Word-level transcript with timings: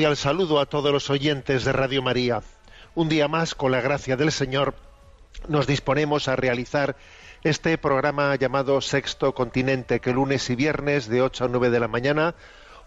Cordial 0.00 0.16
saludo 0.16 0.60
a 0.60 0.64
todos 0.64 0.90
los 0.90 1.10
oyentes 1.10 1.66
de 1.66 1.72
Radio 1.72 2.00
María. 2.00 2.40
Un 2.94 3.10
día 3.10 3.28
más, 3.28 3.54
con 3.54 3.70
la 3.70 3.82
gracia 3.82 4.16
del 4.16 4.32
Señor, 4.32 4.74
nos 5.46 5.66
disponemos 5.66 6.26
a 6.26 6.36
realizar 6.36 6.96
este 7.44 7.76
programa 7.76 8.34
llamado 8.36 8.80
Sexto 8.80 9.34
Continente, 9.34 10.00
que 10.00 10.14
lunes 10.14 10.48
y 10.48 10.54
viernes 10.54 11.06
de 11.06 11.20
8 11.20 11.44
a 11.44 11.48
9 11.48 11.68
de 11.68 11.80
la 11.80 11.88
mañana, 11.88 12.34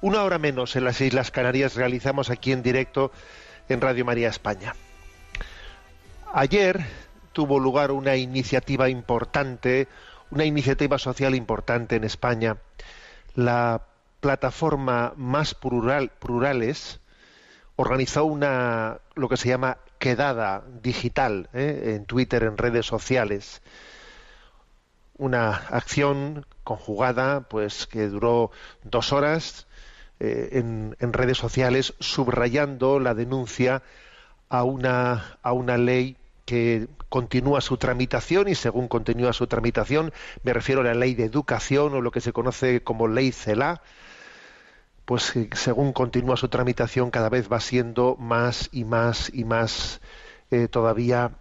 una 0.02 0.24
hora 0.24 0.40
menos 0.40 0.76
en 0.76 0.86
las 0.86 1.02
Islas 1.02 1.30
Canarias, 1.30 1.76
realizamos 1.76 2.32
aquí 2.32 2.52
en 2.52 2.64
directo 2.64 3.12
en 3.70 3.80
Radio 3.80 4.06
María 4.06 4.30
España. 4.30 4.74
Ayer 6.34 6.84
tuvo 7.32 7.60
lugar 7.60 7.92
una 7.92 8.16
iniciativa 8.16 8.90
importante, 8.90 9.88
una 10.32 10.46
iniciativa 10.46 10.98
social 10.98 11.36
importante 11.36 11.96
en 11.96 12.06
España. 12.06 12.58
La 13.36 13.84
plataforma 14.20 15.14
Más 15.16 15.54
Plural, 15.54 16.10
Plurales 16.10 17.02
organizó 17.76 18.26
una 18.26 19.00
lo 19.16 19.30
que 19.30 19.38
se 19.38 19.50
llama 19.50 19.78
quedada 20.00 20.64
digital 20.82 21.50
¿eh? 21.54 21.96
en 21.96 22.06
Twitter, 22.06 22.44
en 22.44 22.58
redes 22.58 22.86
sociales. 22.86 23.62
Una 25.18 25.56
acción 25.56 26.46
conjugada, 26.64 27.42
pues 27.42 27.88
que 27.88 28.08
duró 28.08 28.52
dos 28.84 29.14
horas 29.14 29.68
eh, 30.20 30.50
en, 30.54 30.96
en 31.00 31.14
redes 31.14 31.38
sociales, 31.38 31.94
subrayando 32.00 33.00
la 33.00 33.14
denuncia 33.14 33.84
a 34.50 34.64
una, 34.64 35.38
a 35.42 35.54
una 35.54 35.78
ley 35.78 36.18
que 36.46 36.88
continúa 37.10 37.62
su 37.62 37.78
tramitación 37.78 38.48
y 38.48 38.56
según 38.56 38.88
continúa 38.88 39.34
su 39.34 39.48
tramitación, 39.48 40.12
me 40.44 40.54
refiero 40.54 40.82
a 40.82 40.86
la 40.86 40.94
ley 40.94 41.16
de 41.16 41.26
educación 41.26 41.94
o 41.94 42.02
lo 42.02 42.12
que 42.12 42.22
se 42.22 42.34
conoce 42.34 42.82
como 42.82 43.08
ley 43.08 43.32
CELA, 43.32 43.82
pues 45.06 45.36
eh, 45.36 45.50
según 45.54 45.94
continúa 45.94 46.38
su 46.38 46.48
tramitación 46.48 47.12
cada 47.12 47.30
vez 47.30 47.52
va 47.52 47.60
siendo 47.60 48.16
más 48.18 48.70
y 48.72 48.86
más 48.86 49.32
y 49.34 49.44
más 49.44 50.02
eh, 50.52 50.68
todavía 50.68 51.32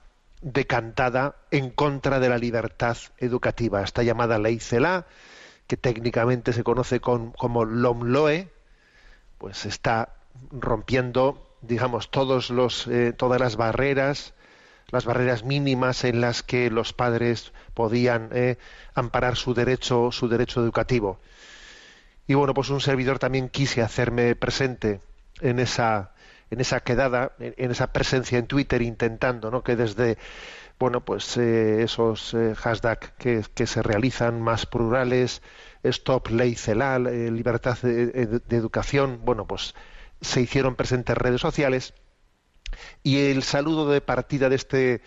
decantada 0.40 1.36
en 1.50 1.70
contra 1.70 2.18
de 2.18 2.28
la 2.28 2.38
libertad 2.38 2.96
educativa. 3.18 3.82
Esta 3.82 4.02
llamada 4.02 4.38
ley 4.38 4.58
CELA, 4.58 5.06
que 5.68 5.76
técnicamente 5.76 6.52
se 6.52 6.64
conoce 6.64 7.00
con- 7.00 7.30
como 7.32 7.64
LOMLOE, 7.64 8.48
pues 9.38 9.64
está 9.66 10.14
rompiendo, 10.50 11.46
digamos, 11.60 12.10
todos 12.10 12.50
los, 12.50 12.86
eh, 12.88 13.12
todas 13.12 13.40
las 13.40 13.56
barreras, 13.56 14.34
las 14.90 15.04
barreras 15.04 15.44
mínimas 15.44 16.04
en 16.04 16.20
las 16.20 16.42
que 16.42 16.70
los 16.70 16.92
padres 16.92 17.52
podían 17.74 18.30
amparar 18.94 19.36
su 19.36 19.54
derecho, 19.54 20.10
su 20.12 20.28
derecho 20.28 20.60
educativo. 20.60 21.18
Y 22.26 22.34
bueno, 22.34 22.54
pues 22.54 22.70
un 22.70 22.80
servidor 22.80 23.18
también 23.18 23.48
quise 23.48 23.82
hacerme 23.82 24.34
presente 24.36 25.00
en 25.40 25.58
esa, 25.58 26.12
en 26.50 26.60
esa 26.60 26.80
quedada, 26.80 27.32
en, 27.38 27.70
esa 27.70 27.92
presencia 27.92 28.38
en 28.38 28.46
Twitter, 28.46 28.82
intentando, 28.82 29.50
¿no? 29.50 29.62
Que 29.62 29.76
desde, 29.76 30.18
bueno, 30.78 31.04
pues 31.04 31.36
eh, 31.36 31.82
esos 31.82 32.34
eh, 32.34 32.54
hashtags 32.56 33.12
que, 33.18 33.44
que 33.54 33.66
se 33.66 33.82
realizan 33.82 34.40
más 34.42 34.66
plurales, 34.66 35.42
Stop 35.82 36.28
Ley 36.30 36.54
Celal, 36.54 37.06
eh, 37.08 37.30
Libertad 37.30 37.78
de, 37.82 38.06
de- 38.26 38.56
Educación, 38.56 39.20
bueno, 39.24 39.46
pues 39.46 39.74
se 40.20 40.40
hicieron 40.40 40.76
presentes 40.76 41.16
en 41.16 41.20
redes 41.20 41.40
sociales 41.40 41.94
y 43.02 43.18
el 43.30 43.42
saludo 43.42 43.90
de 43.90 44.00
partida 44.00 44.48
de 44.48 44.56
este, 44.56 45.02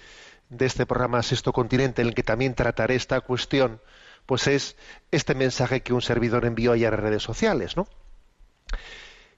de 0.49 0.65
este 0.65 0.85
programa 0.85 1.23
Sexto 1.23 1.53
Continente, 1.53 2.01
en 2.01 2.09
el 2.09 2.15
que 2.15 2.23
también 2.23 2.55
trataré 2.55 2.95
esta 2.95 3.21
cuestión, 3.21 3.81
pues 4.25 4.47
es 4.47 4.75
este 5.11 5.35
mensaje 5.35 5.81
que 5.81 5.93
un 5.93 6.01
servidor 6.01 6.45
envió 6.45 6.71
ayer 6.73 6.93
en 6.93 6.99
redes 6.99 7.23
sociales, 7.23 7.77
¿no? 7.77 7.87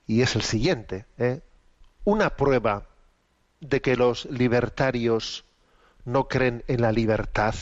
Y 0.06 0.22
es 0.22 0.36
el 0.36 0.42
siguiente, 0.42 1.06
¿eh? 1.18 1.42
Una 2.03 2.38
prueba 2.38 2.88
de 3.59 3.81
que 3.81 3.96
los 3.96 4.25
libertarios 4.25 5.44
no 6.06 6.28
creen 6.28 6.64
en 6.68 6.81
la 6.81 6.92
libertad 6.92 7.56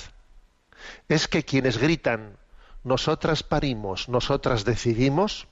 es 1.09 1.27
que 1.27 1.43
quienes 1.43 1.77
gritan 1.79 2.37
nosotras 2.83 3.41
parimos, 3.41 4.07
nosotras 4.07 4.65
decidimos, 4.65 5.47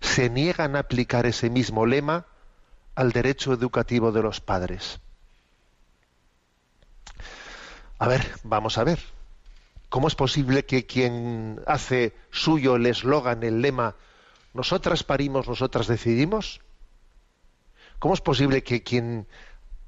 se 0.00 0.30
niegan 0.30 0.76
a 0.76 0.80
aplicar 0.80 1.26
ese 1.26 1.50
mismo 1.50 1.84
lema 1.84 2.24
al 2.94 3.12
derecho 3.12 3.52
educativo 3.52 4.12
de 4.12 4.22
los 4.22 4.40
padres. 4.40 5.00
A 7.98 8.08
ver, 8.08 8.26
vamos 8.42 8.78
a 8.78 8.84
ver. 8.84 9.17
¿Cómo 9.88 10.08
es 10.08 10.14
posible 10.14 10.66
que 10.66 10.84
quien 10.84 11.60
hace 11.66 12.14
suyo 12.30 12.76
el 12.76 12.86
eslogan, 12.86 13.42
el 13.42 13.62
lema, 13.62 13.96
nosotras 14.52 15.02
parimos, 15.02 15.48
nosotras 15.48 15.86
decidimos? 15.86 16.60
¿Cómo 17.98 18.14
es 18.14 18.20
posible 18.20 18.62
que 18.62 18.82
quien 18.82 19.26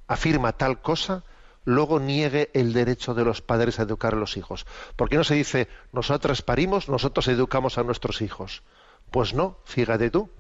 afirma 0.07 0.53
tal 0.53 0.81
cosa 0.81 1.23
luego 1.65 2.01
niegue 2.01 2.51
el 2.55 2.73
derecho 2.73 3.13
de 3.15 3.25
los 3.25 3.43
padres 3.43 3.79
a 3.79 3.83
educar 3.83 4.15
a 4.15 4.19
los 4.19 4.39
hijos? 4.39 4.67
¿Por 4.97 5.11
qué 5.11 5.17
no 5.17 5.25
se 5.25 5.35
dice 5.35 5.69
nosotras 5.93 6.41
parimos, 6.41 6.89
nosotros 6.89 7.29
educamos 7.29 7.77
a 7.77 7.83
nuestros 7.83 8.23
hijos? 8.23 8.63
Pues 9.11 9.35
no, 9.35 9.59
fíjate 9.65 10.11
tú. 10.11 10.31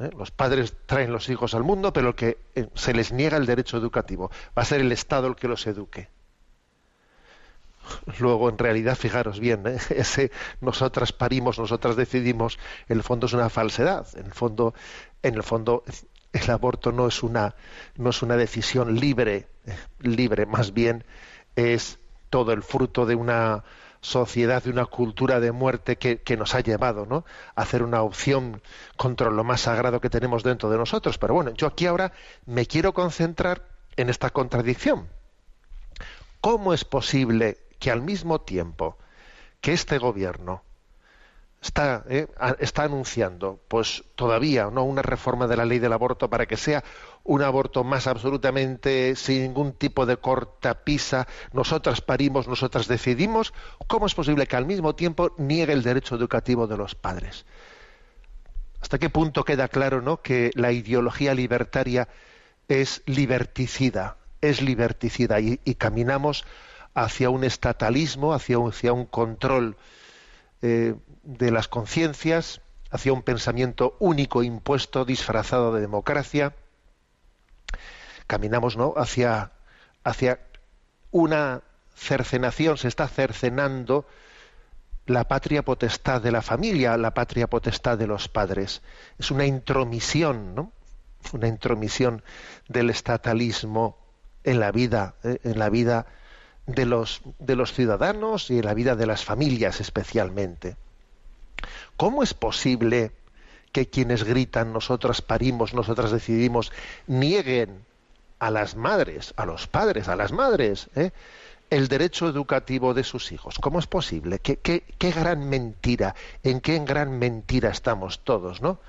¿Eh? 0.00 0.10
Los 0.16 0.32
padres 0.32 0.74
traen 0.86 1.12
los 1.12 1.28
hijos 1.28 1.54
al 1.54 1.62
mundo, 1.62 1.92
pero 1.92 2.16
que 2.16 2.38
eh, 2.56 2.68
se 2.74 2.94
les 2.94 3.12
niega 3.12 3.36
el 3.36 3.46
derecho 3.46 3.76
educativo. 3.76 4.30
Va 4.58 4.62
a 4.62 4.64
ser 4.64 4.80
el 4.80 4.90
Estado 4.90 5.28
el 5.28 5.36
que 5.36 5.46
los 5.46 5.66
eduque. 5.66 6.08
Luego, 8.18 8.48
en 8.48 8.58
realidad, 8.58 8.96
fijaros 8.96 9.40
bien, 9.40 9.66
¿eh? 9.66 9.78
ese 9.90 10.30
nosotras 10.60 11.12
parimos, 11.12 11.58
nosotras 11.58 11.96
decidimos, 11.96 12.58
en 12.88 12.98
el 12.98 13.02
fondo 13.02 13.26
es 13.26 13.32
una 13.32 13.48
falsedad. 13.48 14.06
En 14.16 14.26
el 14.26 14.32
fondo, 14.32 14.74
en 15.22 15.34
el 15.34 15.42
fondo, 15.42 15.84
el 16.32 16.50
aborto 16.50 16.92
no 16.92 17.06
es 17.06 17.22
una, 17.22 17.54
no 17.96 18.10
es 18.10 18.22
una 18.22 18.36
decisión 18.36 18.96
libre, 18.96 19.48
eh, 19.66 19.76
libre, 20.00 20.46
más 20.46 20.72
bien 20.72 21.04
es 21.56 21.98
todo 22.30 22.52
el 22.52 22.62
fruto 22.62 23.06
de 23.06 23.16
una 23.16 23.64
sociedad, 24.00 24.62
de 24.62 24.70
una 24.70 24.86
cultura 24.86 25.40
de 25.40 25.52
muerte 25.52 25.96
que, 25.96 26.22
que 26.22 26.36
nos 26.36 26.54
ha 26.54 26.60
llevado 26.60 27.04
¿no? 27.04 27.24
a 27.54 27.62
hacer 27.62 27.82
una 27.82 28.02
opción 28.02 28.62
contra 28.96 29.30
lo 29.30 29.44
más 29.44 29.62
sagrado 29.62 30.00
que 30.00 30.08
tenemos 30.08 30.42
dentro 30.42 30.70
de 30.70 30.78
nosotros. 30.78 31.18
Pero 31.18 31.34
bueno, 31.34 31.50
yo 31.50 31.66
aquí 31.66 31.86
ahora 31.86 32.12
me 32.46 32.66
quiero 32.66 32.94
concentrar 32.94 33.66
en 33.96 34.08
esta 34.08 34.30
contradicción. 34.30 35.08
¿Cómo 36.40 36.72
es 36.72 36.84
posible 36.84 37.58
que 37.80 37.90
al 37.90 38.02
mismo 38.02 38.42
tiempo 38.42 38.96
que 39.60 39.72
este 39.72 39.98
gobierno 39.98 40.62
está, 41.60 42.04
eh, 42.08 42.28
está 42.60 42.84
anunciando, 42.84 43.60
pues 43.68 44.04
todavía 44.14 44.70
no 44.70 44.84
una 44.84 45.02
reforma 45.02 45.46
de 45.46 45.56
la 45.56 45.64
ley 45.64 45.78
del 45.78 45.92
aborto 45.92 46.30
para 46.30 46.46
que 46.46 46.56
sea 46.56 46.84
un 47.24 47.42
aborto 47.42 47.84
más 47.84 48.06
absolutamente 48.06 49.14
sin 49.16 49.42
ningún 49.42 49.72
tipo 49.72 50.06
de 50.06 50.16
cortapisa, 50.16 51.26
nosotras 51.52 52.00
parimos, 52.00 52.48
nosotras 52.48 52.88
decidimos, 52.88 53.52
¿cómo 53.86 54.06
es 54.06 54.14
posible 54.14 54.46
que 54.46 54.56
al 54.56 54.66
mismo 54.66 54.94
tiempo 54.94 55.34
niegue 55.36 55.72
el 55.72 55.82
derecho 55.82 56.14
educativo 56.14 56.66
de 56.66 56.76
los 56.76 56.94
padres? 56.94 57.44
¿Hasta 58.80 58.98
qué 58.98 59.10
punto 59.10 59.44
queda 59.44 59.68
claro 59.68 60.00
¿no? 60.00 60.22
que 60.22 60.50
la 60.54 60.72
ideología 60.72 61.34
libertaria 61.34 62.08
es 62.68 63.02
liberticida, 63.06 64.16
es 64.40 64.62
liberticida 64.62 65.40
y, 65.40 65.58
caminamos 65.76 66.44
hacia 66.94 67.30
un 67.30 67.44
estatalismo, 67.44 68.34
hacia 68.34 68.58
un, 68.58 69.06
control 69.06 69.76
eh, 70.62 70.94
de 71.22 71.50
las 71.50 71.68
conciencias, 71.68 72.60
hacia 72.90 73.12
un 73.12 73.22
pensamiento 73.22 73.96
único 74.00 74.42
impuesto, 74.42 75.04
disfrazado 75.04 75.74
de 75.74 75.80
democracia. 75.80 76.54
Caminamos 78.26 78.76
¿no? 78.76 78.94
hacia, 78.96 79.52
hacia 80.04 80.40
una 81.10 81.62
cercenación, 81.94 82.78
se 82.78 82.88
está 82.88 83.08
cercenando 83.08 84.06
la 85.06 85.24
patria 85.24 85.64
potestad 85.64 86.22
de 86.22 86.30
la 86.30 86.42
familia, 86.42 86.96
la 86.96 87.14
patria 87.14 87.48
potestad 87.48 87.98
de 87.98 88.06
los 88.06 88.28
padres. 88.28 88.82
Es 89.18 89.30
una 89.30 89.44
intromisión, 89.44 90.54
¿no? 90.54 90.72
Una 91.32 91.48
intromisión 91.48 92.22
del 92.68 92.90
estatalismo 92.90 93.98
en 94.44 94.60
la 94.60 94.72
vida, 94.72 95.14
¿eh? 95.22 95.38
en 95.44 95.58
la 95.58 95.68
vida 95.68 96.06
de 96.72 96.86
los, 96.86 97.22
de 97.38 97.56
los 97.56 97.72
ciudadanos 97.72 98.50
y 98.50 98.58
en 98.58 98.64
la 98.64 98.74
vida 98.74 98.96
de 98.96 99.06
las 99.06 99.24
familias 99.24 99.80
especialmente. 99.80 100.76
¿Cómo 101.96 102.22
es 102.22 102.34
posible 102.34 103.12
que 103.72 103.88
quienes 103.88 104.24
gritan 104.24 104.72
nosotras 104.72 105.22
parimos, 105.22 105.74
nosotras 105.74 106.10
decidimos, 106.10 106.72
nieguen 107.06 107.84
a 108.38 108.50
las 108.50 108.74
madres, 108.74 109.34
a 109.36 109.46
los 109.46 109.66
padres, 109.66 110.08
a 110.08 110.16
las 110.16 110.32
madres, 110.32 110.88
¿eh? 110.96 111.10
el 111.68 111.88
derecho 111.88 112.28
educativo 112.28 112.94
de 112.94 113.04
sus 113.04 113.30
hijos. 113.32 113.58
¿Cómo 113.60 113.78
es 113.78 113.86
posible? 113.86 114.40
¿Qué, 114.40 114.56
qué, 114.56 115.10
gran 115.12 115.48
mentira? 115.48 116.16
¿En 116.42 116.60
qué 116.60 116.78
gran 116.80 117.18
mentira 117.18 117.70
estamos 117.70 118.20
todos, 118.24 118.60
no? 118.60 118.80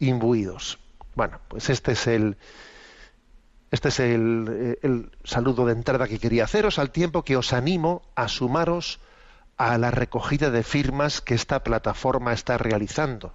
Imbuidos. 0.00 0.78
Bueno, 1.14 1.38
pues 1.48 1.70
este 1.70 1.92
es 1.92 2.06
el, 2.06 2.36
este 3.70 3.88
es 3.88 4.00
el, 4.00 4.46
eh, 4.50 4.78
el, 4.82 5.10
saludo 5.24 5.66
de 5.66 5.72
entrada 5.72 6.08
que 6.08 6.18
quería 6.18 6.44
haceros, 6.44 6.78
al 6.78 6.90
tiempo 6.90 7.24
que 7.24 7.36
os 7.36 7.52
animo 7.52 8.02
a 8.14 8.28
sumaros 8.28 9.00
a 9.56 9.76
la 9.78 9.90
recogida 9.90 10.50
de 10.50 10.62
firmas 10.62 11.20
que 11.20 11.34
esta 11.34 11.62
plataforma 11.62 12.32
está 12.32 12.56
realizando. 12.58 13.34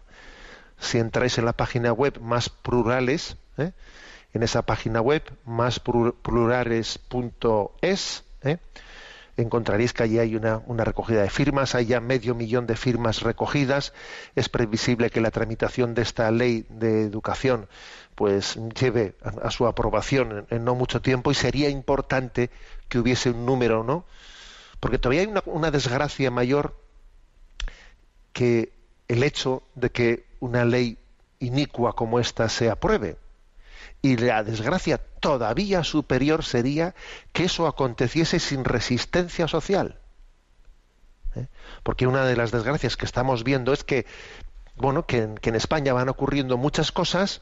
Si 0.80 0.98
entráis 0.98 1.38
en 1.38 1.46
la 1.46 1.54
página 1.54 1.94
web 1.94 2.20
más 2.20 2.50
plurales, 2.50 3.38
¿eh? 3.58 3.72
en 4.34 4.44
esa 4.44 4.64
página 4.64 5.02
web 5.02 5.24
más 5.46 5.80
plurales.es, 5.80 7.04
¿eh? 8.42 8.58
Encontraréis 9.38 9.94
que 9.94 10.04
allí 10.04 10.20
hay 10.20 10.36
una, 10.36 10.62
recogida 10.84 11.22
de 11.22 11.30
firmas, 11.30 11.76
hay 11.76 11.88
ya 11.88 12.00
medio 12.00 12.36
millón 12.36 12.68
de 12.68 12.76
firmas 12.76 13.22
recogidas. 13.22 13.94
Es 14.36 14.50
previsible 14.50 15.10
que 15.10 15.22
la 15.22 15.32
tramitación 15.32 15.94
de 15.94 16.02
esta 16.02 16.32
ley 16.32 16.66
de 16.70 17.04
educación 17.04 17.68
pues 18.16 18.58
lleve 18.80 19.16
a, 19.22 19.52
su 19.52 19.68
aprobación 19.68 20.48
en, 20.50 20.64
no 20.64 20.76
mucho 20.76 21.02
tiempo 21.02 21.32
y 21.32 21.36
sería 21.36 21.70
importante 21.70 22.50
que 22.88 23.00
hubiese 23.00 23.30
un 23.30 23.46
número, 23.46 23.84
¿no? 23.84 24.06
Porque 24.80 25.00
todavía 25.00 25.22
hay 25.22 25.28
una, 25.28 25.44
una 25.46 25.72
desgracia 25.72 26.32
mayor 26.32 26.78
que 28.32 28.72
el 29.08 29.24
hecho 29.24 29.64
de 29.76 29.92
que 29.92 30.26
una 30.40 30.64
ley 30.64 30.98
inicua 31.40 31.94
como 31.94 32.20
esta 32.20 32.48
se 32.48 32.70
apruebe. 32.70 33.18
Y 34.06 34.18
la 34.18 34.44
desgracia 34.44 35.00
todavía 35.20 35.84
superior 35.84 36.44
sería 36.46 36.94
que 37.34 37.46
eso 37.46 37.66
aconteciese 37.66 38.38
sin 38.40 38.64
resistencia 38.64 39.48
social. 39.48 39.98
¿Eh? 41.34 41.48
Porque 41.82 42.06
una 42.06 42.24
de 42.24 42.36
las 42.36 42.52
desgracias 42.52 42.98
que 42.98 43.06
estamos 43.06 43.44
viendo 43.44 43.74
es 43.74 43.84
que, 43.84 44.06
bueno, 44.76 45.08
que, 45.08 45.24
en 45.42 45.56
España 45.56 45.92
van 45.94 46.10
ocurriendo 46.10 46.56
muchas 46.56 46.92
cosas 46.92 47.42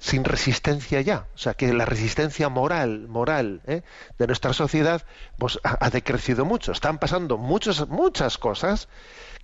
sin 0.00 0.24
resistencia 0.24 1.00
ya. 1.02 1.28
O 1.34 1.38
sea, 1.38 1.54
que 1.54 1.72
la 1.72 1.84
resistencia 1.84 2.48
moral, 2.48 3.06
moral 3.06 3.60
¿eh? 3.66 3.82
de 4.18 4.26
nuestra 4.26 4.52
sociedad 4.52 5.04
pues, 5.38 5.60
ha, 5.62 5.84
ha, 5.84 5.90
decrecido 5.90 6.44
mucho. 6.44 6.72
Están 6.72 6.98
pasando 6.98 7.38
muchas, 7.38 7.86
muchas 7.88 8.38
cosas 8.38 8.88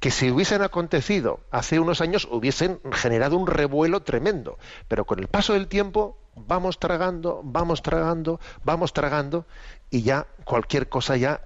que 0.01 0.11
si 0.11 0.31
hubiesen 0.31 0.63
acontecido 0.63 1.41
hace 1.51 1.79
unos 1.79 2.01
años 2.01 2.27
hubiesen 2.31 2.81
generado 2.93 3.37
un 3.37 3.47
revuelo 3.47 4.03
tremendo. 4.03 4.59
Pero 4.89 5.05
con 5.05 5.19
el 5.21 5.29
paso 5.29 5.53
del 5.53 5.69
tiempo 5.69 6.19
vamos 6.35 6.79
tragando, 6.79 7.43
vamos 7.45 7.83
tragando, 7.83 8.41
vamos 8.65 8.93
tragando 8.93 9.47
y 9.91 10.03
ya 10.03 10.27
cualquier 10.45 10.89
cosa 10.89 11.17
ya 11.17 11.43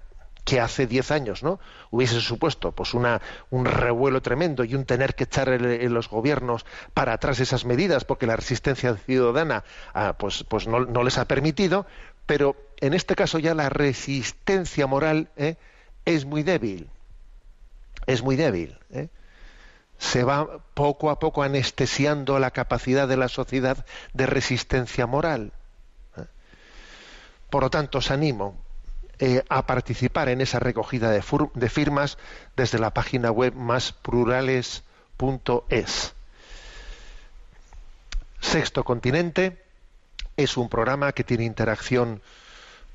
que 0.51 0.59
hace 0.59 0.89
diez 0.89 1.13
años 1.13 1.45
no 1.45 1.61
hubiese 1.93 2.21
supuesto 2.21 2.73
pues 2.73 2.93
una 2.93 3.23
un 3.51 3.67
revuelo 3.67 4.21
tremendo 4.21 4.65
y 4.65 4.75
un 4.75 4.85
tener 4.85 5.15
que 5.15 5.23
echar 5.23 5.49
en 5.49 5.95
los 5.95 6.09
gobiernos 6.09 6.67
para 6.93 7.13
atrás 7.13 7.39
esas 7.39 7.65
medidas 7.65 8.05
porque 8.05 8.27
la 8.27 8.35
resistencia 8.35 8.97
ciudadana 8.97 9.63
ah, 9.95 10.17
pues 10.19 10.43
pues 10.49 10.67
no, 10.67 10.81
les 11.05 11.19
ha 11.19 11.27
permitido 11.27 11.87
pero 12.27 12.57
en 12.81 12.95
este 12.95 13.15
caso 13.15 13.39
ya 13.39 13.55
la 13.55 13.69
resistencia 13.69 14.89
moral 14.89 15.29
¿eh? 15.37 15.55
es 16.05 16.25
muy 16.25 16.43
débil 16.43 16.91
es 18.07 18.23
muy 18.23 18.35
débil. 18.35 18.77
¿eh? 18.91 19.09
Se 19.99 20.25
va 20.25 20.59
poco 20.75 21.11
a 21.11 21.21
poco 21.21 21.45
anestesiando 21.45 22.39
la 22.41 22.51
capacidad 22.51 23.07
de 23.07 23.17
la 23.17 23.29
sociedad 23.29 23.85
de 24.15 24.27
resistencia 24.27 25.07
moral. 25.07 25.53
¿eh? 26.17 26.25
Por 27.51 27.63
lo 27.63 27.71
tanto, 27.71 27.99
os 27.99 28.11
animo 28.11 28.57
eh, 29.21 29.45
a 29.49 29.67
participar 29.67 30.31
en 30.31 30.41
esa 30.41 30.59
recogida 30.59 31.11
de, 31.11 31.23
de, 31.55 31.69
firmas 31.69 32.17
desde 32.57 32.79
la 32.79 32.95
página 32.95 33.31
web 33.31 33.55
más 33.55 33.93
Sexto 38.41 38.83
Continente 38.83 39.63
es 40.39 40.57
un 40.57 40.71
programa 40.71 41.13
que 41.13 41.25
tiene 41.25 41.45
interacción 41.45 42.23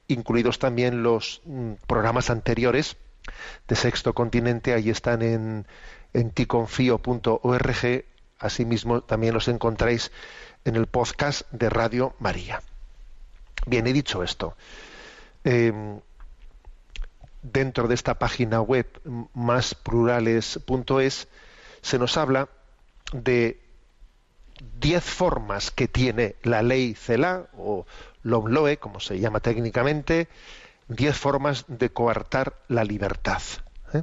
incluidos 0.09 0.59
también 0.59 1.03
los 1.03 1.43
mm, 1.45 1.73
programas 1.87 2.31
anteriores 2.31 2.97
de 3.69 3.77
Sexto 3.77 4.15
Continente, 4.15 4.73
ahí 4.75 4.91
están 4.91 5.23
en, 5.23 5.67
en 6.13 6.31
ticonfio.org, 6.31 8.05
asimismo 8.39 9.01
también 9.03 9.35
los 9.35 9.49
encontráis 9.49 10.13
en 10.65 10.77
el 10.77 10.87
podcast 10.87 11.43
de 11.51 11.69
Radio 11.71 12.15
María. 12.19 12.63
Bien, 13.67 13.87
he 13.87 13.93
dicho 13.93 14.23
esto. 14.23 14.57
Em, 15.45 16.01
dentro 17.43 17.89
de 17.89 17.95
esta 17.95 18.19
página 18.19 18.61
web 18.61 18.87
másplurales.es 19.35 21.29
se 21.83 21.99
nos 21.99 22.17
habla 22.17 22.49
de 23.13 23.61
diez 24.81 25.05
formas 25.05 25.71
que 25.71 25.89
tiene 25.89 26.37
la 26.43 26.63
ley 26.63 26.95
CELA 26.95 27.47
o 27.57 27.87
LOMLOE, 28.23 28.79
como 28.79 29.01
se 29.01 29.19
llama 29.19 29.41
técnicamente, 29.41 30.29
diez 30.89 31.17
formas 31.17 31.65
de 31.69 31.91
coartar 31.91 32.55
la 32.69 32.85
libertad. 32.85 33.43
¿eh? 33.93 34.03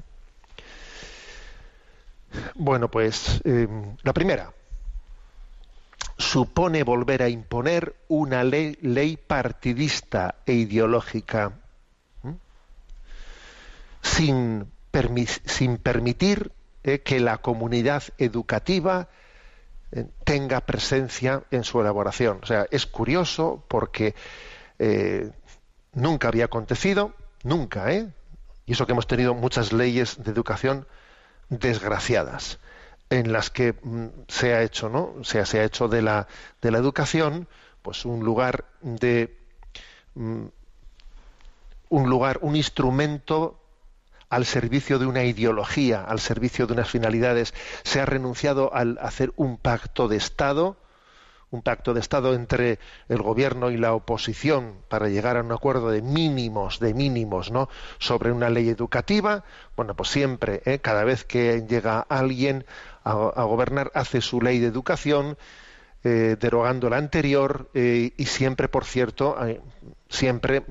Bueno, 2.56 2.90
pues 2.90 3.42
eh, 3.44 3.68
la 4.04 4.14
primera 4.14 4.54
supone 6.18 6.84
volver 6.84 7.24
a 7.24 7.30
imponer 7.30 7.96
una 8.08 8.44
ley, 8.44 8.78
ley 8.82 9.18
partidista 9.18 10.36
e 10.46 10.54
ideológica 10.54 11.54
¿eh? 12.24 12.34
sin, 14.02 14.72
sin, 15.46 15.78
permitir 15.78 16.52
que 16.84 17.20
la 17.22 17.38
comunidad 17.38 18.04
educativa 18.18 19.08
tenga 20.24 20.62
presencia 20.62 21.44
en 21.52 21.64
su 21.64 21.80
elaboración. 21.82 22.40
O 22.42 22.46
sea, 22.46 22.66
es 22.72 22.86
curioso 22.86 23.64
porque 23.68 24.16
eh, 24.80 25.32
nunca 25.94 26.28
había 26.28 26.46
acontecido, 26.46 27.14
nunca, 27.44 27.92
¿eh? 27.92 28.08
Y 28.66 28.74
eso 28.74 28.86
que 28.86 28.94
hemos 28.94 29.08
tenido 29.08 29.34
muchas 29.34 29.74
leyes 29.74 30.24
de 30.24 30.32
educación 30.32 30.88
desgraciadas. 31.50 32.60
en 33.10 33.32
las 33.32 33.52
que 33.52 33.74
mm, 33.74 34.08
se 34.28 34.56
ha 34.56 34.64
hecho, 34.64 34.90
¿no? 34.90 35.14
O 35.20 35.24
sea, 35.24 35.46
se 35.46 35.60
ha 35.60 35.64
hecho 35.66 35.88
de 35.88 36.02
la, 36.02 36.28
de 36.62 36.72
la 36.72 36.80
educación, 36.80 37.48
pues 37.84 38.06
un 38.06 38.24
lugar 38.24 38.66
de 38.82 39.38
mm, 40.16 40.46
un 41.90 42.10
lugar, 42.10 42.40
un 42.42 42.56
instrumento 42.56 43.63
al 44.34 44.46
servicio 44.46 44.98
de 44.98 45.06
una 45.06 45.24
ideología, 45.24 46.04
al 46.04 46.20
servicio 46.20 46.66
de 46.66 46.74
unas 46.74 46.90
finalidades. 46.90 47.54
Se 47.84 48.02
ha 48.02 48.06
renunciado 48.06 48.74
al 48.74 48.98
hacer 49.00 49.32
un 49.36 49.58
pacto 49.58 50.08
de 50.08 50.18
Estado, 50.18 50.76
un 51.52 51.62
pacto 51.62 51.94
de 51.94 52.00
Estado 52.00 52.34
entre 52.34 52.80
el 53.10 53.22
gobierno 53.22 53.70
y 53.70 53.78
la 53.78 53.94
oposición 53.94 54.78
para 54.90 55.08
llegar 55.08 55.38
a 55.38 55.44
un 55.44 55.52
acuerdo 55.52 55.92
de 55.92 56.02
mínimos, 56.02 56.80
de 56.80 56.96
mínimos, 56.96 57.52
¿no? 57.52 57.70
Sobre 58.00 58.32
una 58.32 58.50
ley 58.50 58.70
educativa. 58.70 59.44
Bueno, 59.76 59.96
pues 59.96 60.10
siempre, 60.10 60.64
¿eh? 60.66 60.80
cada 60.80 61.04
vez 61.04 61.26
que 61.26 61.64
llega 61.70 62.00
alguien 62.00 62.66
a, 63.04 63.44
gobernar, 63.44 63.92
hace 63.94 64.20
su 64.20 64.42
ley 64.42 64.58
de 64.58 64.66
educación, 64.66 65.38
eh, 66.04 66.38
derogando 66.40 66.90
la 66.90 66.98
anterior 66.98 67.70
eh, 67.76 68.14
y 68.18 68.26
siempre, 68.26 68.68
por 68.68 68.86
cierto, 68.86 69.38
siempre 70.10 70.64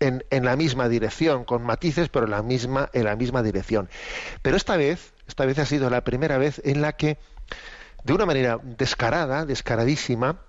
en, 0.00 0.44
la 0.44 0.56
misma 0.56 0.88
dirección, 0.88 1.44
con 1.44 1.62
matices, 1.62 2.08
pero 2.08 2.26
en 2.26 2.32
la 2.32 2.42
misma, 2.42 2.90
en 2.92 3.04
la 3.04 3.16
misma 3.16 3.42
dirección. 3.42 3.88
Pero 4.42 4.56
esta 4.56 4.76
vez, 4.76 5.12
esta 5.26 5.44
vez 5.44 5.58
ha 5.58 5.66
sido 5.66 5.90
la 5.90 6.04
primera 6.04 6.38
vez 6.38 6.60
en 6.64 6.82
la 6.82 6.92
que, 6.94 7.18
de 8.04 8.12
una 8.12 8.26
manera 8.26 8.60
descarada, 8.62 9.44
descaradísima, 9.44 10.40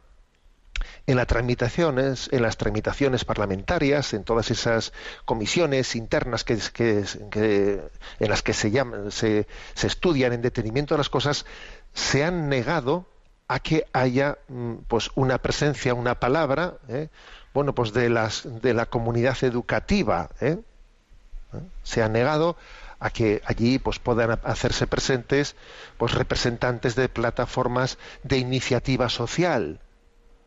en 1.08 1.18
las 1.18 1.28
tramitaciones, 1.28 2.30
en 2.32 2.44
las 2.44 2.58
tramitaciones 2.58 3.26
parlamentarias, 3.26 4.14
en 4.14 4.24
todas 4.24 4.52
esas 4.52 4.94
comisiones 5.26 5.96
internas 5.96 6.44
que, 6.44 6.54
en 6.54 8.30
las 8.30 8.42
que 8.44 8.54
se, 8.54 8.72
se, 9.10 9.48
se, 9.74 9.88
estudian 9.88 10.34
en 10.34 10.42
detenimiento 10.42 10.94
de 10.94 11.00
las 11.00 11.10
cosas, 11.10 11.46
se 11.94 12.24
han 12.24 12.48
negado 12.48 13.08
a 13.50 13.60
que 13.60 13.86
haya 13.92 14.38
mm, 14.48 14.76
pues 14.88 15.10
una 15.16 15.40
presencia, 15.40 15.94
una 15.96 16.20
palabra, 16.20 16.76
¿eh? 16.88 17.10
bueno, 17.54 17.74
pues 17.74 17.92
de, 17.92 18.10
las, 18.10 18.44
de 18.62 18.74
la 18.74 18.86
comunidad 18.86 19.44
educativa. 19.44 20.30
¿eh? 20.40 20.60
¿Eh? 21.54 21.60
Se 21.84 22.04
ha 22.04 22.08
negado 22.08 22.56
a 23.00 23.10
que 23.10 23.42
allí 23.46 23.80
pues 23.80 23.98
puedan 23.98 24.40
hacerse 24.44 24.86
presentes 24.86 25.56
pues 25.98 26.14
representantes 26.14 26.96
de 26.96 27.10
plataformas 27.10 27.98
de 28.24 28.38
iniciativa 28.38 29.10
social 29.10 29.80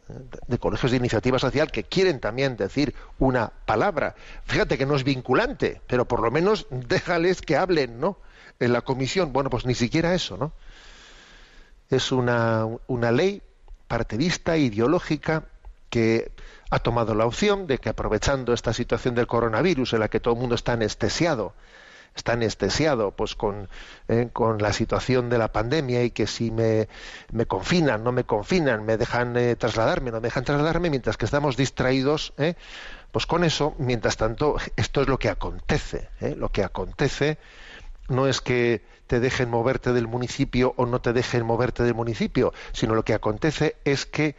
¿eh? 0.09 0.15
de 0.47 0.59
colegios 0.59 0.93
de 0.93 0.99
iniciativa 0.99 1.41
social 1.41 1.73
que 1.73 1.83
quieren 1.83 2.21
también 2.21 2.57
decir 2.57 2.95
una 3.19 3.49
palabra. 3.67 4.15
Fíjate 4.45 4.79
que 4.79 4.87
no 4.87 4.95
es 4.95 5.03
vinculante, 5.03 5.81
pero 5.89 6.07
por 6.07 6.21
lo 6.23 6.31
menos 6.31 6.69
déjales 6.71 7.43
que 7.43 7.57
hablen, 7.57 7.99
¿no? 7.99 8.17
En 8.61 8.73
la 8.73 8.83
comisión. 8.83 9.33
Bueno, 9.33 9.51
pues 9.51 9.67
ni 9.67 9.75
siquiera 9.75 10.15
eso, 10.15 10.37
¿no? 10.37 10.53
Es 11.93 12.11
una, 12.11 12.67
una 12.87 13.13
ley 13.13 13.43
partidista, 13.87 14.57
ideológica, 14.57 15.45
que 15.91 16.33
ha 16.71 16.79
tomado 16.79 17.15
la 17.15 17.27
opción 17.27 17.67
de 17.67 17.77
que 17.77 17.91
aprovechando 17.91 18.55
esta 18.55 18.73
situación 18.73 19.15
del 19.15 19.27
coronavirus 19.27 19.93
en 19.93 20.01
la 20.01 20.09
que 20.09 20.21
todo 20.21 20.33
el 20.33 20.41
mundo 20.41 20.55
está 20.55 20.73
anestesiado, 20.73 21.53
está 22.15 22.33
anestesiado 22.33 23.11
pues 23.11 23.35
con, 23.35 23.69
eh, 24.09 24.31
con 24.33 24.57
la 24.57 24.73
situación 24.73 25.29
de 25.29 25.37
la 25.37 25.53
pandemia 25.53 26.03
y 26.03 26.11
que 26.11 26.27
si 26.27 26.51
me, 26.51 26.89
me 27.31 27.45
confinan, 27.45 28.03
no 28.03 28.11
me 28.11 28.25
confinan, 28.25 28.87
me 28.87 28.97
dejan 28.97 29.37
eh, 29.37 29.55
trasladarme, 29.57 30.11
no 30.11 30.23
me 30.23 30.29
dejan 30.29 30.45
trasladarme, 30.45 30.89
mientras 30.89 31.19
que 31.19 31.27
estamos 31.27 31.59
distraídos, 31.59 32.33
eh, 32.39 32.55
pues 33.11 33.27
con 33.27 33.45
eso, 33.45 33.75
mientras 33.77 34.17
tanto, 34.17 34.57
esto 34.77 35.03
es 35.03 35.09
lo 35.09 35.19
que 35.19 35.29
acontece. 35.29 36.09
Lo 36.39 36.49
que 36.49 36.65
acontece 36.65 37.37
no 38.09 38.27
es 38.27 38.41
que 38.41 38.83
te 39.07 39.21
dejen 39.21 39.51
moverte 39.51 39.93
del 39.93 40.09
municipio 40.09 40.75
o 40.77 40.87
no 40.87 41.01
te 41.01 41.13
dejen 41.13 41.45
moverte 41.45 41.83
del 41.83 41.95
municipio, 41.95 42.53
sino 42.73 42.95
lo 42.95 43.05
que 43.05 43.15
acontece 43.15 43.77
es 43.85 44.07
que 44.07 44.37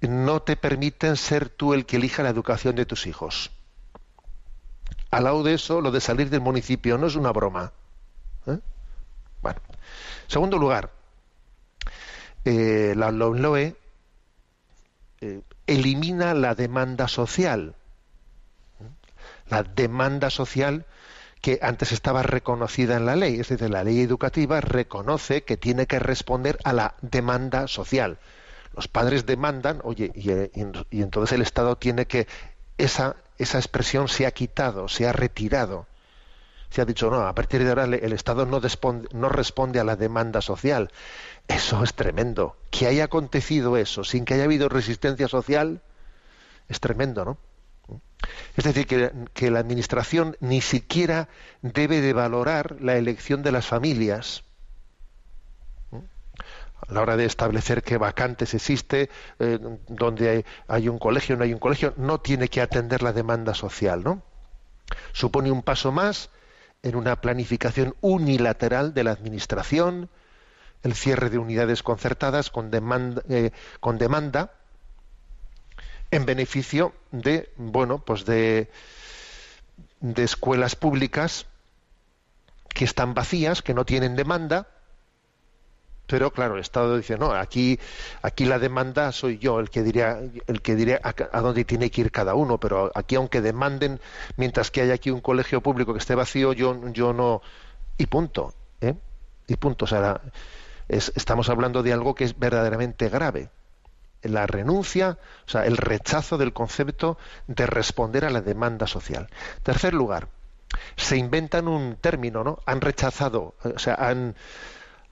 no 0.00 0.42
te 0.42 0.56
permiten 0.56 1.16
ser 1.16 1.48
tú 1.48 1.74
el 1.74 1.86
que 1.86 1.96
elija 1.96 2.22
la 2.22 2.28
educación 2.30 2.76
de 2.76 2.86
tus 2.86 3.06
hijos. 3.06 3.50
Al 5.10 5.24
lado 5.24 5.42
de 5.42 5.54
eso, 5.54 5.80
lo 5.80 5.90
de 5.90 6.00
salir 6.00 6.30
del 6.30 6.40
municipio 6.40 6.98
no 6.98 7.06
es 7.06 7.14
una 7.14 7.32
broma. 7.32 7.72
¿eh? 8.46 8.58
Bueno, 9.42 9.60
segundo 10.26 10.58
lugar, 10.58 10.90
eh, 12.44 12.94
la 12.96 13.10
LOMLOE 13.10 13.76
eh, 15.20 15.40
elimina 15.66 16.34
la 16.34 16.54
demanda 16.54 17.08
social. 17.08 17.74
La 19.48 19.62
demanda 19.62 20.30
social 20.30 20.84
que 21.44 21.58
antes 21.60 21.92
estaba 21.92 22.22
reconocida 22.22 22.96
en 22.96 23.04
la 23.04 23.16
ley, 23.16 23.38
es 23.38 23.50
decir, 23.50 23.68
la 23.68 23.84
ley 23.84 24.00
educativa 24.00 24.62
reconoce 24.62 25.44
que 25.44 25.58
tiene 25.58 25.86
que 25.86 25.98
responder 25.98 26.58
a 26.64 26.72
la 26.72 26.94
demanda 27.02 27.68
social 27.68 28.18
los 28.74 28.88
padres 28.88 29.26
demandan, 29.26 29.80
oye, 29.84 30.10
y, 30.14 31.00
entonces 31.00 31.32
el 31.32 31.42
Estado 31.42 31.76
tiene 31.76 32.06
que, 32.06 32.26
esa, 32.76 33.16
esa 33.38 33.58
expresión 33.58 34.08
se 34.08 34.26
ha 34.26 34.32
quitado, 34.32 34.88
se 34.88 35.06
ha 35.06 35.12
retirado. 35.12 35.86
Se 36.70 36.80
ha 36.80 36.84
dicho, 36.84 37.08
no, 37.08 37.20
a 37.20 37.34
partir 37.34 37.62
de 37.62 37.68
ahora 37.68 37.84
el 37.84 38.12
Estado 38.12 38.46
no, 38.46 38.60
no 39.12 39.28
responde 39.28 39.78
a 39.78 39.84
la 39.84 39.94
demanda 39.94 40.40
social. 40.40 40.90
Eso 41.46 41.84
es 41.84 41.94
tremendo. 41.94 42.56
Que 42.70 42.88
haya 42.88 43.04
acontecido 43.04 43.76
eso 43.76 44.02
sin 44.02 44.24
que 44.24 44.34
haya 44.34 44.44
habido 44.44 44.68
resistencia 44.68 45.28
social, 45.28 45.82
es 46.68 46.80
tremendo, 46.80 47.24
¿no? 47.24 47.38
Es 48.56 48.64
decir, 48.64 48.86
que, 48.86 49.50
la 49.50 49.58
Administración 49.58 50.36
ni 50.40 50.60
siquiera 50.60 51.28
debe 51.62 52.00
de 52.00 52.12
valorar 52.12 52.76
la 52.80 52.96
elección 52.96 53.42
de 53.42 53.52
las 53.52 53.66
familias 53.66 54.44
a 55.92 56.92
la 56.92 57.00
hora 57.00 57.16
de 57.16 57.24
establecer 57.24 57.82
qué 57.82 57.96
vacantes 57.96 58.52
existe, 58.52 59.08
eh, 59.38 59.58
donde 59.88 60.44
hay, 60.68 60.88
un 60.88 60.98
colegio, 60.98 61.36
no 61.36 61.44
hay 61.44 61.54
un 61.54 61.58
colegio, 61.58 61.94
no 61.96 62.20
tiene 62.20 62.48
que 62.48 62.60
atender 62.60 63.02
la 63.02 63.12
demanda 63.12 63.54
social, 63.54 64.04
¿no? 64.04 64.22
Supone 65.12 65.50
un 65.50 65.62
paso 65.62 65.92
más 65.92 66.30
en 66.82 66.96
una 66.96 67.20
planificación 67.20 67.94
unilateral 68.02 68.92
de 68.92 69.04
la 69.04 69.12
administración, 69.12 70.10
el 70.82 70.94
cierre 70.94 71.30
de 71.30 71.38
unidades 71.38 71.82
concertadas 71.82 72.50
con 72.50 72.70
demanda, 72.70 73.22
eh, 73.30 73.52
con 73.80 73.96
demanda 73.96 74.52
en 76.14 76.26
beneficio 76.26 76.92
de, 77.10 77.50
bueno, 77.56 77.98
pues 77.98 78.24
de, 78.24 78.70
de 80.00 80.22
escuelas 80.22 80.76
públicas 80.76 81.46
que 82.68 82.84
están 82.84 83.14
vacías, 83.14 83.62
que 83.62 83.74
no 83.74 83.84
tienen 83.84 84.16
demanda, 84.16 84.68
pero 86.06 86.30
claro 86.30 86.54
el 86.54 86.60
Estado 86.60 86.96
dice 86.96 87.16
no 87.16 87.32
aquí 87.32 87.78
aquí 88.22 88.44
la 88.44 88.58
demanda 88.58 89.10
soy 89.10 89.38
yo 89.38 89.58
el 89.58 89.70
que 89.70 89.82
diría 89.82 90.20
el 90.46 90.60
que 90.60 90.74
diría 90.74 91.00
a, 91.02 91.40
dónde 91.40 91.64
tiene 91.64 91.90
que 91.90 92.02
ir 92.02 92.10
cada 92.10 92.34
uno 92.34 92.58
pero 92.58 92.92
aquí 92.94 93.14
aunque 93.14 93.40
demanden 93.40 94.00
mientras 94.36 94.70
que 94.70 94.82
haya 94.82 94.94
aquí 94.94 95.10
un 95.10 95.20
colegio 95.20 95.62
público 95.62 95.94
que 95.94 95.98
esté 95.98 96.14
vacío 96.14 96.52
yo 96.52 96.88
yo 96.92 97.12
no 97.14 97.40
y 97.96 98.06
punto 98.06 98.52
¿eh? 98.82 98.94
y 99.46 99.56
punto 99.56 99.86
o 99.86 99.88
sea 99.88 100.20
estamos 100.88 101.48
hablando 101.48 101.82
de 101.82 101.94
algo 101.94 102.14
que 102.14 102.24
es 102.24 102.38
verdaderamente 102.38 103.08
grave 103.08 103.48
la 104.24 104.46
renuncia 104.46 105.18
o 105.46 105.50
sea 105.50 105.66
el 105.66 105.76
rechazo 105.76 106.38
del 106.38 106.52
concepto 106.52 107.18
de 107.46 107.66
responder 107.66 108.24
a 108.24 108.30
la 108.30 108.40
demanda 108.40 108.86
social 108.86 109.28
tercer 109.62 109.94
lugar 109.94 110.28
se 110.96 111.16
inventan 111.16 111.68
un 111.68 111.96
término 111.96 112.44
no 112.44 112.58
han 112.66 112.80
rechazado 112.80 113.54
o 113.62 113.78
sea 113.78 113.94
han 113.94 114.34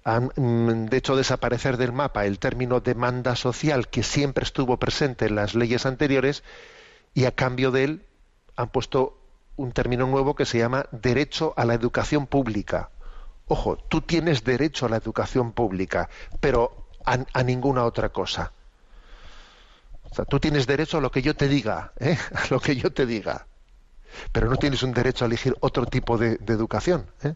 han 0.05 0.33
mm, 0.35 0.87
de 0.87 0.97
hecho 0.97 1.15
desaparecer 1.17 1.77
del 1.77 1.93
mapa 1.93 2.27
el 2.27 2.39
término 2.39 2.81
demanda 2.81 3.37
social 3.37 3.89
que 3.89 4.03
siempre 4.03 4.45
estuvo 4.45 4.77
presente 4.79 5.27
en 5.27 5.37
las 5.37 5.55
leyes 5.55 5.87
anteriores 5.87 6.43
y 7.15 7.27
a 7.27 7.33
cambio 7.33 7.71
de 7.71 7.85
él 7.85 8.07
han 8.57 8.69
puesto 8.69 9.19
un 9.57 9.73
término 9.73 10.07
nuevo 10.07 10.35
que 10.35 10.47
se 10.47 10.59
llama 10.59 10.87
derecho 10.93 11.53
a 11.57 11.65
la 11.65 11.75
educación 11.75 12.27
pública. 12.27 12.91
Ojo, 13.49 13.77
tú 13.77 14.01
tienes 14.01 14.45
derecho 14.45 14.87
a 14.87 14.89
la 14.89 14.97
educación 14.97 15.53
pública, 15.53 16.09
pero 16.41 16.89
a, 17.05 17.43
ninguna 17.43 17.85
otra 17.85 18.11
cosa. 18.11 18.53
O 20.13 20.15
sea, 20.15 20.25
tú 20.27 20.39
tienes 20.39 20.67
derecho 20.67 20.99
a 20.99 21.01
lo 21.01 21.11
que 21.11 21.23
yo 21.23 21.35
te 21.35 21.49
diga, 21.49 21.93
¿eh? 21.99 22.19
a 22.35 22.45
lo 22.51 22.61
que 22.61 22.77
yo 22.77 22.93
te 22.93 23.07
diga 23.07 23.47
pero 24.33 24.49
no 24.49 24.57
tienes 24.57 24.83
un 24.83 24.93
derecho 24.93 25.25
a 25.25 25.27
elegir 25.27 25.57
otro 25.61 25.87
tipo 25.87 26.19
de, 26.19 26.39
educación. 26.47 27.07
¿eh? 27.23 27.35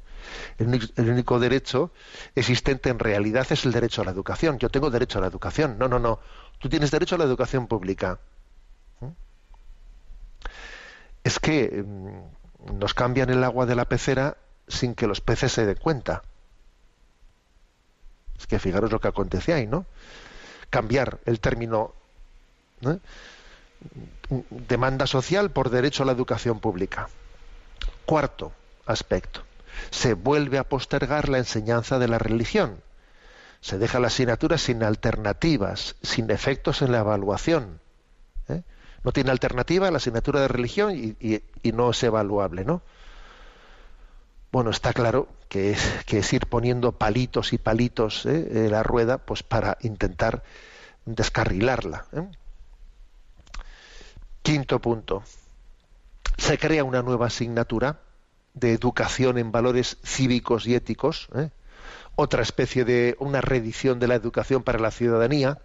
El, 0.59 1.11
único 1.11 1.39
derecho 1.39 1.93
existente 2.35 2.91
en 2.91 2.99
realidad 2.99 3.47
es 3.51 3.65
el 3.65 3.73
derecho 3.73 4.03
a 4.03 4.05
la 4.05 4.11
educación. 4.11 4.59
Yo 4.59 4.69
tengo 4.69 4.91
derecho 4.91 5.19
a 5.19 5.23
la 5.23 5.29
educación. 5.29 5.79
No, 5.79 5.89
no, 5.89 5.99
no. 5.99 6.21
Tú 6.59 6.69
tienes 6.69 6.91
derecho 6.91 7.15
a 7.15 7.19
la 7.19 7.25
educación 7.25 7.67
pública. 7.67 8.19
¿eh? 9.01 9.11
Es 11.25 11.39
que 11.39 11.83
mm, 11.83 12.79
nos 12.79 12.95
cambian 12.95 13.31
el 13.31 13.43
agua 13.45 13.67
de 13.67 13.75
la 13.75 13.87
pecera 13.87 14.37
sin 14.69 14.95
que 14.95 15.07
los 15.07 15.21
peces 15.21 15.53
se 15.53 15.65
den 15.65 15.77
cuenta. 15.77 16.23
Es 18.39 18.47
que 18.47 18.59
fijaros 18.59 18.93
lo 18.93 19.01
que 19.01 19.09
acontece 19.09 19.55
ahí, 19.55 19.67
¿no? 19.67 19.87
Cambiar 20.69 21.21
el 21.25 21.41
término 21.41 21.95
demanda 24.51 25.07
social 25.07 25.51
por 25.51 25.71
derecho 25.71 26.03
a 26.03 26.07
la 26.07 26.13
educación 26.13 26.61
pública. 26.61 27.09
Cuarto 28.05 28.53
aspecto, 28.87 29.43
se 29.91 30.15
vuelve 30.15 30.59
a 30.59 30.65
postergar 30.65 31.29
la 31.29 31.39
enseñanza 31.39 31.99
de 31.99 32.09
la 32.09 32.19
religión. 32.19 32.83
se 33.61 33.79
deja 33.79 33.99
la 33.99 34.09
asignatura 34.09 34.59
sin 34.59 34.83
alternativas, 34.85 35.97
sin 36.03 36.31
efectos 36.31 36.83
en 36.83 36.93
la 36.93 36.99
evaluación. 36.99 37.81
¿eh? 38.49 38.63
No 39.03 39.13
tiene 39.13 39.31
alternativa 39.31 39.91
la 39.91 39.97
asignatura 39.97 40.41
de 40.41 40.49
religión 40.49 40.95
y, 40.95 41.43
no 41.73 41.91
es 41.91 42.03
evaluable, 42.03 42.65
¿no? 42.65 42.83
Bueno, 44.53 44.71
está 44.71 44.93
claro 44.93 45.29
que 45.49 45.73
es, 45.73 46.05
que 46.07 46.19
es 46.19 46.33
ir 46.33 46.47
poniendo 46.47 46.93
palitos 46.93 47.53
y 47.53 47.59
palitos 47.59 48.25
¿eh? 48.27 48.67
en 48.67 48.71
la 48.71 48.83
rueda 48.83 49.19
pues 49.19 49.43
para 49.43 49.79
intentar 49.81 50.45
descarrilarla. 51.05 52.07
¿eh? 52.13 52.29
Quinto 54.47 54.81
punto. 54.81 55.25
Se 56.39 56.57
crea 56.57 56.85
una 56.85 57.03
nueva 57.03 57.27
asignatura 57.27 57.99
de 58.55 58.75
educación 58.75 59.39
en 59.39 59.51
valores 59.51 59.97
cívicos 60.05 60.69
y 60.69 60.77
éticos, 60.77 61.29
¿eh? 61.35 61.51
otra 62.15 62.43
especie 62.43 62.85
de 62.85 63.17
una 63.19 63.41
reedición 63.41 63.99
de 63.99 64.07
la 64.07 64.15
educación 64.15 64.63
para 64.63 64.79
la 64.79 64.93
ciudadanía, 64.93 65.59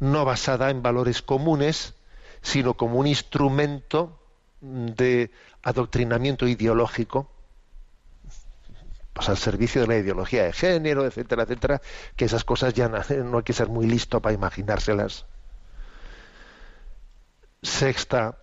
no 0.00 0.26
basada 0.26 0.68
en 0.68 0.82
valores 0.82 1.22
comunes, 1.22 1.94
sino 2.42 2.74
como 2.74 2.98
un 2.98 3.06
instrumento 3.06 4.20
de 4.60 5.30
adoctrinamiento 5.62 6.46
ideológico, 6.46 7.30
pues 9.14 9.30
al 9.30 9.38
servicio 9.38 9.80
de 9.80 9.86
la 9.86 9.96
ideología 9.96 10.44
de 10.44 10.52
género, 10.52 11.06
etcétera, 11.06 11.44
etcétera, 11.44 11.80
que 12.16 12.26
esas 12.26 12.44
cosas 12.44 12.74
ya 12.74 12.86
no, 12.90 12.98
hay 13.38 13.44
que 13.44 13.54
ser 13.54 13.68
muy 13.68 13.86
listo 13.86 14.20
para 14.20 14.34
imaginárselas. 14.34 15.24
Sexta, 17.64 18.38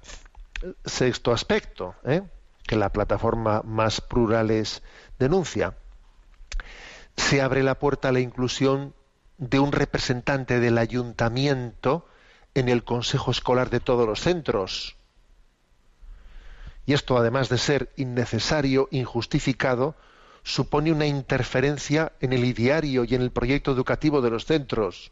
sexto 0.84 1.32
aspecto, 1.32 1.96
¿eh? 2.04 2.24
que 2.64 2.76
la 2.76 2.92
plataforma 2.92 3.62
Más 3.64 4.02
Plurales 4.02 4.82
denuncia. 5.20 5.78
Se 7.16 7.40
abre 7.40 7.62
la 7.62 7.78
puerta 7.78 8.10
a 8.10 8.12
la 8.12 8.20
inclusión 8.20 8.96
de 9.38 9.60
un 9.60 9.72
representante 9.72 10.60
del 10.60 10.80
ayuntamiento 10.80 12.08
en 12.56 12.68
el 12.68 12.84
consejo 12.84 13.30
escolar 13.30 13.70
de 13.70 13.80
todos 13.80 14.08
los 14.08 14.22
centros. 14.22 14.98
Y 16.88 16.94
esto, 16.94 17.16
además 17.16 17.48
de 17.48 17.60
ser 17.60 17.92
innecesario, 17.98 18.88
injustificado, 18.90 19.96
supone 20.42 20.92
una 20.92 21.06
interferencia 21.06 22.12
en 22.22 22.34
el 22.34 22.44
ideario 22.44 23.04
y 23.04 23.14
en 23.14 23.22
el 23.22 23.30
proyecto 23.30 23.72
educativo 23.72 24.22
de 24.22 24.32
los 24.32 24.46
centros, 24.46 25.12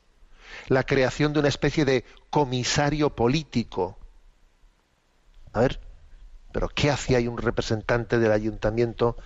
la 0.68 0.84
creación 0.84 1.32
de 1.32 1.40
una 1.40 1.50
especie 1.50 1.86
de 1.86 2.06
comisario 2.32 3.16
político. 3.16 3.99
A 5.54 5.62
ver, 5.62 5.80
pero 6.52 6.70
¿qué 6.70 6.90
hacía 6.90 7.18
ahí 7.18 7.28
un 7.28 7.38
representante 7.38 8.20
del 8.20 8.32
ayuntamiento 8.32 9.18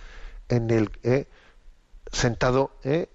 en 0.48 0.70
el 0.70 0.90
eh, 1.02 1.26
sentado 2.12 2.72
eh, 2.84 3.08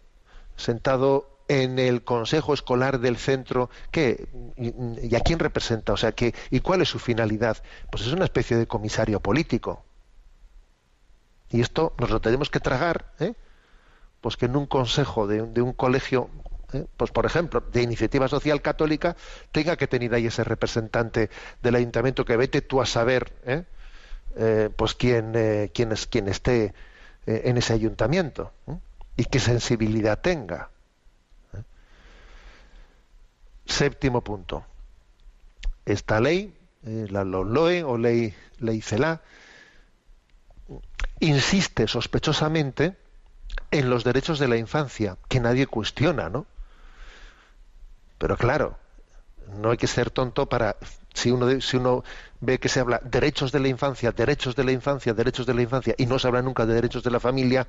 sentado 0.56 1.40
en 1.48 1.80
el 1.80 2.04
consejo 2.04 2.54
escolar 2.54 3.00
del 3.00 3.18
centro 3.18 3.70
¿qué? 3.92 4.30
¿Y, 4.58 5.16
a 5.16 5.20
quién 5.22 5.40
representa? 5.40 5.94
O 5.94 5.98
sea, 5.98 6.12
¿qué, 6.12 6.34
¿y 6.52 6.60
cuál 6.60 6.82
es 6.82 6.90
su 6.90 7.00
finalidad? 7.00 7.58
Pues 7.92 8.06
es 8.06 8.14
una 8.14 8.26
especie 8.26 8.58
de 8.58 8.68
comisario 8.68 9.20
político. 9.20 9.84
Y 11.50 11.62
esto 11.62 11.94
nos 11.98 12.12
lo 12.12 12.22
tenemos 12.22 12.50
que 12.50 12.60
tragar, 12.60 13.14
¿eh? 13.20 13.34
pues 14.22 14.38
que 14.38 14.46
en 14.46 14.56
un 14.56 14.68
consejo 14.68 15.28
de, 15.28 15.42
un 15.42 15.74
colegio, 15.74 16.30
¿eh? 16.74 16.86
pues 16.98 17.12
por 17.12 17.26
ejemplo, 17.26 17.62
de 17.62 17.82
iniciativa 17.82 18.28
social 18.28 18.62
católica, 18.62 19.16
tenga 19.52 19.78
que 19.78 19.88
tener 19.88 20.14
ahí 20.14 20.28
ese 20.28 20.44
representante 20.44 21.30
del 21.62 21.76
ayuntamiento 21.76 22.26
que 22.26 22.38
vete 22.38 22.62
tú 22.62 22.82
a 22.82 22.86
saber, 22.86 23.34
¿eh? 23.46 23.64
Eh, 24.36 24.70
pues 24.76 24.94
quién, 24.94 25.34
quién, 25.74 25.92
es, 25.92 26.06
quién 26.06 26.28
esté 26.28 26.74
en 27.26 27.58
ese 27.58 27.74
ayuntamiento 27.74 28.54
y 29.18 29.26
qué 29.26 29.40
sensibilidad 29.40 30.20
tenga. 30.20 30.70
Séptimo 33.66 34.22
punto. 34.22 34.64
Esta 35.86 36.20
ley, 36.22 36.54
la 36.84 37.24
LOE 37.24 37.84
o 37.84 37.98
ley, 37.98 38.34
ley 38.60 38.82
CELA, 38.82 39.22
insiste 41.20 41.88
sospechosamente 41.88 42.96
en 43.72 43.90
los 43.90 44.04
derechos 44.04 44.40
de 44.40 44.48
la 44.48 44.58
infancia, 44.58 45.18
que 45.28 45.40
nadie 45.40 45.68
cuestiona, 45.68 46.30
¿no? 46.30 46.46
Pero 48.20 48.38
claro, 48.38 48.78
no 49.58 49.72
hay 49.72 49.78
que 49.78 49.88
ser 49.88 50.12
tonto 50.12 50.48
para 50.48 50.76
si 51.16 51.32
uno 51.32 51.60
si 51.60 51.78
uno 51.78 52.04
ve 52.40 52.60
que 52.60 52.70
se 52.70 52.80
habla 52.80 53.02
derechos 53.04 53.52
de 53.52 53.60
la 53.60 53.68
infancia, 53.68 54.12
derechos 54.12 54.56
de 54.56 54.64
la 54.64 54.72
infancia, 54.72 55.16
derechos 55.16 55.48
de 55.48 55.56
la 55.56 55.64
infancia 55.64 55.96
y 55.98 56.06
no 56.06 56.20
se 56.20 56.28
habla 56.28 56.44
nunca 56.44 56.68
de 56.68 56.76
derechos 56.76 57.04
de 57.04 57.10
la 57.10 57.20
familia, 57.20 57.68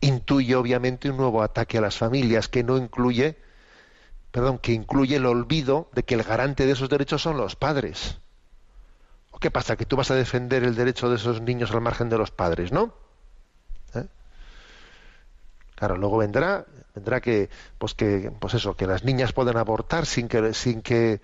intuye 0.00 0.56
obviamente 0.56 1.08
un 1.08 1.16
nuevo 1.16 1.42
ataque 1.42 1.78
a 1.78 1.80
las 1.80 1.96
familias 1.96 2.48
que 2.48 2.64
no 2.64 2.76
incluye 2.76 3.36
perdón, 4.36 4.58
que 4.58 4.72
incluye 4.72 5.16
el 5.16 5.24
olvido 5.24 5.88
de 5.94 6.02
que 6.02 6.14
el 6.14 6.22
garante 6.22 6.66
de 6.66 6.72
esos 6.72 6.90
derechos 6.90 7.22
son 7.22 7.38
los 7.38 7.56
padres. 7.56 8.18
¿Qué 9.40 9.50
pasa? 9.50 9.76
Que 9.76 9.86
tú 9.86 9.96
vas 9.96 10.10
a 10.10 10.14
defender 10.14 10.62
el 10.62 10.74
derecho 10.74 11.08
de 11.08 11.16
esos 11.16 11.40
niños 11.40 11.70
al 11.70 11.80
margen 11.80 12.10
de 12.10 12.18
los 12.18 12.30
padres, 12.30 12.70
¿no? 12.70 12.92
Claro, 15.76 15.96
luego 15.98 16.16
vendrá, 16.16 16.64
vendrá 16.94 17.20
que, 17.20 17.50
pues 17.78 17.94
que, 17.94 18.32
pues 18.40 18.54
eso, 18.54 18.74
que 18.74 18.86
las 18.86 19.04
niñas 19.04 19.32
puedan 19.32 19.58
abortar 19.58 20.06
sin 20.06 20.26
que, 20.26 20.54
sin 20.54 20.80
que 20.80 21.20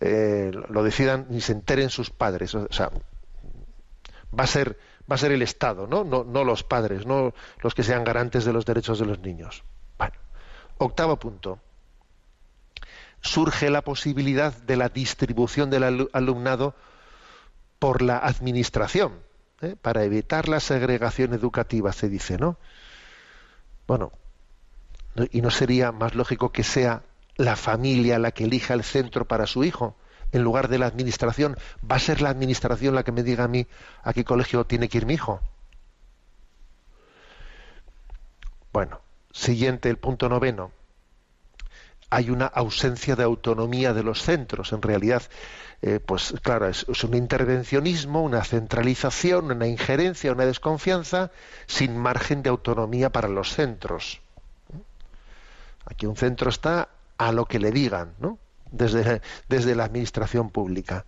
eh, 0.00 0.52
lo 0.68 0.82
decidan 0.84 1.26
ni 1.28 1.40
se 1.40 1.52
enteren 1.52 1.90
sus 1.90 2.10
padres. 2.10 2.54
O 2.54 2.72
sea, 2.72 2.90
va 4.38 4.44
a 4.44 4.46
ser, 4.46 4.78
va 5.10 5.16
a 5.16 5.18
ser 5.18 5.32
el 5.32 5.42
Estado, 5.42 5.88
¿no? 5.88 6.04
¿no? 6.04 6.22
No 6.22 6.44
los 6.44 6.62
padres, 6.62 7.04
no 7.04 7.34
los 7.60 7.74
que 7.74 7.82
sean 7.82 8.04
garantes 8.04 8.44
de 8.44 8.52
los 8.52 8.64
derechos 8.64 9.00
de 9.00 9.06
los 9.06 9.18
niños. 9.18 9.64
Bueno, 9.98 10.14
octavo 10.78 11.16
punto. 11.16 11.58
Surge 13.22 13.70
la 13.70 13.82
posibilidad 13.82 14.52
de 14.52 14.76
la 14.76 14.88
distribución 14.88 15.68
del 15.68 16.08
alumnado 16.12 16.76
por 17.80 18.02
la 18.02 18.18
administración, 18.18 19.14
¿eh? 19.62 19.74
para 19.82 20.04
evitar 20.04 20.48
la 20.48 20.60
segregación 20.60 21.34
educativa, 21.34 21.92
se 21.92 22.08
dice, 22.08 22.38
¿no? 22.38 22.56
Bueno, 23.86 24.12
¿y 25.30 25.40
no 25.40 25.50
sería 25.50 25.92
más 25.92 26.14
lógico 26.14 26.52
que 26.52 26.62
sea 26.62 27.02
la 27.36 27.56
familia 27.56 28.18
la 28.18 28.32
que 28.32 28.44
elija 28.44 28.74
el 28.74 28.84
centro 28.84 29.26
para 29.26 29.46
su 29.46 29.64
hijo? 29.64 29.96
en 30.32 30.42
lugar 30.42 30.68
de 30.68 30.78
la 30.78 30.86
administración, 30.86 31.56
¿va 31.88 31.96
a 31.96 32.00
ser 32.00 32.20
la 32.20 32.30
administración 32.30 32.94
la 32.94 33.04
que 33.04 33.12
me 33.12 33.22
diga 33.22 33.44
a 33.44 33.48
mí 33.48 33.66
a 34.02 34.12
qué 34.12 34.24
colegio 34.24 34.64
tiene 34.66 34.88
que 34.88 34.98
ir 34.98 35.06
mi 35.06 35.14
hijo? 35.14 35.40
Bueno, 38.72 39.00
siguiente, 39.32 39.88
el 39.88 39.98
punto 39.98 40.28
noveno. 40.28 40.72
Hay 42.10 42.30
una 42.30 42.46
ausencia 42.46 43.16
de 43.16 43.24
autonomía 43.24 43.92
de 43.92 44.02
los 44.02 44.22
centros. 44.22 44.72
En 44.72 44.82
realidad, 44.82 45.22
eh, 45.82 46.00
pues 46.00 46.34
claro, 46.42 46.68
es, 46.68 46.84
un 47.04 47.14
intervencionismo, 47.14 48.22
una 48.22 48.44
centralización, 48.44 49.50
una 49.50 49.66
injerencia, 49.66 50.32
una 50.32 50.46
desconfianza 50.46 51.30
sin 51.66 51.96
margen 51.96 52.42
de 52.42 52.50
autonomía 52.50 53.10
para 53.10 53.28
los 53.28 53.52
centros. 53.52 54.20
Aquí 55.84 56.06
un 56.06 56.16
centro 56.16 56.50
está 56.50 56.88
a 57.18 57.32
lo 57.32 57.44
que 57.44 57.58
le 57.58 57.70
digan, 57.70 58.12
¿no? 58.18 58.38
Desde, 58.70 59.22
desde 59.48 59.74
la 59.74 59.84
administración 59.84 60.50
pública. 60.50 61.04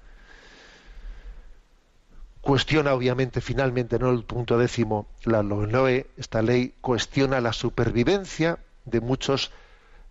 Cuestiona, 2.40 2.94
obviamente, 2.94 3.40
finalmente, 3.40 3.98
no 3.98 4.10
el 4.10 4.24
punto 4.24 4.58
décimo, 4.58 5.06
la 5.24 5.42
LOE, 5.42 6.06
esta 6.16 6.40
ley 6.40 6.74
cuestiona 6.80 7.40
la 7.40 7.52
supervivencia 7.52 8.58
de 8.84 9.00
muchos 9.00 9.50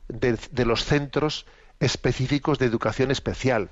de 0.07 0.65
los 0.65 0.85
centros 0.85 1.45
específicos 1.79 2.59
de 2.59 2.65
educación 2.65 3.11
especial. 3.11 3.69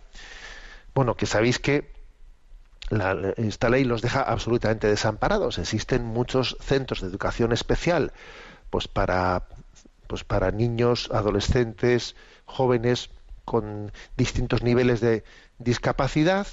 Bueno, 0.94 1.16
que 1.16 1.26
sabéis 1.26 1.60
que 1.60 1.94
esta 3.38 3.70
ley 3.70 3.84
los 3.84 4.02
deja 4.02 4.22
absolutamente 4.22 4.88
desamparados. 4.88 5.58
Existen 5.58 6.06
muchos 6.06 6.58
centros 6.62 7.02
de 7.02 7.08
educación 7.08 7.52
especial, 7.52 8.14
pues 8.70 8.88
para, 8.88 9.48
pues 10.08 10.24
para 10.24 10.52
niños, 10.52 11.10
adolescentes, 11.12 12.16
jóvenes 12.46 13.10
con 13.44 13.92
distintos 14.18 14.64
niveles 14.64 15.02
de 15.02 15.24
discapacidad, 15.58 16.48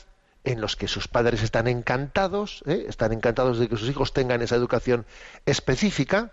en 0.45 0.61
los 0.61 0.75
que 0.77 0.89
sus 0.89 1.07
padres 1.07 1.43
están 1.43 1.69
encantados, 1.69 2.65
¿eh? 2.67 2.87
están 2.89 3.13
encantados 3.13 3.59
de 3.59 3.69
que 3.69 3.77
sus 3.77 3.89
hijos 3.89 4.13
tengan 4.13 4.43
esa 4.43 4.57
educación 4.57 5.07
específica. 5.47 6.33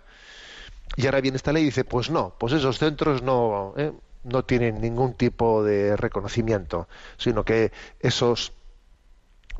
Y 0.96 1.06
ahora 1.06 1.20
viene 1.20 1.36
esta 1.36 1.52
ley 1.52 1.62
y 1.62 1.66
dice, 1.66 1.84
pues 1.84 2.10
no, 2.10 2.34
pues 2.38 2.52
esos 2.52 2.78
centros 2.78 3.22
no, 3.22 3.74
¿eh? 3.76 3.92
no 4.24 4.44
tienen 4.44 4.80
ningún 4.80 5.14
tipo 5.14 5.62
de 5.62 5.96
reconocimiento, 5.96 6.88
sino 7.16 7.44
que 7.44 7.72
esos 8.00 8.52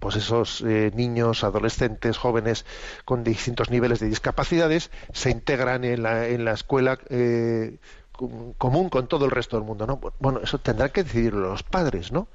pues 0.00 0.16
esos 0.16 0.62
eh, 0.62 0.90
niños, 0.94 1.44
adolescentes, 1.44 2.16
jóvenes 2.16 2.64
con 3.04 3.22
distintos 3.22 3.68
niveles 3.68 4.00
de 4.00 4.06
discapacidades 4.06 4.90
se 5.12 5.30
integran 5.30 5.84
en 5.84 6.02
la, 6.02 6.26
en 6.26 6.46
la 6.46 6.52
escuela 6.52 6.98
eh, 7.10 7.76
común 8.56 8.88
con 8.88 9.08
todo 9.08 9.26
el 9.26 9.30
resto 9.30 9.58
del 9.58 9.66
mundo, 9.66 9.86
¿no? 9.86 10.00
Bueno, 10.18 10.40
eso 10.42 10.56
tendrá 10.56 10.88
que 10.88 11.02
decidir 11.02 11.34
los 11.34 11.62
padres, 11.62 12.12
¿no? 12.12 12.28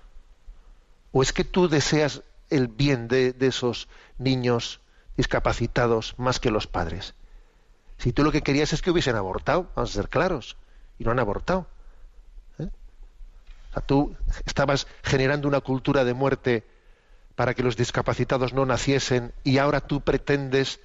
¿O 1.12 1.24
es 1.24 1.34
que 1.34 1.44
tú 1.44 1.68
deseas 1.68 2.22
el 2.52 2.68
bien 2.68 3.08
de 3.08 3.34
esos 3.40 3.88
niños 4.20 4.82
discapacitados 5.18 6.14
más 6.18 6.40
que 6.40 6.52
los 6.52 6.68
padres? 6.68 7.16
Si 7.98 8.12
tú 8.12 8.24
lo 8.24 8.32
que 8.32 8.42
querías 8.42 8.74
es 8.74 8.82
que 8.82 8.92
hubiesen 8.92 9.16
abortado, 9.16 9.70
vamos 9.76 9.92
a 9.92 9.94
ser 9.94 10.10
claros, 10.10 10.58
y 11.00 11.04
no 11.04 11.12
han 11.12 11.20
abortado. 11.20 11.68
¿eh? 12.60 12.70
tú 13.86 14.16
estabas 14.46 14.88
generando 15.04 15.48
una 15.48 15.62
cultura 15.62 16.04
de 16.04 16.14
muerte 16.14 16.64
para 17.36 17.54
que 17.54 17.64
los 17.64 17.76
discapacitados 17.76 18.54
no 18.54 18.66
naciesen 18.66 19.34
y 19.44 19.58
ahora 19.58 19.82
tú 19.82 20.02
pretendes 20.02 20.80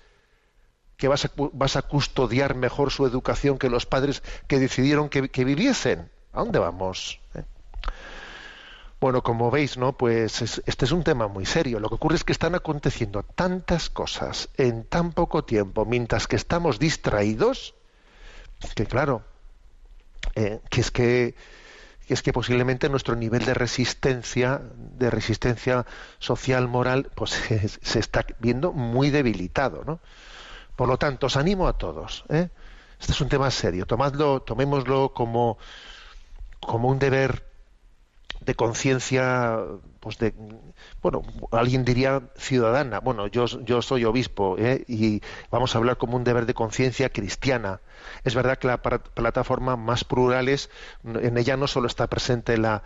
que 0.96 1.08
vas 1.08 1.24
a, 1.24 1.30
vas 1.36 1.76
a 1.76 1.82
custodiar 1.82 2.54
mejor 2.54 2.90
su 2.90 3.06
educación 3.06 3.58
que 3.58 3.70
los 3.70 3.86
padres 3.86 4.22
que 4.46 4.58
decidieron 4.58 5.08
que, 5.08 5.44
viviesen. 5.44 6.10
¿A 6.32 6.40
dónde 6.40 6.58
vamos? 6.58 7.20
¿Eh? 7.34 7.42
Bueno, 9.00 9.22
como 9.22 9.50
veis, 9.50 9.78
¿no? 9.78 9.94
Pues 9.94 10.42
este 10.42 10.84
es 10.84 10.92
un 10.92 11.02
tema 11.02 11.26
muy 11.26 11.46
serio. 11.46 11.80
Lo 11.80 11.88
que 11.88 11.94
ocurre 11.94 12.16
es 12.16 12.24
que 12.24 12.32
están 12.32 12.54
aconteciendo 12.54 13.22
tantas 13.22 13.88
cosas 13.88 14.50
en 14.58 14.84
tan 14.84 15.12
poco 15.12 15.42
tiempo, 15.42 15.86
mientras 15.86 16.26
que 16.26 16.36
estamos 16.36 16.78
distraídos, 16.78 17.74
que 18.74 18.84
claro, 18.84 19.22
eh, 20.34 20.60
que 20.68 20.82
es 20.82 20.90
que, 20.90 21.34
es 22.08 22.20
que 22.20 22.34
posiblemente 22.34 22.90
nuestro 22.90 23.16
nivel 23.16 23.46
de 23.46 23.54
resistencia, 23.54 24.60
de 24.76 25.08
resistencia 25.08 25.86
social, 26.18 26.68
moral, 26.68 27.10
pues 27.14 27.30
se, 27.80 27.98
está 27.98 28.26
viendo 28.38 28.70
muy 28.72 29.08
debilitado, 29.08 29.82
¿no? 29.86 30.00
Por 30.76 30.88
lo 30.88 30.98
tanto, 30.98 31.28
os 31.28 31.38
animo 31.38 31.68
a 31.68 31.78
todos. 31.78 32.24
¿eh? 32.28 32.50
Este 33.00 33.12
es 33.12 33.20
un 33.22 33.30
tema 33.30 33.50
serio. 33.50 33.86
Tomadlo, 33.86 34.42
tomémoslo 34.42 35.14
como, 35.14 35.56
como 36.60 36.88
un 36.88 36.98
deber 36.98 37.49
de 38.40 38.54
conciencia, 38.54 39.58
pues 40.00 40.18
de, 40.18 40.34
bueno, 41.02 41.22
alguien 41.52 41.84
diría 41.84 42.22
ciudadana. 42.36 43.00
Bueno, 43.00 43.26
yo, 43.26 43.46
yo 43.46 43.82
soy 43.82 44.04
obispo 44.04 44.56
¿eh? 44.58 44.84
y 44.88 45.20
vamos 45.50 45.74
a 45.74 45.78
hablar 45.78 45.98
como 45.98 46.16
un 46.16 46.24
deber 46.24 46.46
de 46.46 46.54
conciencia 46.54 47.10
cristiana. 47.10 47.80
Es 48.24 48.34
verdad 48.34 48.58
que 48.58 48.66
la 48.66 48.80
plataforma 48.80 49.76
más 49.76 50.04
plurales, 50.04 50.70
en 51.04 51.36
ella 51.36 51.56
no 51.56 51.66
solo 51.66 51.86
está 51.86 52.06
presente 52.06 52.56
la, 52.56 52.82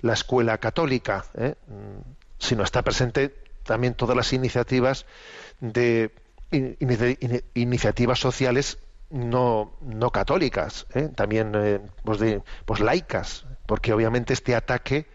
la 0.00 0.12
escuela 0.12 0.58
católica, 0.58 1.24
¿eh? 1.34 1.54
sino 2.38 2.64
está 2.64 2.82
presente 2.82 3.34
también 3.62 3.94
todas 3.94 4.16
las 4.16 4.32
iniciativas 4.32 5.06
de 5.60 6.12
iniciativas 7.54 8.18
sociales 8.18 8.78
no, 9.10 9.72
no 9.80 10.10
católicas, 10.10 10.86
¿eh? 10.94 11.08
también 11.14 11.52
pues, 12.04 12.20
pues 12.64 12.80
laicas, 12.80 13.46
porque 13.66 13.92
obviamente 13.92 14.32
este 14.32 14.54
ataque, 14.54 15.06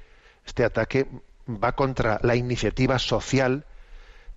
este 0.46 0.64
ataque 0.64 1.08
va 1.48 1.74
contra 1.74 2.20
la 2.24 2.36
iniciativa 2.36 3.00
social 3.00 3.66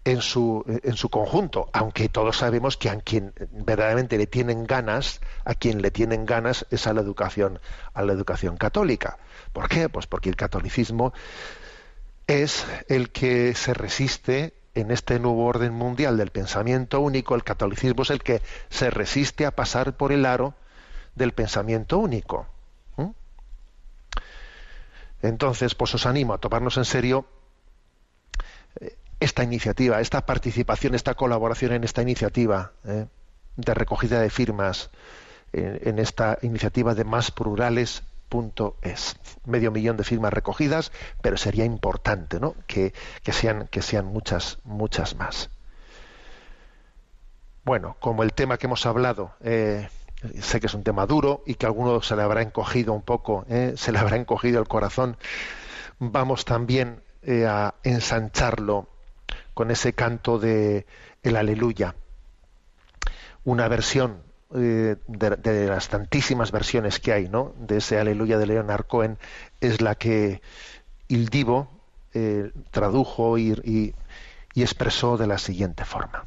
en 0.05 0.21
su, 0.21 0.65
en 0.67 0.97
su 0.97 1.09
conjunto, 1.09 1.71
aunque 1.73 2.09
todos 2.09 2.37
sabemos 2.37 2.77
que 2.77 2.91
a 2.91 3.01
quien 3.01 3.33
verdaderamente 3.51 4.19
le 4.19 4.27
tienen 4.27 4.65
ganas, 4.65 5.21
a 5.45 5.55
quien 5.55 5.81
le 5.81 5.91
tienen 5.91 6.27
ganas 6.27 6.67
es 6.71 6.87
a 6.87 6.93
la 6.93 7.01
educación, 7.01 7.59
a 7.95 8.03
la 8.03 8.13
educación 8.13 8.57
católica. 8.57 9.19
¿Por 9.53 9.69
qué? 9.69 9.89
Pues 9.89 10.07
porque 10.07 10.29
el 10.29 10.37
catolicismo 10.37 11.15
es 12.27 12.67
el 12.89 13.11
que 13.11 13.55
se 13.55 13.73
resiste 13.73 14.55
en 14.75 14.91
este 14.91 15.19
nuevo 15.19 15.47
orden 15.47 15.73
mundial 15.73 16.17
del 16.17 16.31
pensamiento 16.31 17.01
único, 17.01 17.35
el 17.35 17.45
catolicismo 17.45 18.03
es 18.03 18.11
el 18.11 18.23
que 18.23 18.43
se 18.71 18.91
resiste 18.91 19.47
a 19.47 19.53
pasar 19.53 19.97
por 19.97 20.13
el 20.13 20.27
aro 20.27 20.55
del 21.15 21.33
pensamiento 21.33 21.99
único. 21.99 22.49
Entonces, 25.27 25.75
pues 25.75 25.95
os 25.95 26.07
animo 26.07 26.35
a 26.35 26.39
tomarnos 26.39 26.77
en 26.77 26.85
serio 26.85 27.27
eh, 28.81 28.97
esta 29.21 29.43
iniciativa, 29.43 30.01
esta 30.01 30.27
participación, 30.27 30.95
esta 30.95 31.15
colaboración 31.15 31.73
en 31.73 31.85
esta 31.85 32.03
iniciativa 32.03 32.73
¿eh? 32.85 33.07
de 33.57 33.75
recogida 33.75 34.21
de 34.21 34.31
firmas, 34.31 34.91
en 35.53 36.01
esta 36.01 36.37
iniciativa 36.43 36.97
de 36.97 37.05
más 37.05 37.31
plurales 37.31 38.03
es. 38.83 39.17
Medio 39.47 39.71
millón 39.71 39.97
de 39.97 40.05
firmas 40.05 40.33
recogidas, 40.33 40.91
pero 41.23 41.37
sería 41.37 41.65
importante 41.65 42.41
¿no? 42.41 42.55
que, 42.67 42.93
sean, 43.31 43.69
que 43.69 43.83
sean 43.83 44.07
muchas, 44.07 44.59
muchas 44.65 45.15
más. 45.15 45.51
Bueno, 47.65 47.97
como 48.01 48.23
el 48.23 48.33
tema 48.33 48.59
que 48.59 48.67
hemos 48.67 48.87
hablado, 48.87 49.33
eh, 49.41 49.89
sé 50.41 50.61
que 50.61 50.67
es 50.67 50.75
un 50.75 50.83
tema 50.83 51.07
duro 51.07 51.43
y 51.47 51.55
que 51.55 51.67
a 51.67 51.69
alguno 51.69 52.03
se 52.03 52.17
le 52.17 52.23
habrá 52.23 52.43
encogido 52.43 52.93
un 52.93 53.03
poco, 53.03 53.45
eh, 53.49 53.75
se 53.77 53.93
le 53.93 53.99
habrá 53.99 54.17
encogido 54.17 54.61
el 54.61 54.69
corazón, 54.69 55.17
vamos 55.99 56.45
también 56.45 57.03
eh, 57.23 57.47
a 57.47 57.75
ensancharlo 57.83 58.89
con 59.55 59.71
ese 59.71 59.93
canto 59.93 60.39
de 60.39 60.87
el 61.23 61.37
aleluya. 61.37 61.95
Una 63.45 63.69
versión 63.69 64.23
eh, 64.55 64.97
de, 65.09 65.67
las 65.67 65.89
tantísimas 65.89 66.53
versiones 66.53 67.01
que 67.01 67.13
hay 67.13 67.29
¿no? 67.29 67.55
de 67.59 67.79
ese 67.79 67.99
Aleluya 67.99 68.39
de 68.39 68.47
Leonard 68.47 68.87
Cohen 68.87 69.19
es 69.61 69.81
la 69.81 69.97
que 69.97 70.43
Il 71.09 71.29
Divo 71.29 71.69
eh, 72.13 72.53
tradujo 72.71 73.37
y 73.39 73.95
expresó 74.55 75.17
de 75.17 75.27
la 75.27 75.39
siguiente 75.39 75.85
forma. 75.85 76.25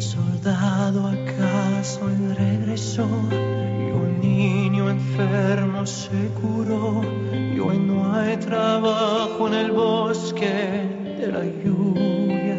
Soldado 0.00 1.08
acaso 1.08 2.08
regresó 2.34 3.06
y 3.32 3.90
un 3.92 4.20
niño 4.20 4.88
enfermo 4.88 5.84
se 5.86 6.28
curó 6.40 7.02
y 7.32 7.58
hoy 7.58 7.78
no 7.78 8.14
hay 8.14 8.36
trabajo 8.38 9.48
en 9.48 9.54
el 9.54 9.72
bosque 9.72 11.16
de 11.18 11.26
la 11.26 11.44
lluvia. 11.44 12.58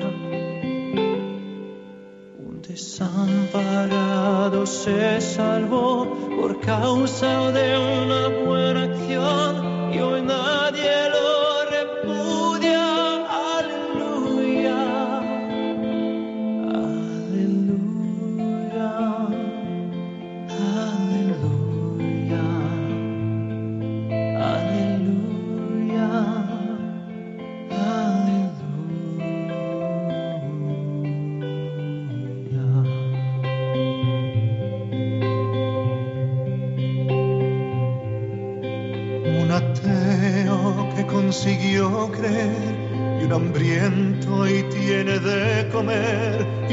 Un 2.37 2.61
desamparado 2.61 4.65
se 4.65 5.21
salvó 5.21 6.05
por 6.39 6.59
causa 6.59 7.51
de 7.51 7.77
una 7.77 8.27
buena 8.45 8.83
acción 8.83 9.93
y 9.93 9.99
hoy 9.99 10.21
nadie 10.21 11.09
lo 11.09 11.40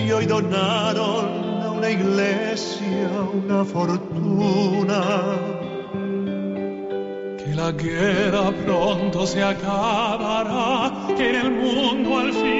y 0.06 0.12
hoy 0.12 0.26
donaron 0.26 1.62
a 1.62 1.70
una 1.70 1.90
iglesia 1.90 3.10
una 3.32 3.64
fortuna. 3.64 5.00
Que 7.38 7.54
la 7.54 7.72
guerra 7.72 8.50
pronto 8.64 9.26
se 9.26 9.42
acabará, 9.42 11.06
que 11.16 11.30
en 11.30 11.36
el 11.36 11.50
mundo 11.50 12.18
al 12.18 12.32
fin 12.32 12.57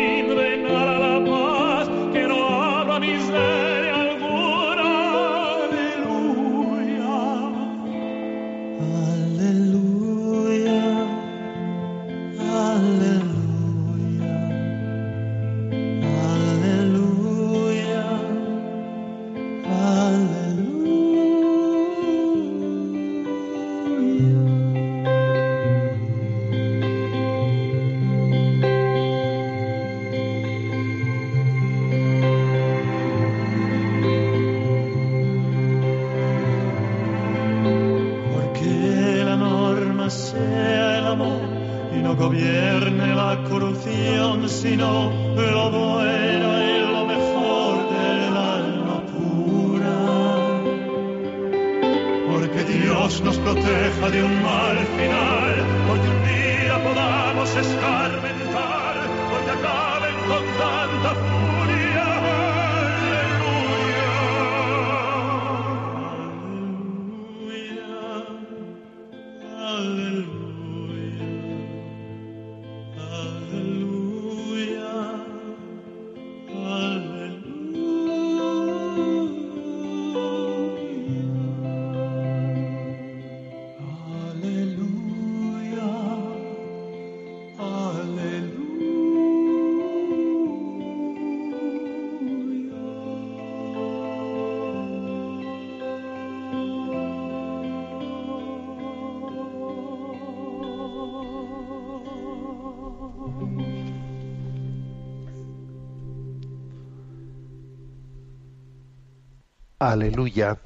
Aleluya, 109.80 110.58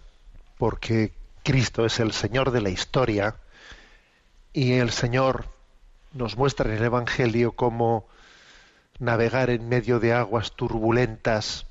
porque 0.57 1.13
Cristo 1.43 1.85
es 1.85 2.01
el 2.01 2.13
Señor 2.13 2.51
de 2.51 2.63
la 2.63 2.71
historia 2.71 3.37
y 4.55 4.73
el 4.73 4.91
Señor 4.91 5.45
nos 6.15 6.39
muestra 6.39 6.71
en 6.71 6.79
el 6.79 6.85
Evangelio 6.85 7.53
cómo 7.53 8.09
navegar 9.01 9.51
en 9.51 9.69
medio 9.69 10.01
de 10.01 10.15
aguas 10.15 10.53
turbulentas 10.53 11.67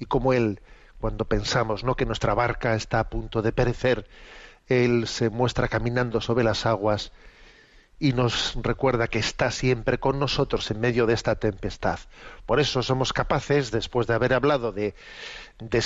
y 0.00 0.06
cómo 0.06 0.32
Él, 0.32 0.60
cuando 1.00 1.24
pensamos 1.24 1.84
¿no? 1.84 1.94
que 1.94 2.04
nuestra 2.04 2.34
barca 2.34 2.74
está 2.74 2.98
a 2.98 3.10
punto 3.10 3.42
de 3.42 3.52
perecer, 3.52 4.08
Él 4.66 5.06
se 5.06 5.30
muestra 5.30 5.68
caminando 5.68 6.20
sobre 6.20 6.42
las 6.42 6.66
aguas 6.66 7.12
y 8.00 8.14
nos 8.14 8.56
recuerda 8.62 9.08
que 9.08 9.18
está 9.18 9.50
siempre 9.50 10.00
con 10.00 10.18
nosotros 10.18 10.70
en 10.70 10.80
medio 10.80 11.04
de 11.04 11.12
esta 11.12 11.34
tempestad. 11.34 11.98
Por 12.46 12.58
eso 12.58 12.82
somos 12.82 13.12
capaces, 13.12 13.70
después 13.70 14.06
de 14.06 14.14
haber 14.14 14.32
hablado 14.32 14.72
de, 14.72 14.94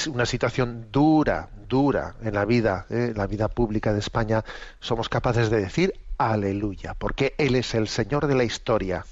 una 0.07 0.25
situación 0.25 0.87
dura, 0.93 1.51
dura 1.69 2.15
en 2.23 2.35
la 2.35 2.45
vida, 2.45 2.87
¿eh? 2.89 3.09
en 3.11 3.19
la 3.19 3.27
vida 3.27 3.49
pública 3.49 3.93
de 3.93 3.99
España, 3.99 4.45
somos 4.79 5.09
capaces 5.09 5.51
de 5.51 5.61
decir 5.61 5.95
aleluya, 6.17 6.95
porque 6.95 7.35
Él 7.37 7.57
es 7.57 7.75
el 7.75 7.89
Señor 7.89 8.29
de 8.29 8.37
la 8.37 8.45
historia. 8.45 9.05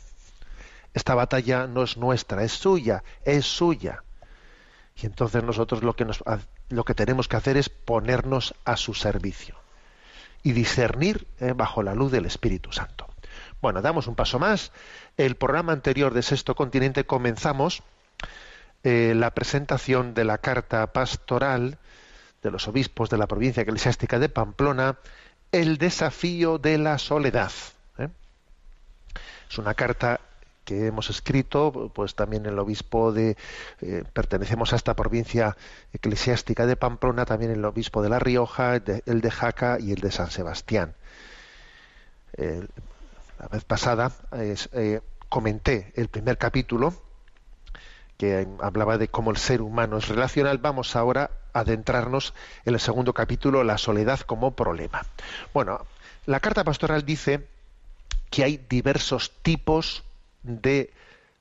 Esta 0.95 1.17
batalla 1.17 1.67
no 1.67 1.83
es 1.83 1.97
nuestra, 1.97 2.45
es 2.45 2.53
suya, 2.53 3.03
es 3.25 3.45
suya. 3.45 4.05
Y 5.03 5.07
entonces 5.07 5.43
nosotros 5.43 5.83
lo 5.83 5.97
que, 5.97 6.05
nos, 6.05 6.23
lo 6.69 6.85
que 6.85 6.95
tenemos 6.95 7.27
que 7.27 7.37
hacer 7.37 7.57
es 7.57 7.69
ponernos 7.69 8.55
a 8.65 8.77
su 8.77 8.95
servicio 8.95 9.62
y 10.43 10.53
discernir 10.53 11.27
eh, 11.41 11.53
bajo 11.55 11.83
la 11.83 11.95
luz 11.95 12.13
del 12.13 12.27
Espíritu 12.27 12.73
Santo. 12.73 13.09
Bueno, 13.61 13.81
damos 13.81 14.09
un 14.09 14.17
paso 14.17 14.39
más. 14.39 14.73
El 15.17 15.37
programa 15.37 15.73
anterior 15.73 16.15
de 16.15 16.23
Sexto 16.23 16.55
Continente 16.55 17.05
comenzamos 17.05 17.83
eh, 18.83 19.15
la 19.17 19.31
presentación 19.31 20.15
de 20.15 20.25
la 20.25 20.39
carta 20.39 20.93
pastoral 20.93 21.79
de 22.43 22.51
los 22.51 22.67
obispos 22.67 23.09
de 23.09 23.19
la 23.19 23.29
provincia 23.29 23.63
eclesiástica 23.63 24.19
de 24.19 24.29
Pamplona, 24.29 24.99
El 25.53 25.79
desafío 25.79 26.59
de 26.59 26.79
la 26.79 26.99
soledad. 26.99 27.53
¿eh? 27.99 28.09
Es 29.49 29.59
una 29.59 29.75
carta 29.75 30.21
que 30.65 30.87
hemos 30.87 31.11
escrito, 31.11 31.91
pues 31.95 32.15
también 32.15 32.47
el 32.47 32.59
obispo 32.59 33.13
de, 33.13 33.37
eh, 33.81 34.05
pertenecemos 34.13 34.73
a 34.73 34.77
esta 34.77 34.95
provincia 34.95 35.57
eclesiástica 35.93 36.67
de 36.67 36.77
Pamplona, 36.77 37.25
también 37.25 37.51
el 37.51 37.65
obispo 37.65 38.03
de 38.03 38.09
La 38.09 38.19
Rioja, 38.19 38.77
el 38.77 39.21
de 39.21 39.31
Jaca 39.31 39.79
y 39.81 39.93
el 39.93 40.01
de 40.01 40.13
San 40.13 40.31
Sebastián. 40.31 40.95
Eh, 42.37 42.67
la 43.39 43.49
vez 43.49 43.65
pasada 43.65 44.13
eh, 44.33 45.01
comenté 45.29 45.93
el 45.97 46.09
primer 46.09 46.39
capítulo 46.39 46.95
que 48.17 48.47
hablaba 48.61 48.99
de 48.99 49.09
cómo 49.09 49.33
el 49.33 49.37
ser 49.37 49.63
humano 49.63 49.99
es 49.99 50.07
relacional. 50.07 50.59
Vamos 50.59 50.95
ahora 50.95 51.31
a 51.53 51.61
adentrarnos 51.61 52.35
en 52.65 52.75
el 52.75 52.81
segundo 52.81 53.13
capítulo, 53.13 53.65
la 53.65 53.79
soledad 53.79 54.21
como 54.21 54.53
problema. 54.53 55.05
Bueno, 55.53 55.85
la 56.27 56.39
carta 56.39 56.63
pastoral 56.63 57.05
dice 57.05 57.49
que 58.31 58.45
hay 58.45 58.65
diversos 58.69 59.33
tipos 59.43 60.05
de 60.43 60.93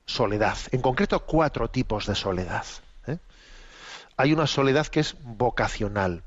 soledad, 0.06 0.56
en 0.72 0.80
concreto 0.80 1.20
cuatro 1.20 1.68
tipos 1.68 2.06
de 2.06 2.14
soledad. 2.14 2.64
¿eh? 3.06 3.18
Hay 4.16 4.32
una 4.32 4.46
soledad 4.46 4.86
que 4.86 5.00
es 5.00 5.16
vocacional, 5.22 6.22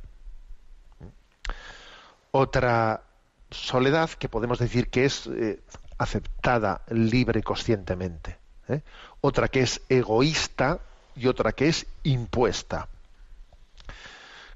otra 2.31 3.03
soledad 3.51 4.09
que 4.09 4.29
podemos 4.29 4.59
decir 4.59 4.89
que 4.89 5.05
es 5.05 5.27
eh, 5.27 5.61
aceptada 5.97 6.81
libre 6.89 7.39
y 7.39 7.43
conscientemente, 7.43 8.37
¿eh? 8.67 8.81
otra 9.21 9.47
que 9.47 9.61
es 9.61 9.81
egoísta 9.89 10.79
y 11.15 11.27
otra 11.27 11.53
que 11.53 11.69
es 11.69 11.85
impuesta. 12.03 12.87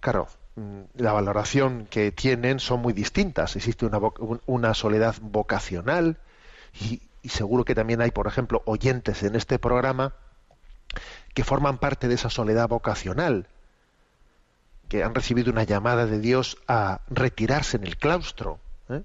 Claro, 0.01 0.27
la 0.95 1.11
valoración 1.13 1.87
que 1.89 2.11
tienen 2.11 2.59
son 2.59 2.81
muy 2.81 2.93
distintas. 2.93 3.55
Existe 3.55 3.85
una, 3.85 3.99
una 4.45 4.73
soledad 4.73 5.15
vocacional 5.21 6.17
y, 6.79 7.01
y 7.21 7.29
seguro 7.29 7.65
que 7.65 7.75
también 7.75 8.01
hay, 8.01 8.11
por 8.11 8.27
ejemplo, 8.27 8.61
oyentes 8.65 9.23
en 9.23 9.35
este 9.35 9.59
programa 9.59 10.13
que 11.33 11.43
forman 11.43 11.77
parte 11.77 12.07
de 12.07 12.15
esa 12.15 12.29
soledad 12.29 12.67
vocacional, 12.67 13.47
que 14.87 15.03
han 15.03 15.13
recibido 15.13 15.51
una 15.51 15.63
llamada 15.63 16.05
de 16.05 16.19
Dios 16.19 16.57
a 16.67 17.01
retirarse 17.09 17.77
en 17.77 17.85
el 17.85 17.97
claustro 17.97 18.59
¿eh? 18.89 19.03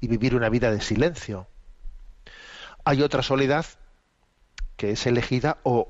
y 0.00 0.08
vivir 0.08 0.34
una 0.34 0.48
vida 0.48 0.70
de 0.70 0.80
silencio. 0.80 1.46
Hay 2.84 3.02
otra 3.02 3.22
soledad 3.22 3.64
que 4.76 4.90
es 4.90 5.06
elegida 5.06 5.58
o 5.62 5.88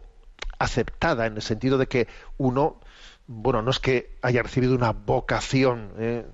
aceptada 0.58 1.26
en 1.26 1.36
el 1.36 1.42
sentido 1.42 1.78
de 1.78 1.86
que 1.86 2.08
uno, 2.36 2.78
bueno, 3.26 3.62
no 3.62 3.70
es 3.70 3.78
que 3.78 4.18
haya 4.20 4.42
recibido 4.42 4.74
una 4.74 4.92
vocación 4.92 5.92
¿eh? 5.98 6.26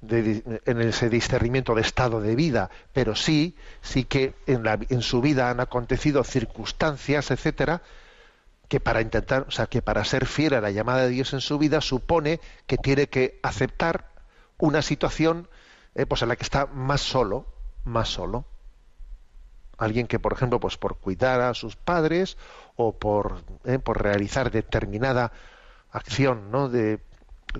De, 0.00 0.60
en 0.64 0.80
ese 0.80 1.08
discernimiento 1.08 1.74
de 1.74 1.82
estado 1.82 2.20
de 2.20 2.34
vida, 2.34 2.70
pero 2.92 3.14
sí, 3.14 3.54
sí 3.82 4.04
que 4.04 4.34
en, 4.46 4.64
la, 4.64 4.78
en 4.88 5.02
su 5.02 5.20
vida 5.20 5.50
han 5.50 5.60
acontecido 5.60 6.24
circunstancias, 6.24 7.30
etcétera, 7.30 7.82
que 8.68 8.80
para 8.80 9.00
intentar, 9.00 9.46
o 9.48 9.50
sea, 9.50 9.66
que 9.66 9.82
para 9.82 10.04
ser 10.04 10.26
fiel 10.26 10.54
a 10.54 10.60
la 10.60 10.70
llamada 10.70 11.02
de 11.02 11.08
Dios 11.08 11.32
en 11.32 11.40
su 11.40 11.58
vida 11.58 11.80
supone 11.80 12.40
que 12.66 12.78
tiene 12.78 13.08
que 13.08 13.40
aceptar 13.42 14.10
una 14.58 14.82
situación 14.82 15.48
eh, 15.94 16.06
pues 16.06 16.22
en 16.22 16.28
la 16.28 16.36
que 16.36 16.44
está 16.44 16.66
más 16.66 17.00
solo, 17.00 17.46
más 17.84 18.08
solo. 18.08 18.44
Alguien 19.76 20.06
que, 20.06 20.18
por 20.18 20.32
ejemplo, 20.32 20.60
pues 20.60 20.76
por 20.76 20.98
cuidar 20.98 21.40
a 21.40 21.54
sus 21.54 21.74
padres 21.74 22.36
o 22.76 22.92
por, 22.92 23.42
eh, 23.64 23.78
por 23.78 24.02
realizar 24.02 24.50
determinada 24.50 25.32
acción, 25.90 26.50
¿no? 26.50 26.68
De 26.68 27.00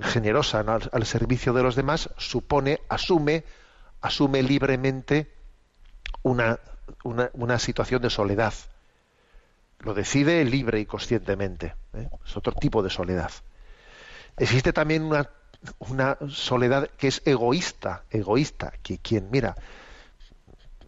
generosa 0.02 0.62
¿no? 0.62 0.78
al, 0.92 1.06
servicio 1.06 1.52
de 1.52 1.62
los 1.62 1.74
demás 1.74 2.10
supone, 2.16 2.80
asume, 2.88 3.44
asume 4.00 4.42
libremente 4.42 5.32
una, 6.22 6.60
una, 7.04 7.30
una 7.32 7.58
situación 7.58 8.02
de 8.02 8.10
soledad. 8.10 8.54
Lo 9.80 9.94
decide 9.94 10.44
libre 10.44 10.80
y 10.80 10.86
conscientemente. 10.86 11.74
¿eh? 11.94 12.08
Es 12.24 12.36
otro 12.36 12.52
tipo 12.52 12.82
de 12.82 12.90
soledad. 12.90 13.32
Existe 14.36 14.72
también 14.72 15.02
una, 15.02 15.30
una 15.78 16.18
soledad 16.28 16.88
que 16.96 17.08
es 17.08 17.22
egoísta, 17.24 18.04
egoísta, 18.10 18.72
que 18.82 18.98
quien, 18.98 19.28
mira, 19.30 19.56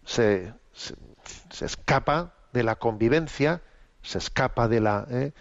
se, 0.05 0.53
se, 0.73 0.95
se 1.49 1.65
escapa 1.65 2.33
de 2.53 2.63
la 2.63 2.75
convivencia, 2.75 3.61
se 4.01 4.17
escapa 4.17 4.67
de 4.67 4.79
la, 4.79 5.07
¿eh? 5.09 5.33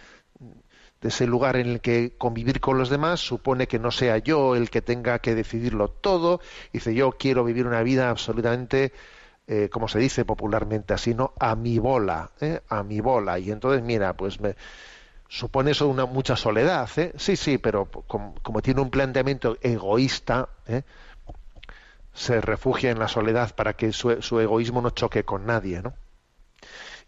De 1.03 1.09
ese 1.09 1.27
lugar 1.27 1.57
en 1.57 1.69
el 1.69 1.81
que 1.81 2.15
convivir 2.17 2.61
con 2.61 2.79
los 2.79 2.89
demás 2.89 3.21
supone 3.21 3.67
que 3.67 3.81
no 3.81 3.91
sea 3.91 4.19
yo 4.19 4.55
el 4.55 4.71
que 4.71 4.83
tenga 4.83 5.19
que 5.19 5.35
decidirlo 5.35 5.89
todo. 5.89 6.41
Dice, 6.73 6.95
yo 6.95 7.13
quiero 7.13 7.45
vivir 7.45 7.67
una 7.67 7.83
vida 7.83 8.09
absolutamente, 8.09 8.93
eh, 9.49 9.69
como 9.69 9.89
se 9.89 9.99
dice 9.99 10.25
popularmente 10.25 10.95
así, 10.95 11.13
¿no? 11.13 11.33
A 11.41 11.57
mi 11.57 11.81
bola, 11.81 12.31
¿eh? 12.41 12.61
a 12.69 12.85
mi 12.85 13.01
bola. 13.01 13.41
Y 13.41 13.51
entonces, 13.51 13.83
mira, 13.83 14.17
pues 14.17 14.41
me 14.41 14.55
supone 15.29 15.73
eso 15.73 15.89
una 15.89 16.07
mucha 16.07 16.37
soledad, 16.37 16.89
¿eh? 16.97 17.13
Sí, 17.17 17.35
sí, 17.35 17.59
pero 17.59 17.87
como, 17.87 18.63
tiene 18.63 18.81
un 18.81 18.91
planteamiento 18.91 19.59
egoísta, 19.61 20.49
¿eh? 20.69 20.83
se 22.15 22.41
refugia 22.41 22.93
en 22.93 23.01
la 23.01 23.09
soledad 23.09 23.57
para 23.57 23.73
que 23.73 23.93
su, 23.93 24.23
su 24.23 24.39
egoísmo 24.39 24.81
no 24.81 24.91
choque 24.91 25.25
con 25.25 25.47
nadie, 25.47 25.83
¿no? 25.83 25.95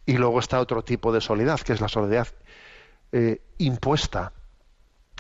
Y 0.04 0.14
luego 0.14 0.40
está 0.40 0.60
otro 0.60 0.82
tipo 0.82 1.12
de 1.12 1.20
soledad, 1.20 1.60
que 1.60 1.72
es 1.72 1.80
la 1.80 1.88
soledad 1.88 2.26
eh, 3.16 3.40
impuesta. 3.58 4.32